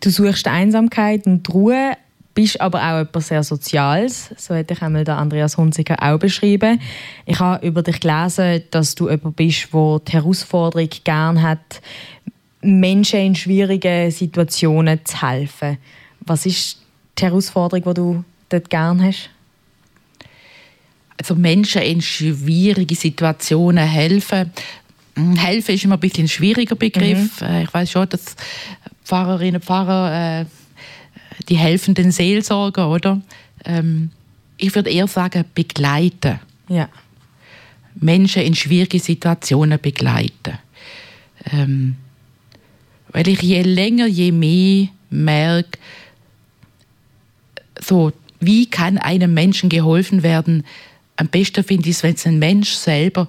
Du 0.00 0.10
suchst 0.10 0.46
Einsamkeit 0.46 1.26
und 1.26 1.48
Ruhe, 1.52 1.92
bist 2.34 2.60
aber 2.60 2.82
auch 2.82 3.00
etwas 3.00 3.28
sehr 3.28 3.42
Soziales. 3.42 4.30
So 4.36 4.54
hätte 4.54 4.74
ich 4.74 4.82
einmal 4.82 5.04
der 5.04 5.16
Andreas 5.16 5.56
Hunziker 5.56 5.96
auch 6.00 6.18
beschrieben. 6.18 6.80
Ich 7.24 7.40
habe 7.40 7.66
über 7.66 7.82
dich 7.82 8.00
gelesen, 8.00 8.62
dass 8.70 8.94
du 8.94 9.08
jemand 9.08 9.36
bist, 9.36 9.68
der 9.72 10.00
die 10.00 10.12
Herausforderung 10.12 10.90
gern 11.04 11.42
hat, 11.42 11.80
Menschen 12.60 13.20
in 13.20 13.34
schwierigen 13.34 14.10
Situationen 14.10 15.04
zu 15.04 15.22
helfen. 15.22 15.78
Was 16.20 16.44
ist 16.46 16.78
die 17.18 17.24
Herausforderung, 17.24 17.84
die 17.84 17.94
du 17.94 18.24
dort 18.50 18.70
gern 18.70 19.02
hast? 19.02 19.30
also 21.18 21.34
Menschen 21.34 21.82
in 21.82 22.02
schwierige 22.02 22.94
Situationen 22.94 23.86
helfen. 23.86 24.52
Mm, 25.16 25.34
Helfen 25.34 25.74
ist 25.74 25.84
immer 25.84 25.96
ein 25.96 26.00
bisschen 26.00 26.24
ein 26.24 26.28
schwieriger 26.28 26.76
Begriff. 26.76 27.40
Äh, 27.42 27.64
Ich 27.64 27.74
weiß 27.74 27.90
schon, 27.90 28.08
dass 28.08 28.36
Pfarrerinnen 29.04 29.56
und 29.56 29.64
Pfarrer, 29.64 30.40
äh, 30.42 30.46
die 31.48 31.56
helfen 31.56 31.94
den 31.94 32.12
Seelsorger, 32.12 32.88
oder? 32.90 33.20
Ähm, 33.64 34.10
ich 34.58 34.74
würde 34.74 34.90
eher 34.90 35.06
sagen, 35.08 35.44
begleiten. 35.54 36.38
Ja. 36.68 36.88
Menschen 37.94 38.42
in 38.42 38.54
schwierige 38.54 39.00
Situationen 39.00 39.80
begleiten. 39.80 40.58
Ähm, 41.52 41.96
weil 43.08 43.28
ich 43.28 43.40
je 43.42 43.62
länger, 43.62 44.06
je 44.06 44.32
mehr 44.32 44.88
merke, 45.10 45.78
so, 47.80 48.12
wie 48.40 48.66
kann 48.66 48.98
einem 48.98 49.32
Menschen 49.32 49.68
geholfen 49.68 50.22
werden? 50.22 50.64
Am 51.16 51.28
besten 51.28 51.64
finde 51.64 51.88
ich 51.88 51.96
es, 51.96 52.02
wenn 52.02 52.14
es 52.14 52.26
ein 52.26 52.38
Mensch 52.38 52.70
selber 52.72 53.28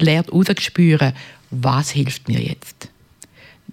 lernt, 0.00 0.32
rauszuspüren, 0.32 1.12
was 1.50 1.90
hilft 1.90 2.28
mir 2.28 2.40
jetzt. 2.40 2.88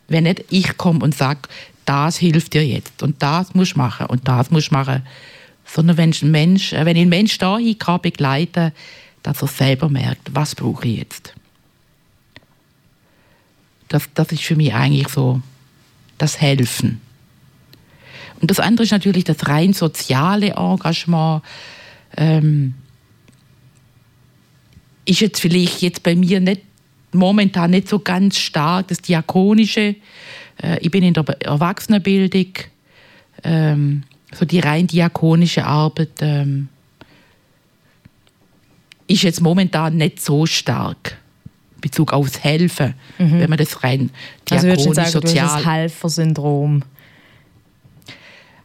Wenn 0.08 0.24
nicht 0.24 0.46
ich 0.50 0.78
komme 0.78 1.04
und 1.04 1.16
sage, 1.16 1.42
das 1.86 2.18
hilft 2.18 2.54
dir 2.54 2.66
jetzt 2.66 3.04
und 3.04 3.22
das 3.22 3.54
musst 3.54 3.74
du 3.74 3.78
machen 3.80 4.08
und 4.08 4.28
das 4.28 4.52
musst 4.52 4.72
du 4.72 4.76
machen, 4.76 5.04
sondern 5.66 5.98
wenn, 5.98 6.12
ein 6.12 6.32
Mensch, 6.32 6.74
äh, 6.74 6.86
wenn 6.86 6.96
ich 6.96 7.02
einen 7.02 7.10
Mensch 7.10 7.38
dahin 7.38 7.78
kann 7.78 8.02
begleiten 8.02 8.72
dass 9.26 9.42
er 9.42 9.48
selber 9.48 9.90
merkt, 9.90 10.36
was 10.36 10.54
brauche 10.54 10.88
ich 10.88 11.00
jetzt. 11.00 11.34
Das, 13.88 14.08
das 14.14 14.32
ist 14.32 14.44
für 14.44 14.56
mich 14.56 14.72
eigentlich 14.72 15.08
so 15.08 15.42
das 16.20 16.40
Helfen. 16.40 17.02
Und 18.40 18.52
das 18.52 18.60
andere 18.60 18.84
ist 18.84 18.92
natürlich 18.92 19.24
das 19.24 19.48
rein 19.48 19.74
soziale 19.74 20.52
Engagement. 20.52 21.42
Ähm, 22.16 22.76
ist 25.06 25.22
jetzt 25.22 25.40
vielleicht 25.40 25.82
jetzt 25.82 26.04
bei 26.04 26.16
mir 26.16 26.40
nicht 26.40 26.62
momentan 27.16 27.72
nicht 27.72 27.88
so 27.88 28.00
ganz 28.00 28.38
stark 28.38 28.90
das 28.90 29.00
Diakonische. 29.00 29.96
Äh, 30.62 30.80
ich 30.82 30.92
bin 30.92 31.04
in 31.04 31.14
der 31.14 31.24
Erwachsenenbildung. 31.42 32.54
Ähm, 33.44 34.04
so 34.34 34.46
die 34.46 34.60
rein 34.60 34.88
diakonische 34.88 35.66
Arbeit 35.66 36.10
ähm, 36.20 36.68
ist 39.08 39.24
jetzt 39.24 39.42
momentan 39.42 39.98
nicht 39.98 40.22
so 40.22 40.46
stark. 40.46 41.18
in 41.76 41.82
Bezug 41.82 42.12
aufs 42.12 42.44
Helfen, 42.44 42.96
wenn 43.18 43.50
man 43.50 43.58
das 43.58 43.84
rein 43.84 44.10
Also 44.50 44.68
diakonisch, 44.68 44.84
sagen, 44.84 44.96
du 44.96 45.02
hast 45.02 45.12
sozial 45.12 45.48
das 45.48 45.66
Helfersyndrom? 45.66 46.84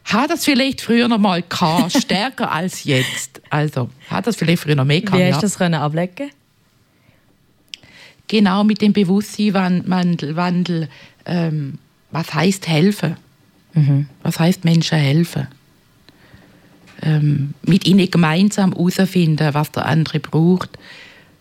Hat 0.05 0.29
das 0.29 0.45
vielleicht 0.45 0.81
früher 0.81 1.07
noch 1.07 1.19
mal 1.19 1.41
gehabt, 1.41 1.93
stärker 1.93 2.51
als 2.53 2.83
jetzt. 2.83 3.41
Also, 3.49 3.89
hat 4.09 4.27
das 4.27 4.35
vielleicht 4.35 4.63
früher 4.63 4.75
noch 4.75 4.85
mehr 4.85 5.01
gehabt, 5.01 5.17
Wie 5.17 5.21
ja. 5.21 5.33
hast 5.33 5.41
du 5.41 5.45
das 5.45 5.57
können 5.57 5.75
ablecken? 5.75 6.31
Genau 8.27 8.63
mit 8.63 8.81
dem 8.81 8.93
Bewusstseinswandel, 8.93 10.35
Wandel, 10.35 10.89
ähm, 11.25 11.77
was 12.11 12.33
heißt 12.33 12.67
helfen? 12.67 13.17
Was 14.23 14.39
heißt 14.39 14.65
Menschen 14.65 14.97
helfen? 14.97 15.47
Ähm, 17.01 17.53
mit 17.63 17.85
ihnen 17.85 18.11
gemeinsam 18.11 18.73
herausfinden, 18.73 19.53
was 19.53 19.71
der 19.71 19.85
andere 19.85 20.19
braucht, 20.19 20.69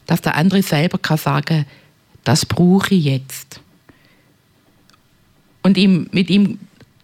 dass 0.06 0.22
der 0.22 0.36
andere 0.36 0.62
selber 0.62 0.98
kann 0.98 1.18
sagen, 1.18 1.66
das 2.24 2.46
brauche 2.46 2.94
ich 2.94 3.04
jetzt. 3.04 3.60
Und 5.62 5.76
ihm, 5.76 6.08
mit 6.12 6.30
ihm 6.30 6.58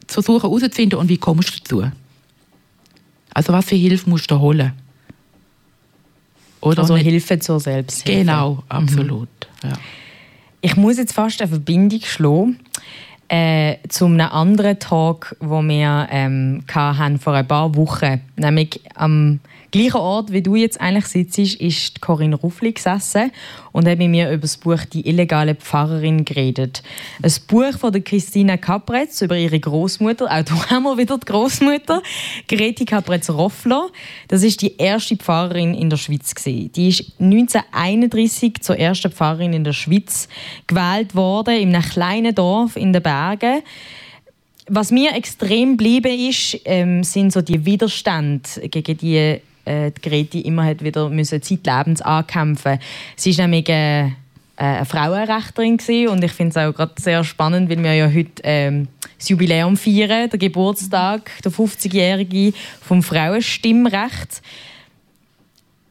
versuchen 0.08 0.42
herauszufinden, 0.42 0.98
und 0.98 1.08
wie 1.08 1.18
kommst 1.18 1.50
du 1.70 1.78
dazu? 1.82 1.90
Also 3.34 3.52
was 3.52 3.64
für 3.66 3.76
Hilfe 3.76 4.08
musst 4.08 4.30
du 4.30 4.38
holen? 4.38 4.72
Oder 6.60 6.82
Also 6.82 6.94
nicht- 6.94 7.04
Hilfe 7.04 7.38
zur 7.38 7.60
Selbsthilfe. 7.60 8.20
Genau, 8.20 8.62
absolut. 8.68 9.28
Ja. 9.62 9.72
Ich 10.62 10.76
muss 10.76 10.96
jetzt 10.96 11.12
fast 11.12 11.40
eine 11.40 11.48
Verbindung 11.50 12.00
schlagen 12.02 12.58
äh, 13.28 13.76
zu 13.88 14.06
einem 14.06 14.20
anderen 14.20 14.78
Tag, 14.78 15.36
wo 15.40 15.60
wir 15.62 16.08
ähm, 16.10 16.64
hatten 16.72 17.18
vor 17.18 17.34
ein 17.34 17.46
paar 17.46 17.74
Wochen. 17.76 18.20
Nämlich 18.36 18.80
am 18.94 19.40
gleichen 19.76 20.00
Ort, 20.00 20.32
wie 20.32 20.42
du 20.42 20.56
jetzt 20.56 20.80
eigentlich 20.80 21.06
sitzt, 21.06 21.38
ist 21.38 22.00
Corinne 22.00 22.36
Ruffli 22.36 22.72
gesessen 22.72 23.30
und 23.72 23.86
hat 23.86 23.98
mit 23.98 24.08
mir 24.08 24.30
über 24.30 24.42
das 24.42 24.56
Buch 24.56 24.84
«Die 24.90 25.06
illegale 25.06 25.54
Pfarrerin» 25.54 26.24
geredet. 26.24 26.82
Ein 27.22 27.32
Buch 27.46 27.78
von 27.78 27.92
der 27.92 28.00
Christina 28.00 28.56
Kapretz 28.56 29.20
über 29.20 29.36
ihre 29.36 29.60
Großmutter. 29.60 30.24
Auch 30.24 30.42
da 30.42 30.70
haben 30.70 30.84
wir 30.84 30.96
wieder 30.96 31.18
die 31.18 31.26
Großmutter. 31.26 32.02
Greti 32.48 32.86
Kapretz-Roffler. 32.86 33.90
Das 34.28 34.42
ist 34.42 34.62
die 34.62 34.76
erste 34.78 35.16
Pfarrerin 35.16 35.74
in 35.74 35.90
der 35.90 35.98
Schweiz. 35.98 36.34
Gewesen. 36.34 36.72
Die 36.72 36.88
ist 36.88 37.12
1931 37.20 38.62
zur 38.62 38.78
ersten 38.78 39.12
Pfarrerin 39.12 39.52
in 39.52 39.64
der 39.64 39.74
Schweiz 39.74 40.28
gewählt 40.66 41.14
worden, 41.14 41.54
in 41.54 41.74
einem 41.74 41.84
kleinen 41.84 42.34
Dorf 42.34 42.76
in 42.76 42.92
den 42.92 43.02
Bergen. 43.02 43.62
was 44.68 44.90
mir 44.90 45.14
extrem 45.14 45.76
geblieben 45.76 46.18
ist, 46.18 46.58
ähm, 46.64 47.04
sind 47.04 47.32
so 47.32 47.40
die 47.40 47.64
Widerstände 47.64 48.68
gegen 48.68 48.96
die 48.96 49.40
äh, 49.66 49.90
die 49.90 50.08
Greti 50.08 50.40
immer 50.40 50.64
hat 50.64 50.82
wieder 50.82 51.08
müssen 51.10 51.42
zeitlebens 51.42 52.00
ankämpfen. 52.02 52.78
Sie 53.16 53.30
ist 53.30 53.38
nämlich 53.38 53.68
äh, 53.68 54.10
eine 54.56 54.84
Frauenrechterin 54.86 55.76
gewesen, 55.76 56.08
und 56.08 56.24
ich 56.24 56.32
finde 56.32 56.50
es 56.50 56.56
auch 56.56 56.74
gerade 56.74 56.94
sehr 57.00 57.22
spannend, 57.24 57.68
weil 57.68 57.82
wir 57.82 57.94
ja 57.94 58.08
heute 58.08 58.42
ähm, 58.42 58.88
das 59.18 59.28
Jubiläum 59.28 59.76
feiern, 59.76 60.30
der 60.30 60.38
Geburtstag, 60.38 61.30
der 61.44 61.52
50-jährige 61.52 62.52
vom 62.80 63.02
Frauenstimmrecht. 63.02 64.42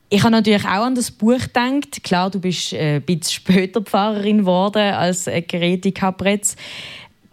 Ich 0.10 0.22
habe 0.22 0.32
natürlich 0.32 0.66
auch 0.66 0.86
an 0.86 0.96
das 0.96 1.12
Buch 1.12 1.40
gedacht. 1.40 2.04
Klar, 2.04 2.30
du 2.30 2.40
bist 2.40 2.74
äh, 2.74 2.98
ein 2.98 3.02
bisschen 3.02 3.32
später 3.32 3.82
Pfarrerin 3.82 4.40
geworden 4.40 4.94
als 4.94 5.28
äh, 5.28 5.42
Greti 5.42 5.92
Capretz. 5.92 6.56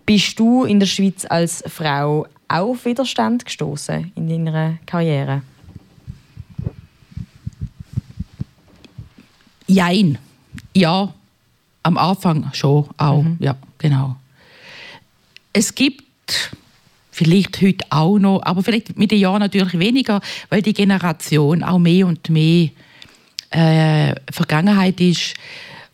Bist 0.04 0.38
du 0.38 0.64
in 0.64 0.80
der 0.80 0.86
Schweiz 0.86 1.24
als 1.28 1.62
Frau 1.66 2.26
auch 2.48 2.70
auf 2.70 2.84
Widerstand 2.84 3.44
gestoßen 3.44 4.12
in 4.16 4.28
deiner 4.28 4.78
Karriere? 4.84 5.42
Jein. 9.72 10.18
Ja, 10.74 11.12
am 11.82 11.98
Anfang 11.98 12.50
schon 12.52 12.88
auch. 12.96 13.22
Mhm. 13.22 13.36
Ja, 13.40 13.56
genau. 13.78 14.16
Es 15.52 15.74
gibt 15.74 16.02
vielleicht 17.10 17.60
heute 17.60 17.84
auch 17.90 18.18
noch, 18.18 18.42
aber 18.42 18.62
vielleicht 18.62 18.98
mit 18.98 19.10
den 19.10 19.20
Jahren 19.20 19.40
natürlich 19.40 19.78
weniger, 19.78 20.20
weil 20.48 20.62
die 20.62 20.72
Generation 20.72 21.62
auch 21.62 21.78
mehr 21.78 22.06
und 22.06 22.28
mehr 22.30 22.70
äh, 23.50 24.14
Vergangenheit 24.30 25.00
ist, 25.00 25.34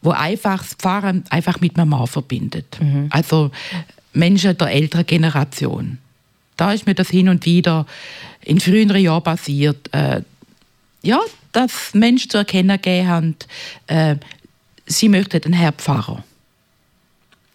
wo 0.01 0.11
einfach 0.11 0.59
das 0.59 0.75
Pfarren 0.75 1.25
einfach 1.31 1.61
mit 1.61 1.77
Mama 1.77 2.07
verbindet. 2.07 2.79
Also 3.11 3.51
Menschen 4.13 4.57
der 4.57 4.71
älteren 4.71 5.07
Generation. 5.07 5.99
Da 6.57 6.73
ist 6.73 6.87
mir 6.87 6.95
das 6.95 7.09
hin 7.09 7.29
und 7.29 7.45
wieder 7.47 7.87
in 8.43 8.61
früheren 8.61 8.97
Jahren 8.97 9.23
passiert. 9.23 9.93
Äh, 9.93 10.23
ja, 11.03 11.21
dass 11.53 11.95
Menschen 11.95 12.31
zu 12.31 12.39
erkennen 12.39 12.81
gegeben 12.81 13.09
haben, 13.09 13.37
äh, 13.87 14.17
sie 14.87 15.09
möchten 15.09 15.43
einen 15.45 15.55
Herr 15.55 15.73
Pfarrer. 15.73 16.25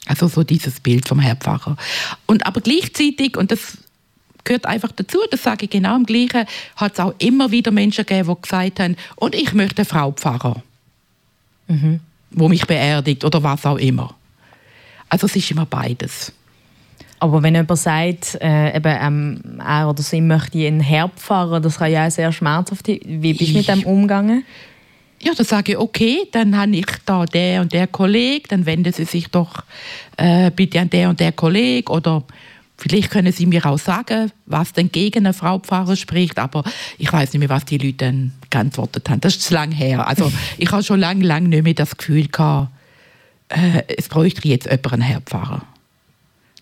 Also 0.06 0.28
so 0.28 0.44
dieses 0.44 0.80
Bild 0.80 1.08
vom 1.08 1.20
Herr 1.20 1.36
Pfarrer. 1.36 1.78
Und 2.26 2.46
aber 2.46 2.62
gleichzeitig, 2.62 3.38
und 3.38 3.52
das 3.52 3.78
gehört 4.44 4.66
einfach 4.66 4.92
dazu, 4.92 5.18
das 5.32 5.44
sage 5.44 5.66
ich 5.66 5.72
genau 5.72 5.96
im 5.96 6.06
Gleichen, 6.06 6.46
hat 6.76 6.94
es 6.94 7.00
auch 7.00 7.14
immer 7.20 7.52
wieder 7.52 7.72
Menschen 7.72 8.06
gegeben, 8.06 8.36
die 8.36 8.42
gesagt 8.42 8.80
haben, 8.80 8.98
und 9.16 9.36
ich 9.36 9.54
möchte 9.54 9.80
eine 9.80 9.86
Frau 9.86 10.12
Pfarrer, 10.12 10.62
wo 12.32 12.50
mich 12.50 12.66
beerdigt 12.68 13.24
oder 13.24 13.42
was 13.44 13.66
auch 13.66 13.78
immer. 13.78 14.14
Also 15.08 15.28
es 15.28 15.36
ist 15.36 15.52
immer 15.52 15.66
beides. 15.66 16.34
Aber 17.24 17.42
wenn 17.42 17.56
jemand 17.56 17.80
sagt, 17.80 18.38
äh, 18.42 18.76
eben, 18.76 18.98
ähm, 19.02 19.62
er 19.66 19.90
oder 19.90 20.04
sie 20.04 20.20
möchte 20.20 20.58
einen 20.68 20.82
Herbpfarrer, 20.82 21.62
das 21.62 21.78
kann 21.78 21.90
ja 21.90 22.06
auch 22.06 22.12
sehr 22.12 22.34
schmerzhaft 22.34 22.86
sein. 22.86 23.00
Wie 23.06 23.34
bist 23.34 23.52
du 23.52 23.58
mit 23.60 23.68
dem 23.70 23.84
umgegangen? 23.86 24.44
Ja, 25.22 25.32
dann 25.34 25.46
sage 25.46 25.72
ich, 25.72 25.78
okay, 25.78 26.28
dann 26.34 26.58
habe 26.58 26.76
ich 26.76 26.86
da 27.06 27.24
der 27.26 27.62
und 27.62 27.72
der 27.72 27.88
Kollege, 27.88 28.50
dann 28.50 28.66
wenden 28.66 28.92
Sie 28.92 29.06
sich 29.06 29.30
doch 29.30 29.64
äh, 30.18 30.52
bitte 30.52 30.82
an 30.82 30.90
der 30.90 31.08
und 31.08 31.22
der 31.22 31.32
Kollege 31.32 31.90
oder 31.94 32.26
vielleicht 32.78 33.10
können 33.10 33.32
Sie 33.32 33.46
mir 33.46 33.66
auch 33.66 33.80
sagen, 33.80 34.30
was 34.46 34.74
denn 34.74 34.92
gegen 34.92 35.20
eine 35.20 35.34
Frau 35.34 35.60
Pfarrer 35.60 35.96
spricht, 35.96 36.38
aber 36.38 36.66
ich 36.98 37.14
weiß 37.14 37.32
nicht 37.32 37.40
mehr, 37.40 37.48
was 37.48 37.64
die 37.64 37.78
Leute 37.78 38.00
dann 38.00 38.34
geantwortet 38.50 39.10
haben. 39.10 39.22
Das 39.22 39.38
ist 39.38 39.44
zu 39.44 39.54
lange 39.54 39.76
her. 39.76 40.06
Also 40.06 40.30
ich 40.58 40.70
habe 40.74 40.84
schon 40.84 41.00
lange, 41.00 41.24
lange 41.24 41.48
nicht 41.48 41.64
mehr 41.64 41.74
das 41.74 41.96
Gefühl 41.96 42.28
gehabt, 42.28 42.68
äh, 43.48 43.84
es 43.96 44.10
bräuchte 44.10 44.46
jetzt 44.46 44.66
jemand 44.66 44.92
einen 44.92 45.04
Herr 45.04 45.22
Pfarrer. 45.22 45.66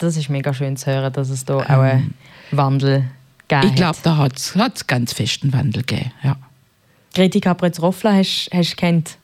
Das 0.02 0.18
ist 0.18 0.30
mega 0.30 0.54
schön 0.54 0.78
zu 0.78 0.88
hören, 0.92 1.14
dass 1.14 1.30
es 1.30 1.46
da 1.46 1.58
auch 1.58 1.68
einen 1.70 2.14
Wandel 2.52 3.06
gegeben 3.48 3.68
Ich 3.70 3.76
glaube, 3.76 4.00
da 4.02 4.18
hat 4.18 4.38
es 4.38 4.88
ganz 4.88 5.14
festen 5.14 5.54
Wandel 5.54 5.84
gegeben. 5.84 6.12
Ja. 6.24 6.38
Greti 7.14 7.40
Capretz-Roffler 7.40 8.16
hast 8.16 8.50
du 8.52 8.76
kennt. 8.76 9.18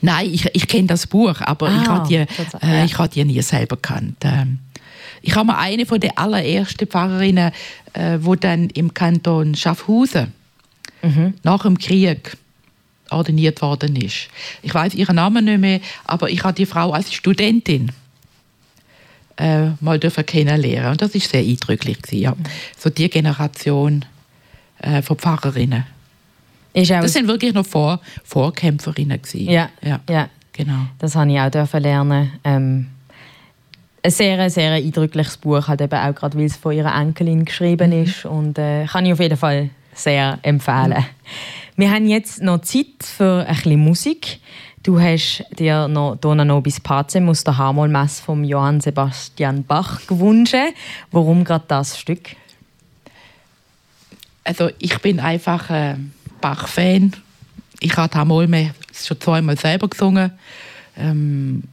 Nein, 0.00 0.30
ich, 0.32 0.46
ich 0.54 0.68
kenne 0.68 0.86
das 0.86 1.06
Buch, 1.06 1.40
aber 1.40 1.68
ich 1.68 1.88
Ah, 1.88 1.98
habe 1.98 2.08
die, 2.08 2.24
äh, 2.62 2.84
ich 2.84 2.96
habe 2.98 3.08
die 3.08 3.24
nie 3.24 3.42
selber 3.42 3.76
gekannt. 3.76 4.18
Ähm, 4.22 4.60
ich 5.22 5.34
habe 5.34 5.46
mir 5.48 5.58
eine 5.58 5.86
von 5.86 5.98
den 5.98 6.16
allerersten 6.16 6.86
Pfarrerinnen, 6.86 7.50
äh, 7.92 8.18
wo 8.20 8.36
dann 8.36 8.70
im 8.70 8.94
Kanton 8.94 9.54
Schaffhausen 9.54 10.32
Mhm. 11.02 11.34
nach 11.42 11.62
dem 11.62 11.78
Krieg 11.78 12.36
ordiniert 13.10 13.60
worden 13.60 13.96
ist. 13.96 14.28
Ich 14.62 14.72
weiß 14.72 14.94
ihren 14.94 15.16
Namen 15.16 15.44
nicht 15.44 15.60
mehr, 15.60 15.80
aber 16.04 16.30
ich 16.30 16.42
habe 16.42 16.54
die 16.54 16.66
Frau 16.66 16.92
als 16.92 17.12
Studentin 17.12 17.92
äh, 19.36 19.70
mal 19.80 19.98
dürfen 19.98 20.24
kennenlernen 20.24 20.92
und 20.92 21.02
das 21.02 21.14
ist 21.14 21.30
sehr 21.30 21.40
eindrücklich 21.40 22.00
gewesen, 22.02 22.22
ja. 22.22 22.36
So 22.78 22.90
die 22.90 23.08
Generation 23.08 24.04
äh, 24.80 25.02
von 25.02 25.16
Pfarrerinnen. 25.16 25.84
Das 26.74 27.12
sind 27.12 27.26
wirklich 27.26 27.54
noch 27.54 27.64
Vor 27.64 28.00
Vorkämpferinnen 28.24 29.20
gewesen. 29.20 29.50
Ja, 29.50 29.70
ja, 29.82 30.00
ja. 30.10 30.28
genau. 30.52 30.80
Das 30.98 31.14
habe 31.14 31.32
ich 31.32 31.40
auch 31.40 31.50
dürfen 31.50 31.82
lernen. 31.82 32.32
Ähm, 32.44 32.86
ein 34.02 34.10
sehr, 34.10 34.50
sehr 34.50 34.72
eindrückliches 34.72 35.38
Buch, 35.38 35.66
halt 35.66 35.80
eben 35.80 35.98
auch 35.98 36.14
gerade, 36.14 36.38
weil 36.38 36.44
es 36.44 36.56
von 36.56 36.72
ihrer 36.72 36.94
Enkelin 36.94 37.44
geschrieben 37.44 37.92
ist. 37.92 38.24
Und 38.24 38.58
äh, 38.58 38.84
kann 38.84 39.06
ich 39.06 39.12
auf 39.12 39.20
jeden 39.20 39.36
Fall 39.36 39.70
sehr 39.94 40.38
empfehlen. 40.42 41.04
Wir 41.76 41.90
haben 41.90 42.08
jetzt 42.08 42.42
noch 42.42 42.60
Zeit 42.60 43.02
für 43.02 43.44
ein 43.46 43.54
bisschen 43.54 43.80
Musik. 43.80 44.40
Du 44.86 45.00
hast 45.00 45.42
dir 45.58 45.88
noch 45.88 46.14
Dona 46.14 46.44
Nobis 46.44 46.78
Pacem 46.78 47.28
aus 47.28 47.42
der 47.42 47.58
Harmolmesse 47.58 48.22
von 48.22 48.44
Johann 48.44 48.80
Sebastian 48.80 49.64
Bach 49.64 50.06
gewünscht. 50.06 50.54
Warum 51.10 51.42
gerade 51.42 51.64
das 51.66 51.98
Stück? 51.98 52.36
Also 54.44 54.70
ich 54.78 54.96
bin 55.00 55.18
einfach 55.18 55.70
ein 55.70 56.12
Bach-Fan. 56.40 57.14
Ich 57.80 57.96
habe 57.96 58.16
Hamolme 58.16 58.76
schon 58.94 59.20
zweimal 59.20 59.58
selber 59.58 59.88
gesungen. 59.88 60.30
Ähm, 60.96 61.64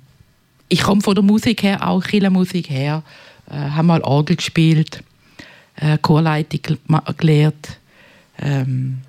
ich 0.68 0.82
komme 0.82 1.02
von 1.02 1.14
der 1.14 1.24
Musik 1.24 1.62
her, 1.62 1.88
auch 1.88 2.02
Kirchenmusik 2.02 2.68
her. 2.68 3.04
Äh, 3.48 3.58
habe 3.58 3.84
mal 3.84 4.02
Orgel 4.02 4.38
gespielt, 4.38 5.04
äh, 5.76 6.00
Chorleitung 6.00 6.80
gelehrt. 7.18 7.78
Ähm, 8.40 9.02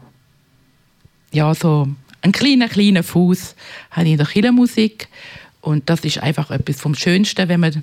ja, 1.33 1.55
so 1.55 1.89
einen 2.25 2.33
kleinen, 2.33 2.69
kleinen 2.69 3.03
Fuß 3.03 3.55
habe 3.91 4.07
ich 4.07 4.13
in 4.13 4.19
der 4.19 4.27
Kirchenmusik. 4.27 5.09
Und 5.61 5.89
das 5.89 6.01
ist 6.01 6.19
einfach 6.19 6.51
etwas 6.51 6.81
vom 6.81 6.95
Schönsten, 6.95 7.49
wenn 7.49 7.61
man 7.61 7.83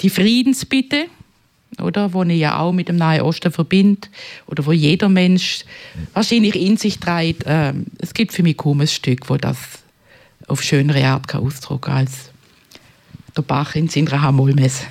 die 0.00 0.10
Friedensbitte, 0.10 1.06
oder, 1.80 2.12
wo 2.14 2.22
ich 2.22 2.38
ja 2.38 2.58
auch 2.58 2.72
mit 2.72 2.88
dem 2.88 2.96
Nahen 2.96 3.20
Osten 3.20 3.52
verbindet, 3.52 4.10
oder 4.46 4.64
wo 4.64 4.72
jeder 4.72 5.08
Mensch 5.08 5.64
wahrscheinlich 6.14 6.56
in 6.56 6.76
sich 6.76 6.98
trägt. 6.98 7.44
Ähm, 7.46 7.86
es 7.98 8.14
gibt 8.14 8.32
für 8.32 8.42
mich 8.42 8.56
kaum 8.56 8.80
ein 8.80 8.88
Stück, 8.88 9.28
wo 9.28 9.36
das 9.36 9.58
auf 10.46 10.62
schönere 10.62 11.04
Art 11.06 11.28
kann 11.28 11.42
ausdrücken 11.42 11.90
als 11.90 12.30
der 13.36 13.42
Bach 13.42 13.74
in 13.74 13.88
seiner 13.88 14.22
Hamolmesse. 14.22 14.84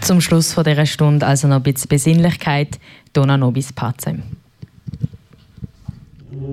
Zum 0.00 0.20
Schluss 0.20 0.52
von 0.52 0.64
dieser 0.64 0.86
Stunde 0.86 1.26
also 1.26 1.46
noch 1.46 1.56
ein 1.56 1.62
bisschen 1.62 1.88
Besinnlichkeit. 1.88 2.78
Dona 3.12 3.36
Nobis 3.36 3.72
Pacem. 3.72 4.22
O 6.44 6.48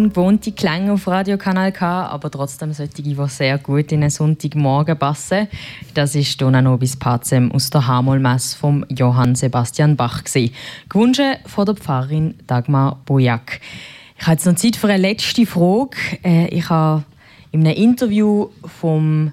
ungewohnte 0.00 0.52
Klänge 0.52 0.94
auf 0.94 1.06
Radio 1.06 1.36
Kanal 1.36 1.72
K, 1.72 2.06
aber 2.06 2.30
trotzdem 2.30 2.72
solche, 2.72 3.02
die 3.02 3.16
sehr 3.28 3.58
gut 3.58 3.92
in 3.92 4.00
einen 4.00 4.10
Sonntagmorgen 4.10 4.98
passen. 4.98 5.46
Das 5.92 6.14
ist 6.14 6.40
Dona 6.40 6.62
Nobis 6.62 6.96
Pazem 6.96 7.52
aus 7.52 7.68
der 7.68 7.86
Hamolmesse 7.86 8.56
von 8.56 8.86
Johann 8.88 9.34
Sebastian 9.34 9.96
Bach. 9.96 10.24
Gewünscht 10.88 11.20
von 11.44 11.66
der 11.66 11.74
Pfarrerin 11.74 12.34
Dagmar 12.46 12.98
Bojak. 13.04 13.60
Ich 14.18 14.26
habe 14.26 14.32
jetzt 14.32 14.46
noch 14.46 14.54
Zeit 14.54 14.76
für 14.76 14.88
eine 14.88 14.96
letzte 14.96 15.44
Frage. 15.44 15.96
Äh, 16.24 16.48
ich 16.48 16.70
habe 16.70 17.04
in 17.52 17.66
einem 17.66 17.76
Interview 17.76 18.48
vom 18.64 19.32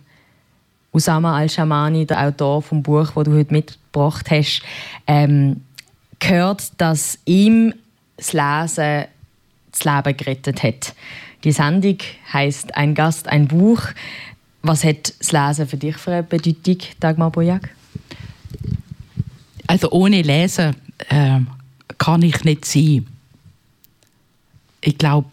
Usama 0.92 1.38
Al-Shamani, 1.38 2.06
der 2.06 2.28
Autor 2.28 2.62
vom 2.62 2.84
Buch, 2.84 3.12
das 3.16 3.24
du 3.24 3.34
heute 3.34 3.54
mitgebracht 3.54 4.30
hast, 4.30 4.62
ähm, 5.06 5.62
gehört, 6.20 6.72
dass 6.82 7.20
ihm 7.24 7.74
das 8.18 8.34
Lesen 8.34 9.06
das 9.78 9.86
Leben 9.86 10.18
gerettet 10.18 10.64
hat. 10.64 10.94
Die 11.44 11.52
Sendung 11.52 11.98
heißt 12.34 12.76
Ein 12.76 12.96
Gast, 12.96 13.28
ein 13.28 13.48
Buch. 13.48 13.82
Was 14.62 14.84
hat 14.84 15.14
das 15.20 15.32
Lesen 15.32 15.68
für 15.68 15.78
dich 15.78 15.98
für 15.98 16.12
eine 16.12 16.24
Bedeutung, 16.24 16.78
Dagmar 17.00 17.32
Bojak? 17.32 17.70
Also 19.68 19.92
ohne 19.92 20.22
Lesen 20.22 20.76
äh, 21.10 21.40
kann 21.98 22.22
ich 22.22 22.44
nicht 22.44 22.66
sein. 22.66 23.06
Ich 24.82 24.98
glaube, 24.98 25.30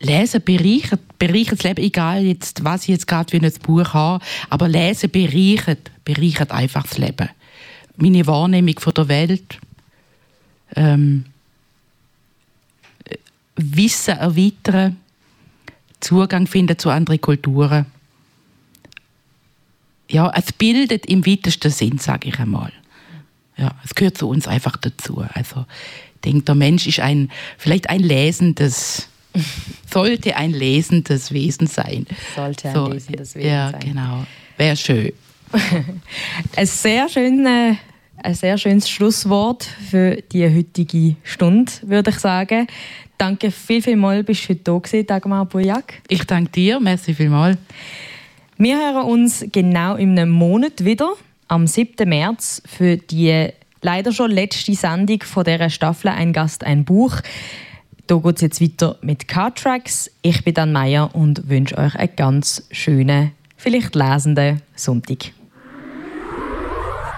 Lesen 0.00 0.42
bereichert, 0.42 1.00
bereichert 1.18 1.58
das 1.58 1.64
Leben, 1.64 1.82
egal 1.82 2.24
jetzt, 2.24 2.64
was 2.64 2.82
ich 2.82 2.88
jetzt 2.88 3.06
gerade 3.06 3.30
für 3.30 3.44
ein 3.44 3.52
Buch 3.62 3.92
habe, 3.92 4.24
aber 4.48 4.68
Lesen 4.68 5.10
bereichert, 5.10 5.90
bereichert 6.04 6.52
einfach 6.52 6.84
das 6.84 6.98
Leben. 6.98 7.28
Meine 7.96 8.26
Wahrnehmung 8.26 8.78
von 8.78 8.94
der 8.94 9.08
Welt, 9.08 9.58
ähm, 10.74 11.26
Wissen 13.62 14.16
erweitern, 14.16 14.96
Zugang 16.00 16.46
finden 16.46 16.78
zu 16.78 16.90
anderen 16.90 17.20
Kulturen. 17.20 17.86
Ja, 20.08 20.32
es 20.34 20.52
bildet 20.52 21.06
im 21.06 21.26
weitesten 21.26 21.70
Sinn, 21.70 21.98
sage 21.98 22.28
ich 22.28 22.38
einmal. 22.38 22.72
Ja, 23.56 23.74
es 23.84 23.94
gehört 23.94 24.18
zu 24.18 24.28
uns 24.28 24.48
einfach 24.48 24.76
dazu. 24.76 25.24
Also, 25.34 25.66
ich 26.14 26.20
denke, 26.22 26.42
der 26.42 26.54
Mensch 26.54 26.86
ist 26.86 27.00
ein, 27.00 27.30
vielleicht 27.58 27.90
ein 27.90 28.00
lesendes, 28.00 29.08
sollte 29.90 30.36
ein 30.36 30.52
lesendes 30.52 31.32
Wesen 31.32 31.66
sein. 31.66 32.06
Sollte 32.34 32.68
ein 32.68 32.74
so, 32.74 32.88
lesendes 32.88 33.34
Wesen 33.34 33.48
ja, 33.48 33.70
sein. 33.70 33.80
Ja, 33.82 33.86
genau. 33.86 34.26
Wäre 34.56 34.76
schön. 34.76 35.12
ein 36.56 36.66
sehr 36.66 37.08
schönes 37.08 37.76
ein 38.22 38.34
sehr 38.34 38.58
schönes 38.58 38.88
Schlusswort 38.88 39.64
für 39.64 40.16
die 40.32 40.44
heutige 40.44 41.16
Stunde, 41.22 41.72
würde 41.82 42.10
ich 42.10 42.18
sagen. 42.18 42.66
Danke 43.18 43.50
viel, 43.50 43.82
viel 43.82 43.96
mal, 43.96 44.22
bist 44.22 44.44
du 44.44 44.48
heute 44.50 44.60
da 44.62 44.78
gewesen, 44.78 45.06
Dagmar 45.06 45.46
Bujak. 45.46 45.94
Ich 46.08 46.24
danke 46.24 46.50
dir, 46.52 46.80
merci 46.80 47.14
vielmals. 47.14 47.58
Wir 48.56 48.76
hören 48.76 49.06
uns 49.06 49.44
genau 49.52 49.94
in 49.96 50.18
einem 50.18 50.30
Monat 50.30 50.84
wieder, 50.84 51.14
am 51.48 51.66
7. 51.66 52.08
März, 52.08 52.62
für 52.66 52.96
die 52.96 53.48
leider 53.82 54.12
schon 54.12 54.30
letzte 54.30 54.74
Sendung 54.74 55.22
von 55.22 55.44
dieser 55.44 55.70
Staffel 55.70 56.08
«Ein 56.08 56.32
Gast, 56.32 56.64
ein 56.64 56.84
Buch». 56.84 57.16
Da 58.06 58.16
geht 58.16 58.36
es 58.36 58.42
jetzt 58.42 58.60
weiter 58.60 58.98
mit 59.02 59.28
K-Tracks. 59.28 60.10
Ich 60.22 60.42
bin 60.44 60.54
Dan 60.54 60.72
Meyer 60.72 61.14
und 61.14 61.48
wünsche 61.48 61.78
euch 61.78 61.94
einen 61.94 62.16
ganz 62.16 62.66
schönen, 62.72 63.32
vielleicht 63.56 63.94
lesenden 63.94 64.62
Sonntag. 64.74 65.32